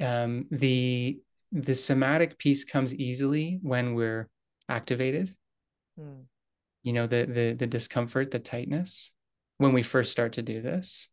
um, 0.00 0.46
the 0.50 1.20
the 1.52 1.74
somatic 1.74 2.38
piece 2.38 2.64
comes 2.64 2.94
easily 2.94 3.58
when 3.62 3.94
we're 3.94 4.28
activated. 4.68 5.34
Mm. 5.98 6.24
You 6.82 6.92
know, 6.92 7.06
the 7.06 7.26
the 7.26 7.56
the 7.58 7.66
discomfort, 7.66 8.30
the 8.30 8.38
tightness 8.38 9.12
when 9.58 9.72
we 9.72 9.82
first 9.82 10.10
start 10.10 10.34
to 10.34 10.42
do 10.42 10.62
this. 10.62 11.08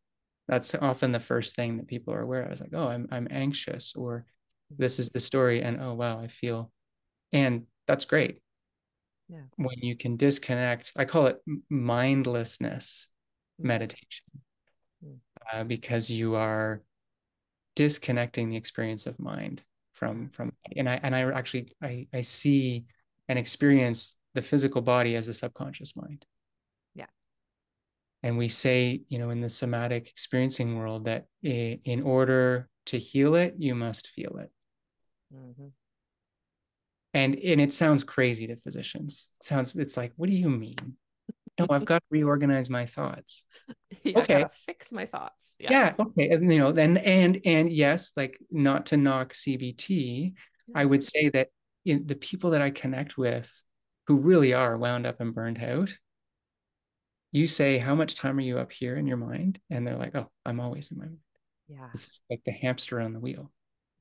That's 0.48 0.76
often 0.76 1.12
the 1.12 1.20
first 1.20 1.56
thing 1.56 1.78
that 1.78 1.88
people 1.88 2.14
are 2.14 2.22
aware 2.22 2.44
of. 2.44 2.52
It's 2.52 2.62
like, 2.62 2.74
oh, 2.74 2.88
I'm 2.88 3.08
I'm 3.12 3.28
anxious, 3.32 3.94
or 3.96 4.26
this 4.70 5.00
is 5.00 5.10
the 5.10 5.20
story, 5.20 5.62
and 5.62 5.82
oh 5.82 5.94
wow, 5.94 6.20
I 6.20 6.28
feel, 6.28 6.72
and 7.34 7.66
that's 7.88 8.06
great. 8.06 8.42
Yeah. 9.28 9.42
When 9.56 9.80
you 9.80 9.98
can 9.98 10.18
disconnect, 10.18 10.94
I 10.96 11.06
call 11.06 11.26
it 11.28 11.40
mindlessness 11.70 13.08
mm. 13.60 13.66
meditation, 13.66 14.26
mm. 15.04 15.18
Uh, 15.52 15.64
because 15.64 16.12
you 16.12 16.36
are 16.36 16.84
disconnecting 17.76 18.50
the 18.50 18.56
experience 18.56 19.06
of 19.06 19.20
mind 19.20 19.62
from 19.94 20.30
from 20.30 20.54
and 20.76 20.88
I 20.90 21.00
and 21.02 21.16
I 21.16 21.32
actually 21.32 21.74
I 21.82 22.08
I 22.14 22.22
see 22.22 22.86
and 23.28 23.40
experience 23.40 24.16
the 24.36 24.42
physical 24.42 24.82
body 24.82 25.16
as 25.16 25.28
a 25.28 25.34
subconscious 25.34 25.96
mind. 25.96 26.26
And 28.26 28.40
we 28.40 28.48
say, 28.48 29.04
you 29.08 29.20
know, 29.20 29.30
in 29.30 29.40
the 29.40 29.50
somatic 29.50 30.10
experiencing 30.10 30.80
world 30.80 31.06
that 31.06 31.28
in 31.44 32.02
order 32.02 32.68
to 32.88 32.98
heal 32.98 33.36
it, 33.36 33.54
you 33.60 33.76
must 33.76 34.08
feel 34.08 34.38
it. 34.40 34.52
Mm-hmm. 35.32 35.68
And 37.14 37.36
and 37.36 37.62
it 37.62 37.72
sounds 37.72 38.04
crazy 38.04 38.48
to 38.48 38.56
physicians. 38.56 39.30
It 39.40 39.46
sounds 39.46 39.76
it's 39.76 39.96
like, 39.96 40.12
what 40.16 40.28
do 40.28 40.36
you 40.36 40.50
mean? 40.50 40.98
no, 41.60 41.68
I've 41.70 41.86
got 41.94 42.00
to 42.00 42.06
reorganize 42.10 42.70
my 42.70 42.88
thoughts. 42.88 43.46
Yeah, 44.04 44.20
okay. 44.20 44.46
fix 44.68 44.92
my 44.92 45.08
thoughts. 45.08 45.34
Yeah. 45.58 45.72
yeah. 45.72 45.94
Okay. 46.00 46.30
And, 46.30 46.52
you 46.52 46.60
know, 46.60 46.72
then 46.72 46.98
and 46.98 47.42
and 47.46 47.72
yes, 47.72 48.12
like 48.16 48.40
not 48.52 48.88
to 48.88 48.98
knock 48.98 49.34
CBT, 49.34 50.34
yeah. 50.68 50.80
I 50.80 50.86
would 50.86 51.04
say 51.04 51.30
that 51.30 51.50
in 51.86 52.06
the 52.06 52.16
people 52.16 52.52
that 52.52 52.62
I 52.62 52.70
connect 52.70 53.18
with 53.18 53.50
who 54.06 54.18
really 54.18 54.54
are 54.54 54.78
wound 54.78 55.08
up 55.08 55.22
and 55.22 55.34
burned 55.34 55.64
out, 55.64 55.96
you 57.36 57.48
say, 57.48 57.78
How 57.78 57.96
much 57.96 58.16
time 58.16 58.38
are 58.38 58.42
you 58.42 58.60
up 58.60 58.72
here 58.72 58.96
in 58.96 59.08
your 59.08 59.18
mind? 59.18 59.60
And 59.70 59.86
they're 59.86 59.98
like, 59.98 60.16
Oh, 60.16 60.30
I'm 60.46 60.60
always 60.60 60.92
in 60.92 60.98
my 60.98 61.06
mind. 61.06 61.18
Yeah. 61.68 61.88
This 61.92 62.08
is 62.08 62.22
like 62.30 62.42
the 62.46 62.52
hamster 62.52 63.02
on 63.02 63.14
the 63.14 63.20
wheel. 63.20 63.52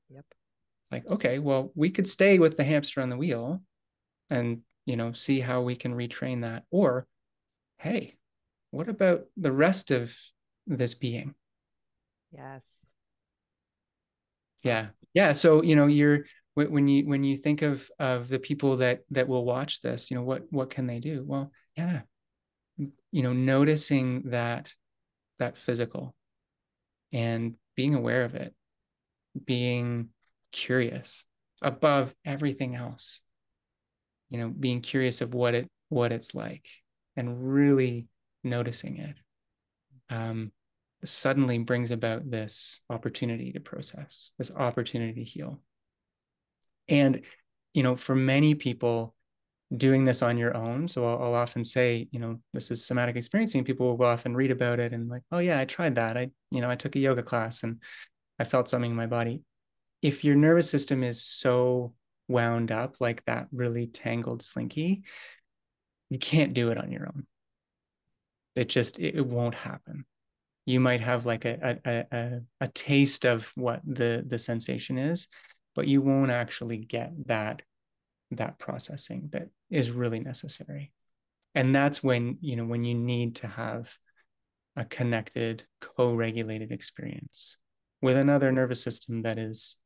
Yep. 0.09 0.25
It's 0.29 0.91
like, 0.91 1.07
okay, 1.07 1.39
well, 1.39 1.71
we 1.75 1.89
could 1.89 2.07
stay 2.07 2.39
with 2.39 2.57
the 2.57 2.63
hamster 2.63 3.01
on 3.01 3.09
the 3.09 3.17
wheel 3.17 3.61
and, 4.29 4.61
you 4.85 4.95
know, 4.95 5.13
see 5.13 5.39
how 5.39 5.61
we 5.61 5.75
can 5.75 5.95
retrain 5.95 6.41
that. 6.41 6.63
Or, 6.69 7.07
hey, 7.79 8.17
what 8.71 8.87
about 8.87 9.25
the 9.35 9.51
rest 9.51 9.91
of 9.91 10.15
this 10.67 10.93
being? 10.93 11.33
Yes. 12.31 12.61
Yeah. 14.61 14.89
Yeah. 15.13 15.31
So, 15.33 15.63
you 15.63 15.75
know, 15.75 15.87
you're 15.87 16.25
when 16.53 16.87
you 16.87 17.05
when 17.05 17.23
you 17.23 17.35
think 17.35 17.63
of 17.63 17.89
of 17.99 18.29
the 18.29 18.39
people 18.39 18.77
that 18.77 19.01
that 19.11 19.27
will 19.27 19.43
watch 19.43 19.81
this, 19.81 20.09
you 20.09 20.15
know, 20.15 20.23
what 20.23 20.43
what 20.51 20.69
can 20.69 20.87
they 20.87 20.99
do? 20.99 21.23
Well, 21.25 21.51
yeah. 21.75 22.01
You 22.77 23.23
know, 23.23 23.33
noticing 23.33 24.29
that 24.29 24.73
that 25.39 25.57
physical 25.57 26.15
and 27.11 27.55
being 27.75 27.95
aware 27.95 28.23
of 28.23 28.35
it, 28.35 28.53
being 29.45 30.09
curious 30.51 31.23
above 31.61 32.13
everything 32.25 32.75
else. 32.75 33.21
You 34.29 34.39
know, 34.39 34.49
being 34.49 34.81
curious 34.81 35.21
of 35.21 35.33
what 35.33 35.55
it 35.55 35.69
what 35.89 36.11
it's 36.11 36.33
like 36.33 36.67
and 37.15 37.53
really 37.53 38.07
noticing 38.43 38.97
it. 38.97 39.15
Um, 40.09 40.51
suddenly 41.03 41.59
brings 41.59 41.91
about 41.91 42.29
this 42.29 42.81
opportunity 42.89 43.51
to 43.53 43.59
process, 43.59 44.31
this 44.37 44.51
opportunity 44.51 45.23
to 45.23 45.29
heal. 45.29 45.59
And, 46.87 47.21
you 47.73 47.83
know, 47.83 47.95
for 47.95 48.15
many 48.15 48.55
people, 48.55 49.15
doing 49.75 50.05
this 50.05 50.21
on 50.21 50.37
your 50.37 50.55
own. 50.55 50.87
So 50.87 51.07
I'll, 51.07 51.23
I'll, 51.23 51.33
often 51.33 51.63
say, 51.63 52.07
you 52.11 52.19
know, 52.19 52.39
this 52.53 52.71
is 52.71 52.85
somatic 52.85 53.15
experiencing. 53.15 53.63
People 53.63 53.97
will 53.97 54.05
often 54.05 54.35
read 54.35 54.51
about 54.51 54.79
it 54.79 54.93
and 54.93 55.09
like, 55.09 55.23
oh 55.31 55.39
yeah, 55.39 55.59
I 55.59 55.65
tried 55.65 55.95
that. 55.95 56.17
I, 56.17 56.29
you 56.51 56.61
know, 56.61 56.69
I 56.69 56.75
took 56.75 56.95
a 56.95 56.99
yoga 56.99 57.23
class 57.23 57.63
and 57.63 57.81
I 58.39 58.43
felt 58.43 58.69
something 58.69 58.91
in 58.91 58.97
my 58.97 59.07
body. 59.07 59.41
If 60.01 60.23
your 60.23 60.35
nervous 60.35 60.69
system 60.69 61.03
is 61.03 61.23
so 61.23 61.93
wound 62.27 62.71
up 62.71 62.97
like 62.99 63.23
that 63.25 63.47
really 63.51 63.87
tangled 63.87 64.43
slinky, 64.43 65.03
you 66.09 66.19
can't 66.19 66.53
do 66.53 66.69
it 66.69 66.77
on 66.77 66.91
your 66.91 67.07
own. 67.07 67.25
It 68.55 68.69
just 68.69 68.99
it, 68.99 69.15
it 69.15 69.25
won't 69.25 69.55
happen 69.55 70.05
you 70.65 70.79
might 70.79 71.01
have 71.01 71.25
like 71.25 71.45
a, 71.45 71.79
a, 71.85 72.05
a, 72.11 72.41
a 72.61 72.67
taste 72.69 73.25
of 73.25 73.51
what 73.55 73.81
the, 73.85 74.23
the 74.27 74.39
sensation 74.39 74.97
is, 74.97 75.27
but 75.75 75.87
you 75.87 76.01
won't 76.01 76.31
actually 76.31 76.77
get 76.77 77.11
that, 77.27 77.61
that 78.31 78.59
processing 78.59 79.29
that 79.31 79.49
is 79.69 79.91
really 79.91 80.19
necessary. 80.19 80.91
And 81.53 81.73
that's 81.73 82.03
when, 82.03 82.37
you 82.41 82.55
know, 82.55 82.65
when 82.65 82.83
you 82.83 82.95
need 82.95 83.35
to 83.37 83.47
have 83.47 83.95
a 84.75 84.83
connected, 84.83 85.63
co-regulated 85.79 86.71
experience 86.71 87.57
with 88.01 88.17
another 88.17 88.51
nervous 88.51 88.83
system 88.83 89.21
that 89.21 89.37
is, 89.37 89.77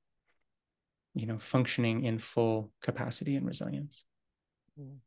you 1.14 1.28
know, 1.28 1.38
functioning 1.38 2.06
in 2.06 2.18
full 2.18 2.72
capacity 2.82 3.36
and 3.36 3.46
resilience. 3.46 4.04
Mm. 4.80 4.98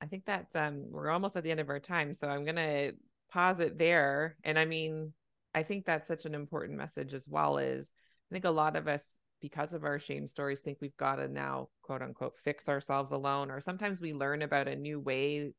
I 0.00 0.06
think 0.06 0.24
that's 0.26 0.54
um 0.54 0.84
we're 0.90 1.10
almost 1.10 1.36
at 1.36 1.42
the 1.42 1.50
end 1.50 1.60
of 1.60 1.70
our 1.70 1.80
time. 1.80 2.14
So 2.14 2.28
I'm 2.28 2.44
gonna 2.44 2.92
pause 3.30 3.58
it 3.60 3.78
there. 3.78 4.36
And 4.44 4.58
I 4.58 4.64
mean, 4.64 5.12
I 5.54 5.62
think 5.62 5.86
that's 5.86 6.06
such 6.06 6.26
an 6.26 6.34
important 6.34 6.78
message 6.78 7.14
as 7.14 7.26
well 7.28 7.58
is 7.58 7.86
I 8.30 8.34
think 8.34 8.44
a 8.44 8.50
lot 8.50 8.76
of 8.76 8.86
us 8.86 9.02
because 9.40 9.72
of 9.72 9.84
our 9.84 9.98
shame 9.98 10.26
stories 10.26 10.60
think 10.60 10.78
we've 10.80 10.96
got 10.96 11.16
to 11.16 11.28
now 11.28 11.68
quote 11.82 12.02
unquote 12.02 12.34
fix 12.42 12.68
ourselves 12.68 13.12
alone 13.12 13.50
or 13.50 13.60
sometimes 13.60 14.00
we 14.00 14.12
learn 14.12 14.42
about 14.42 14.68
a 14.68 14.76
new 14.76 14.98
way 14.98 15.52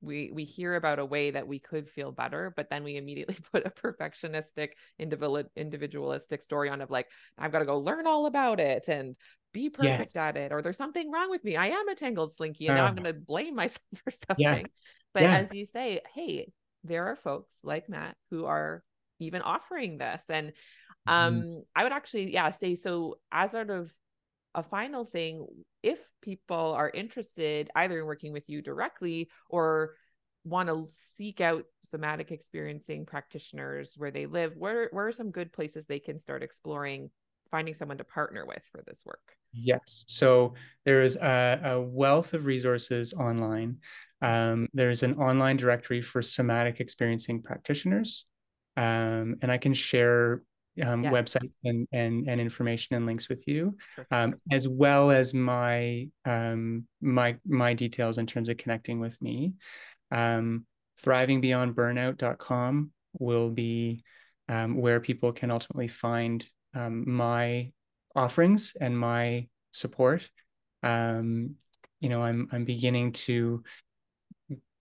we 0.00 0.30
we 0.32 0.44
hear 0.44 0.74
about 0.74 0.98
a 0.98 1.04
way 1.04 1.30
that 1.30 1.46
we 1.46 1.58
could 1.58 1.88
feel 1.88 2.10
better 2.10 2.52
but 2.56 2.68
then 2.68 2.82
we 2.82 2.96
immediately 2.96 3.36
put 3.52 3.66
a 3.66 3.70
perfectionistic 3.70 4.70
individual 4.98 5.44
individualistic 5.56 6.42
story 6.42 6.68
on 6.68 6.80
of 6.80 6.90
like 6.90 7.06
i've 7.38 7.52
got 7.52 7.60
to 7.60 7.64
go 7.64 7.78
learn 7.78 8.06
all 8.06 8.26
about 8.26 8.60
it 8.60 8.88
and 8.88 9.16
be 9.52 9.68
perfect 9.68 9.98
yes. 9.98 10.16
at 10.16 10.36
it 10.36 10.50
or 10.50 10.62
there's 10.62 10.78
something 10.78 11.10
wrong 11.10 11.30
with 11.30 11.44
me 11.44 11.56
i 11.56 11.66
am 11.66 11.88
a 11.88 11.94
tangled 11.94 12.34
slinky 12.34 12.66
and 12.66 12.78
uh, 12.78 12.82
now 12.82 12.86
i'm 12.86 12.98
uh. 12.98 13.02
going 13.02 13.14
to 13.14 13.20
blame 13.20 13.54
myself 13.54 13.80
for 14.04 14.10
something 14.10 14.38
yeah. 14.38 14.62
but 15.14 15.22
yeah. 15.22 15.36
as 15.36 15.52
you 15.52 15.66
say 15.66 16.00
hey 16.14 16.50
there 16.84 17.06
are 17.06 17.16
folks 17.16 17.50
like 17.62 17.88
Matt 17.88 18.16
who 18.30 18.44
are 18.46 18.82
even 19.18 19.42
offering 19.42 19.98
this. 19.98 20.24
And. 20.28 20.52
Um, 21.06 21.34
mm-hmm. 21.34 21.58
I 21.74 21.82
would 21.82 21.92
actually, 21.92 22.32
yeah, 22.32 22.50
say 22.52 22.76
so 22.76 23.18
as 23.30 23.52
sort 23.52 23.70
of 23.70 23.92
a 24.54 24.62
final 24.62 25.04
thing, 25.04 25.46
if 25.82 25.98
people 26.20 26.74
are 26.76 26.90
interested 26.90 27.70
either 27.74 28.00
in 28.00 28.06
working 28.06 28.32
with 28.32 28.48
you 28.48 28.62
directly 28.62 29.28
or 29.48 29.94
want 30.44 30.68
to 30.68 30.86
seek 31.16 31.40
out 31.40 31.64
somatic 31.84 32.30
experiencing 32.30 33.06
practitioners 33.06 33.94
where 33.96 34.10
they 34.10 34.26
live, 34.26 34.56
where 34.56 34.88
where 34.92 35.08
are 35.08 35.12
some 35.12 35.30
good 35.30 35.52
places 35.52 35.86
they 35.86 35.98
can 35.98 36.20
start 36.20 36.42
exploring 36.42 37.10
finding 37.50 37.74
someone 37.74 37.98
to 37.98 38.04
partner 38.04 38.44
with 38.46 38.62
for 38.72 38.82
this 38.86 39.02
work? 39.04 39.36
Yes. 39.52 40.04
So 40.08 40.54
there 40.84 41.02
is 41.02 41.16
a, 41.16 41.60
a 41.62 41.80
wealth 41.80 42.34
of 42.34 42.46
resources 42.46 43.12
online. 43.12 43.76
Um, 44.22 44.68
there's 44.72 45.02
an 45.02 45.16
online 45.18 45.58
directory 45.58 46.00
for 46.00 46.22
somatic 46.22 46.80
experiencing 46.80 47.42
practitioners. 47.42 48.24
Um, 48.76 49.36
and 49.42 49.52
I 49.52 49.58
can 49.58 49.74
share 49.74 50.42
um, 50.84 51.04
yes. 51.04 51.12
websites 51.12 51.54
and, 51.64 51.86
and, 51.92 52.28
and 52.28 52.40
information 52.40 52.96
and 52.96 53.06
links 53.06 53.28
with 53.28 53.46
you, 53.46 53.76
um, 54.10 54.34
as 54.50 54.66
well 54.66 55.10
as 55.10 55.34
my 55.34 56.08
um, 56.24 56.86
my 57.00 57.36
my 57.46 57.74
details 57.74 58.18
in 58.18 58.26
terms 58.26 58.48
of 58.48 58.56
connecting 58.56 59.00
with 59.00 59.20
me. 59.20 59.54
Um, 60.10 60.66
thrivingbeyondburnout.com 61.02 62.90
will 63.18 63.50
be 63.50 64.04
um, 64.48 64.76
where 64.76 65.00
people 65.00 65.32
can 65.32 65.50
ultimately 65.50 65.88
find 65.88 66.46
um, 66.74 67.04
my 67.10 67.70
offerings 68.14 68.74
and 68.80 68.98
my 68.98 69.48
support. 69.72 70.28
Um, 70.82 71.56
you 72.00 72.08
know, 72.08 72.22
I'm 72.22 72.48
I'm 72.52 72.64
beginning 72.64 73.12
to 73.12 73.62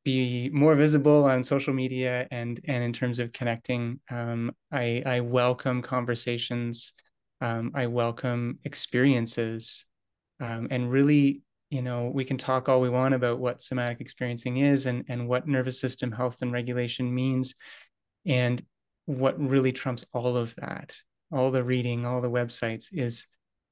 be 0.03 0.49
more 0.51 0.75
visible 0.75 1.25
on 1.25 1.43
social 1.43 1.73
media 1.73 2.27
and 2.31 2.59
and 2.67 2.83
in 2.83 2.93
terms 2.93 3.19
of 3.19 3.33
connecting. 3.33 3.99
Um, 4.09 4.51
I 4.71 5.03
I 5.05 5.19
welcome 5.21 5.81
conversations. 5.81 6.93
Um, 7.39 7.71
I 7.73 7.87
welcome 7.87 8.59
experiences, 8.65 9.85
um, 10.39 10.67
and 10.69 10.91
really, 10.91 11.41
you 11.69 11.81
know, 11.81 12.11
we 12.13 12.23
can 12.23 12.37
talk 12.37 12.69
all 12.69 12.81
we 12.81 12.89
want 12.89 13.15
about 13.15 13.39
what 13.39 13.61
somatic 13.61 14.01
experiencing 14.01 14.57
is 14.57 14.85
and 14.85 15.05
and 15.07 15.27
what 15.27 15.47
nervous 15.47 15.79
system 15.79 16.11
health 16.11 16.41
and 16.41 16.51
regulation 16.51 17.13
means, 17.13 17.55
and 18.25 18.63
what 19.05 19.39
really 19.39 19.71
trumps 19.71 20.05
all 20.13 20.37
of 20.37 20.53
that, 20.55 20.95
all 21.31 21.51
the 21.51 21.63
reading, 21.63 22.05
all 22.05 22.21
the 22.21 22.29
websites 22.29 22.87
is 22.91 23.27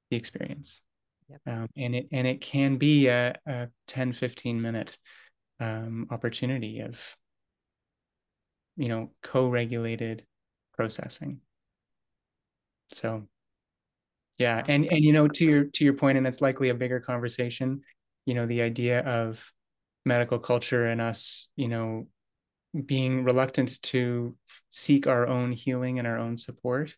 the 0.10 0.18
experience. 0.18 0.82
Yep. 1.30 1.42
Um, 1.48 1.70
and 1.78 1.96
it 1.96 2.08
and 2.12 2.28
it 2.28 2.42
can 2.42 2.78
be 2.78 3.08
a, 3.08 3.36
a 3.46 3.68
10 3.88 4.14
15 4.14 4.62
minute 4.62 4.98
um, 5.60 6.08
opportunity 6.12 6.80
of 6.80 7.00
you 8.78 8.88
know 8.88 9.12
co-regulated 9.22 10.26
processing. 10.74 11.42
So 12.92 13.28
yeah 14.38 14.64
and 14.68 14.86
and 14.86 15.04
you 15.04 15.14
know 15.14 15.28
to 15.28 15.46
your 15.46 15.66
to 15.66 15.84
your 15.84 15.94
point 15.94 16.18
and 16.18 16.26
it's 16.26 16.42
likely 16.42 16.70
a 16.70 16.74
bigger 16.74 17.00
conversation 17.00 17.82
you 18.26 18.34
know 18.34 18.46
the 18.46 18.62
idea 18.62 19.02
of 19.02 19.52
medical 20.06 20.40
culture 20.40 20.86
and 20.86 21.02
us 21.02 21.50
you 21.56 21.68
know 21.68 22.08
being 22.86 23.24
reluctant 23.24 23.80
to 23.82 24.36
seek 24.72 25.06
our 25.06 25.28
own 25.28 25.52
healing 25.52 26.00
and 26.00 26.08
our 26.08 26.18
own 26.18 26.36
support 26.36 26.96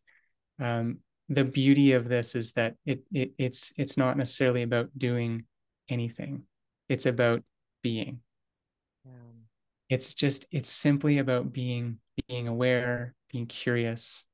um, 0.59 0.99
the 1.29 1.45
beauty 1.45 1.93
of 1.93 2.07
this 2.07 2.35
is 2.35 2.51
that 2.53 2.75
it, 2.85 3.03
it 3.11 3.33
it's 3.37 3.73
it's 3.77 3.97
not 3.97 4.17
necessarily 4.17 4.63
about 4.63 4.89
doing 4.97 5.45
anything. 5.89 6.43
It's 6.89 7.05
about 7.05 7.43
being. 7.81 8.19
It's 9.91 10.13
just 10.13 10.45
it's 10.51 10.71
simply 10.71 11.17
about 11.17 11.51
being 11.51 11.99
being 12.27 12.47
aware 12.47 13.13
being 13.29 13.45
curious 13.45 14.25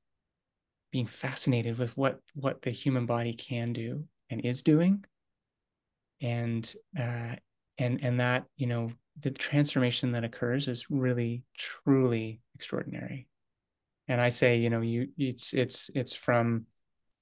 being 0.91 1.07
fascinated 1.07 1.77
with 1.79 1.97
what 1.97 2.19
what 2.35 2.61
the 2.61 2.69
human 2.69 3.05
body 3.05 3.33
can 3.33 3.73
do 3.73 4.05
and 4.29 4.45
is 4.45 4.61
doing. 4.61 5.03
And 6.21 6.73
uh, 6.97 7.35
and 7.77 7.99
and 8.03 8.19
that 8.19 8.45
you 8.55 8.67
know 8.67 8.91
the 9.19 9.31
transformation 9.31 10.11
that 10.11 10.23
occurs 10.23 10.67
is 10.67 10.91
really 10.91 11.43
truly 11.57 12.39
extraordinary. 12.53 13.27
And 14.07 14.21
i 14.21 14.29
say 14.29 14.57
you 14.57 14.69
know 14.69 14.81
you 14.81 15.09
it's 15.17 15.53
it's 15.53 15.89
it's 15.93 16.13
from 16.13 16.67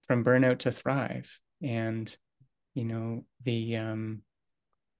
from 0.07 0.25
burnout 0.25 0.59
to 0.59 0.71
thrive. 0.71 1.39
And 1.61 2.15
you 2.73 2.83
know 2.83 3.25
the 3.43 3.77
um 3.77 4.21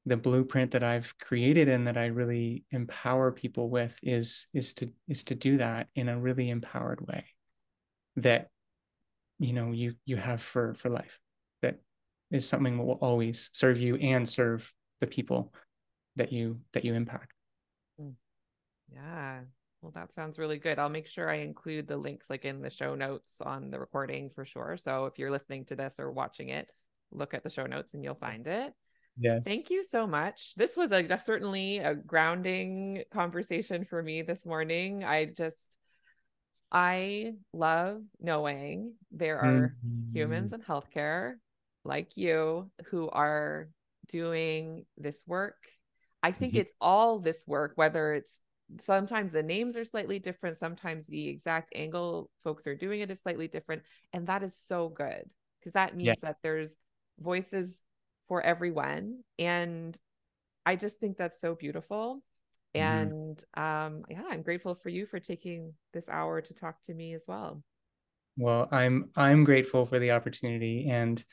the 0.06 0.18
blueprint 0.18 0.72
that 0.72 0.84
i've 0.84 1.14
created 1.20 1.68
and 1.68 1.88
that 1.88 1.98
i 1.98 2.06
really 2.06 2.64
empower 2.72 3.32
people 3.32 3.70
with 3.70 3.98
is 4.04 4.48
is 4.54 4.74
to 4.74 4.90
is 5.08 5.24
to 5.24 5.36
do 5.36 5.58
that 5.58 5.88
in 5.96 6.10
a 6.10 6.20
really 6.20 6.50
empowered 6.50 7.06
way 7.08 7.26
that 8.18 8.50
you 9.40 9.54
know 9.54 9.72
you 9.72 9.94
you 10.06 10.16
have 10.16 10.42
for 10.42 10.74
for 10.76 10.90
life. 10.90 11.20
That 11.62 11.80
is 12.32 12.48
something 12.48 12.78
that 12.78 12.84
will 12.84 13.00
always 13.02 13.50
serve 13.54 13.80
you 13.80 13.96
and 13.96 14.28
serve 14.28 14.72
the 15.02 15.08
people 15.08 15.54
that 16.16 16.32
you 16.32 16.60
that 16.74 16.86
you 16.86 16.94
impact. 16.94 17.34
Hmm. 18.00 18.12
yeah. 18.92 19.42
Well 19.82 19.92
that 19.94 20.14
sounds 20.16 20.40
really 20.40 20.58
good. 20.58 20.80
I'll 20.80 20.90
make 20.90 21.08
sure 21.08 21.30
i 21.30 21.36
include 21.36 21.88
the 21.88 21.98
links 21.98 22.30
like 22.30 22.46
in 22.46 22.62
the 22.62 22.70
show 22.70 22.96
notes 22.96 23.42
on 23.42 23.70
the 23.70 23.80
recording 23.80 24.32
for 24.34 24.46
sure. 24.46 24.78
So 24.78 25.06
if 25.06 25.20
you're 25.20 25.32
listening 25.32 25.66
to 25.66 25.76
this 25.76 25.96
or 26.00 26.12
watching 26.12 26.50
it 26.50 26.68
look 27.12 27.34
at 27.34 27.44
the 27.44 27.50
show 27.50 27.66
notes 27.66 27.94
and 27.94 28.04
you'll 28.04 28.16
find 28.16 28.48
it 28.48 28.74
yes 29.18 29.42
thank 29.46 29.70
you 29.70 29.84
so 29.84 30.06
much 30.06 30.54
this 30.58 30.76
was 30.76 30.92
a 30.92 31.20
certainly 31.20 31.78
a 31.78 31.96
grounding 31.96 33.04
conversation 33.14 33.86
for 33.86 34.02
me 34.04 34.22
this 34.22 34.46
morning 34.46 35.04
i 35.04 35.26
just 35.26 35.58
I 36.72 37.36
love 37.54 38.02
knowing 38.20 38.96
there 39.12 39.40
are 39.40 39.76
mm-hmm. 39.86 40.14
humans 40.14 40.52
in 40.52 40.62
healthcare 40.62 41.36
like 41.86 42.18
you 42.18 42.70
who 42.88 43.10
are 43.10 43.70
doing 44.10 44.86
this 44.98 45.16
work. 45.26 45.56
I 46.22 46.32
think 46.32 46.54
mm-hmm. 46.54 46.62
it's 46.62 46.74
all 46.82 47.20
this 47.20 47.38
work, 47.48 47.74
whether 47.76 48.16
it's 48.16 48.32
sometimes 48.84 49.32
the 49.32 49.44
names 49.44 49.78
are 49.78 49.86
slightly 49.86 50.20
different, 50.20 50.58
sometimes 50.58 51.06
the 51.08 51.30
exact 51.30 51.72
angle 51.76 52.30
folks 52.44 52.66
are 52.66 52.76
doing 52.76 53.02
it 53.02 53.12
is 53.12 53.22
slightly 53.22 53.48
different. 53.48 53.84
And 54.12 54.28
that 54.28 54.44
is 54.44 54.58
so 54.68 54.90
good 54.90 55.30
because 55.60 55.74
that 55.74 55.96
means 55.96 56.08
yeah. 56.08 56.16
that 56.24 56.38
there's 56.42 56.76
voices 57.20 57.82
for 58.28 58.42
everyone. 58.42 59.20
And 59.40 59.98
I 60.66 60.76
just 60.76 61.00
think 61.00 61.18
that's 61.18 61.40
so 61.42 61.56
beautiful. 61.56 62.24
Mm-hmm. 62.76 63.02
And 63.02 63.44
um, 63.56 64.04
yeah, 64.10 64.24
I'm 64.30 64.42
grateful 64.42 64.76
for 64.76 64.90
you 64.90 65.06
for 65.06 65.20
taking 65.20 65.74
this 65.94 66.10
hour 66.10 66.42
to 66.42 66.54
talk 66.54 66.82
to 66.84 66.94
me 66.94 67.14
as 67.14 67.24
well. 67.28 67.64
Well, 68.38 68.68
I'm 68.72 69.12
I'm 69.16 69.46
grateful 69.46 69.86
for 69.86 69.98
the 69.98 70.12
opportunity, 70.12 70.90
and 70.90 71.24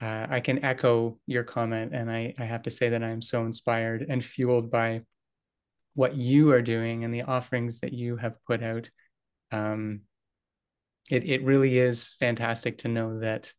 uh, 0.00 0.26
I 0.28 0.40
can 0.40 0.64
echo 0.64 1.18
your 1.26 1.44
comment. 1.44 1.94
And 1.94 2.10
I 2.10 2.34
I 2.38 2.44
have 2.44 2.62
to 2.62 2.70
say 2.70 2.88
that 2.88 3.02
I'm 3.02 3.22
so 3.22 3.44
inspired 3.44 4.06
and 4.08 4.24
fueled 4.24 4.70
by 4.70 5.02
what 5.94 6.16
you 6.16 6.50
are 6.52 6.62
doing 6.62 7.04
and 7.04 7.14
the 7.14 7.22
offerings 7.22 7.80
that 7.80 7.92
you 7.92 8.16
have 8.16 8.42
put 8.44 8.62
out. 8.62 8.90
Um, 9.52 10.00
it 11.10 11.28
it 11.28 11.44
really 11.44 11.78
is 11.78 12.14
fantastic 12.18 12.78
to 12.78 12.88
know 12.88 13.20
that 13.20 13.52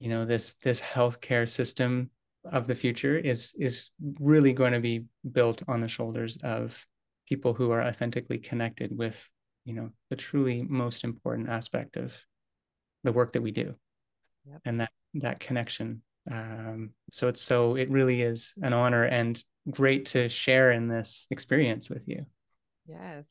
you 0.00 0.08
know 0.08 0.24
this 0.24 0.54
this 0.62 0.80
healthcare 0.80 1.48
system 1.48 2.10
of 2.52 2.66
the 2.66 2.74
future 2.74 3.16
is 3.16 3.52
is 3.58 3.90
really 4.20 4.52
going 4.52 4.72
to 4.72 4.80
be 4.80 5.04
built 5.32 5.62
on 5.68 5.80
the 5.80 5.88
shoulders 5.88 6.36
of 6.42 6.84
people 7.26 7.54
who 7.54 7.70
are 7.70 7.82
authentically 7.82 8.38
connected 8.38 8.96
with 8.96 9.30
you 9.64 9.72
know 9.72 9.90
the 10.10 10.16
truly 10.16 10.62
most 10.62 11.04
important 11.04 11.48
aspect 11.48 11.96
of 11.96 12.12
the 13.02 13.12
work 13.12 13.32
that 13.32 13.42
we 13.42 13.50
do. 13.50 13.74
Yep. 14.46 14.60
and 14.64 14.80
that 14.80 14.90
that 15.14 15.40
connection. 15.40 16.02
Um, 16.30 16.90
so 17.12 17.28
it's 17.28 17.40
so 17.40 17.76
it 17.76 17.90
really 17.90 18.22
is 18.22 18.52
an 18.62 18.72
honor 18.72 19.04
and 19.04 19.42
great 19.70 20.06
to 20.06 20.28
share 20.28 20.70
in 20.70 20.88
this 20.88 21.26
experience 21.30 21.88
with 21.88 22.06
you. 22.06 22.26
Yes. 22.86 23.24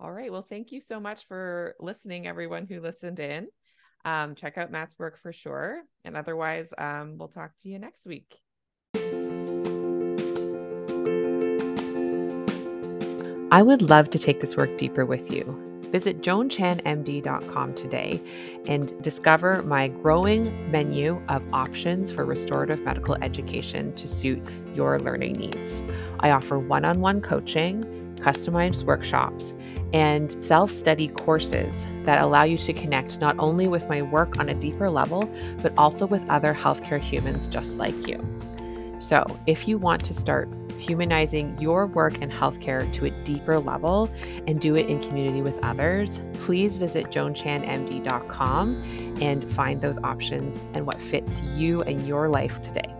All 0.00 0.12
right. 0.12 0.32
Well 0.32 0.46
thank 0.48 0.72
you 0.72 0.80
so 0.80 1.00
much 1.00 1.26
for 1.26 1.74
listening 1.80 2.26
everyone 2.26 2.66
who 2.66 2.80
listened 2.80 3.18
in 3.18 3.48
um, 4.04 4.34
check 4.34 4.58
out 4.58 4.70
Matt's 4.70 4.98
work 4.98 5.18
for 5.18 5.32
sure. 5.32 5.82
And 6.04 6.16
otherwise, 6.16 6.72
um, 6.78 7.16
we'll 7.18 7.28
talk 7.28 7.52
to 7.62 7.68
you 7.68 7.78
next 7.78 8.04
week. 8.04 8.38
I 13.52 13.62
would 13.62 13.82
love 13.82 14.08
to 14.10 14.18
take 14.18 14.40
this 14.40 14.56
work 14.56 14.78
deeper 14.78 15.04
with 15.04 15.30
you. 15.30 15.44
Visit 15.92 16.22
joanchanmd.com 16.22 17.74
today 17.74 18.22
and 18.66 19.02
discover 19.02 19.62
my 19.62 19.88
growing 19.88 20.70
menu 20.70 21.22
of 21.28 21.42
options 21.52 22.10
for 22.10 22.24
restorative 22.24 22.80
medical 22.80 23.14
education 23.16 23.94
to 23.96 24.08
suit 24.08 24.42
your 24.74 24.98
learning 24.98 25.34
needs. 25.34 25.82
I 26.20 26.30
offer 26.30 26.58
one 26.58 26.86
on 26.86 27.02
one 27.02 27.20
coaching, 27.20 28.01
customized 28.22 28.84
workshops, 28.84 29.52
and 29.92 30.42
self 30.42 30.70
study 30.70 31.08
courses 31.08 31.86
that 32.04 32.22
allow 32.22 32.44
you 32.44 32.56
to 32.58 32.72
connect 32.72 33.20
not 33.20 33.36
only 33.38 33.68
with 33.68 33.88
my 33.88 34.02
work 34.02 34.38
on 34.38 34.48
a 34.48 34.54
deeper 34.54 34.88
level, 34.88 35.28
but 35.60 35.72
also 35.76 36.06
with 36.06 36.28
other 36.30 36.54
healthcare 36.54 37.00
humans 37.00 37.46
just 37.46 37.76
like 37.76 38.06
you. 38.06 38.18
So, 38.98 39.38
if 39.46 39.66
you 39.66 39.78
want 39.78 40.04
to 40.04 40.14
start 40.14 40.48
humanizing 40.78 41.56
your 41.60 41.86
work 41.86 42.18
in 42.18 42.30
healthcare 42.30 42.90
to 42.92 43.06
a 43.06 43.10
deeper 43.24 43.58
level 43.58 44.10
and 44.46 44.60
do 44.60 44.76
it 44.76 44.86
in 44.86 45.00
community 45.00 45.42
with 45.42 45.58
others, 45.64 46.20
please 46.34 46.76
visit 46.76 47.06
joanchanmd.com 47.06 49.18
and 49.20 49.50
find 49.50 49.80
those 49.80 49.98
options 49.98 50.58
and 50.74 50.86
what 50.86 51.00
fits 51.00 51.40
you 51.54 51.82
and 51.82 52.06
your 52.06 52.28
life 52.28 52.60
today. 52.62 52.94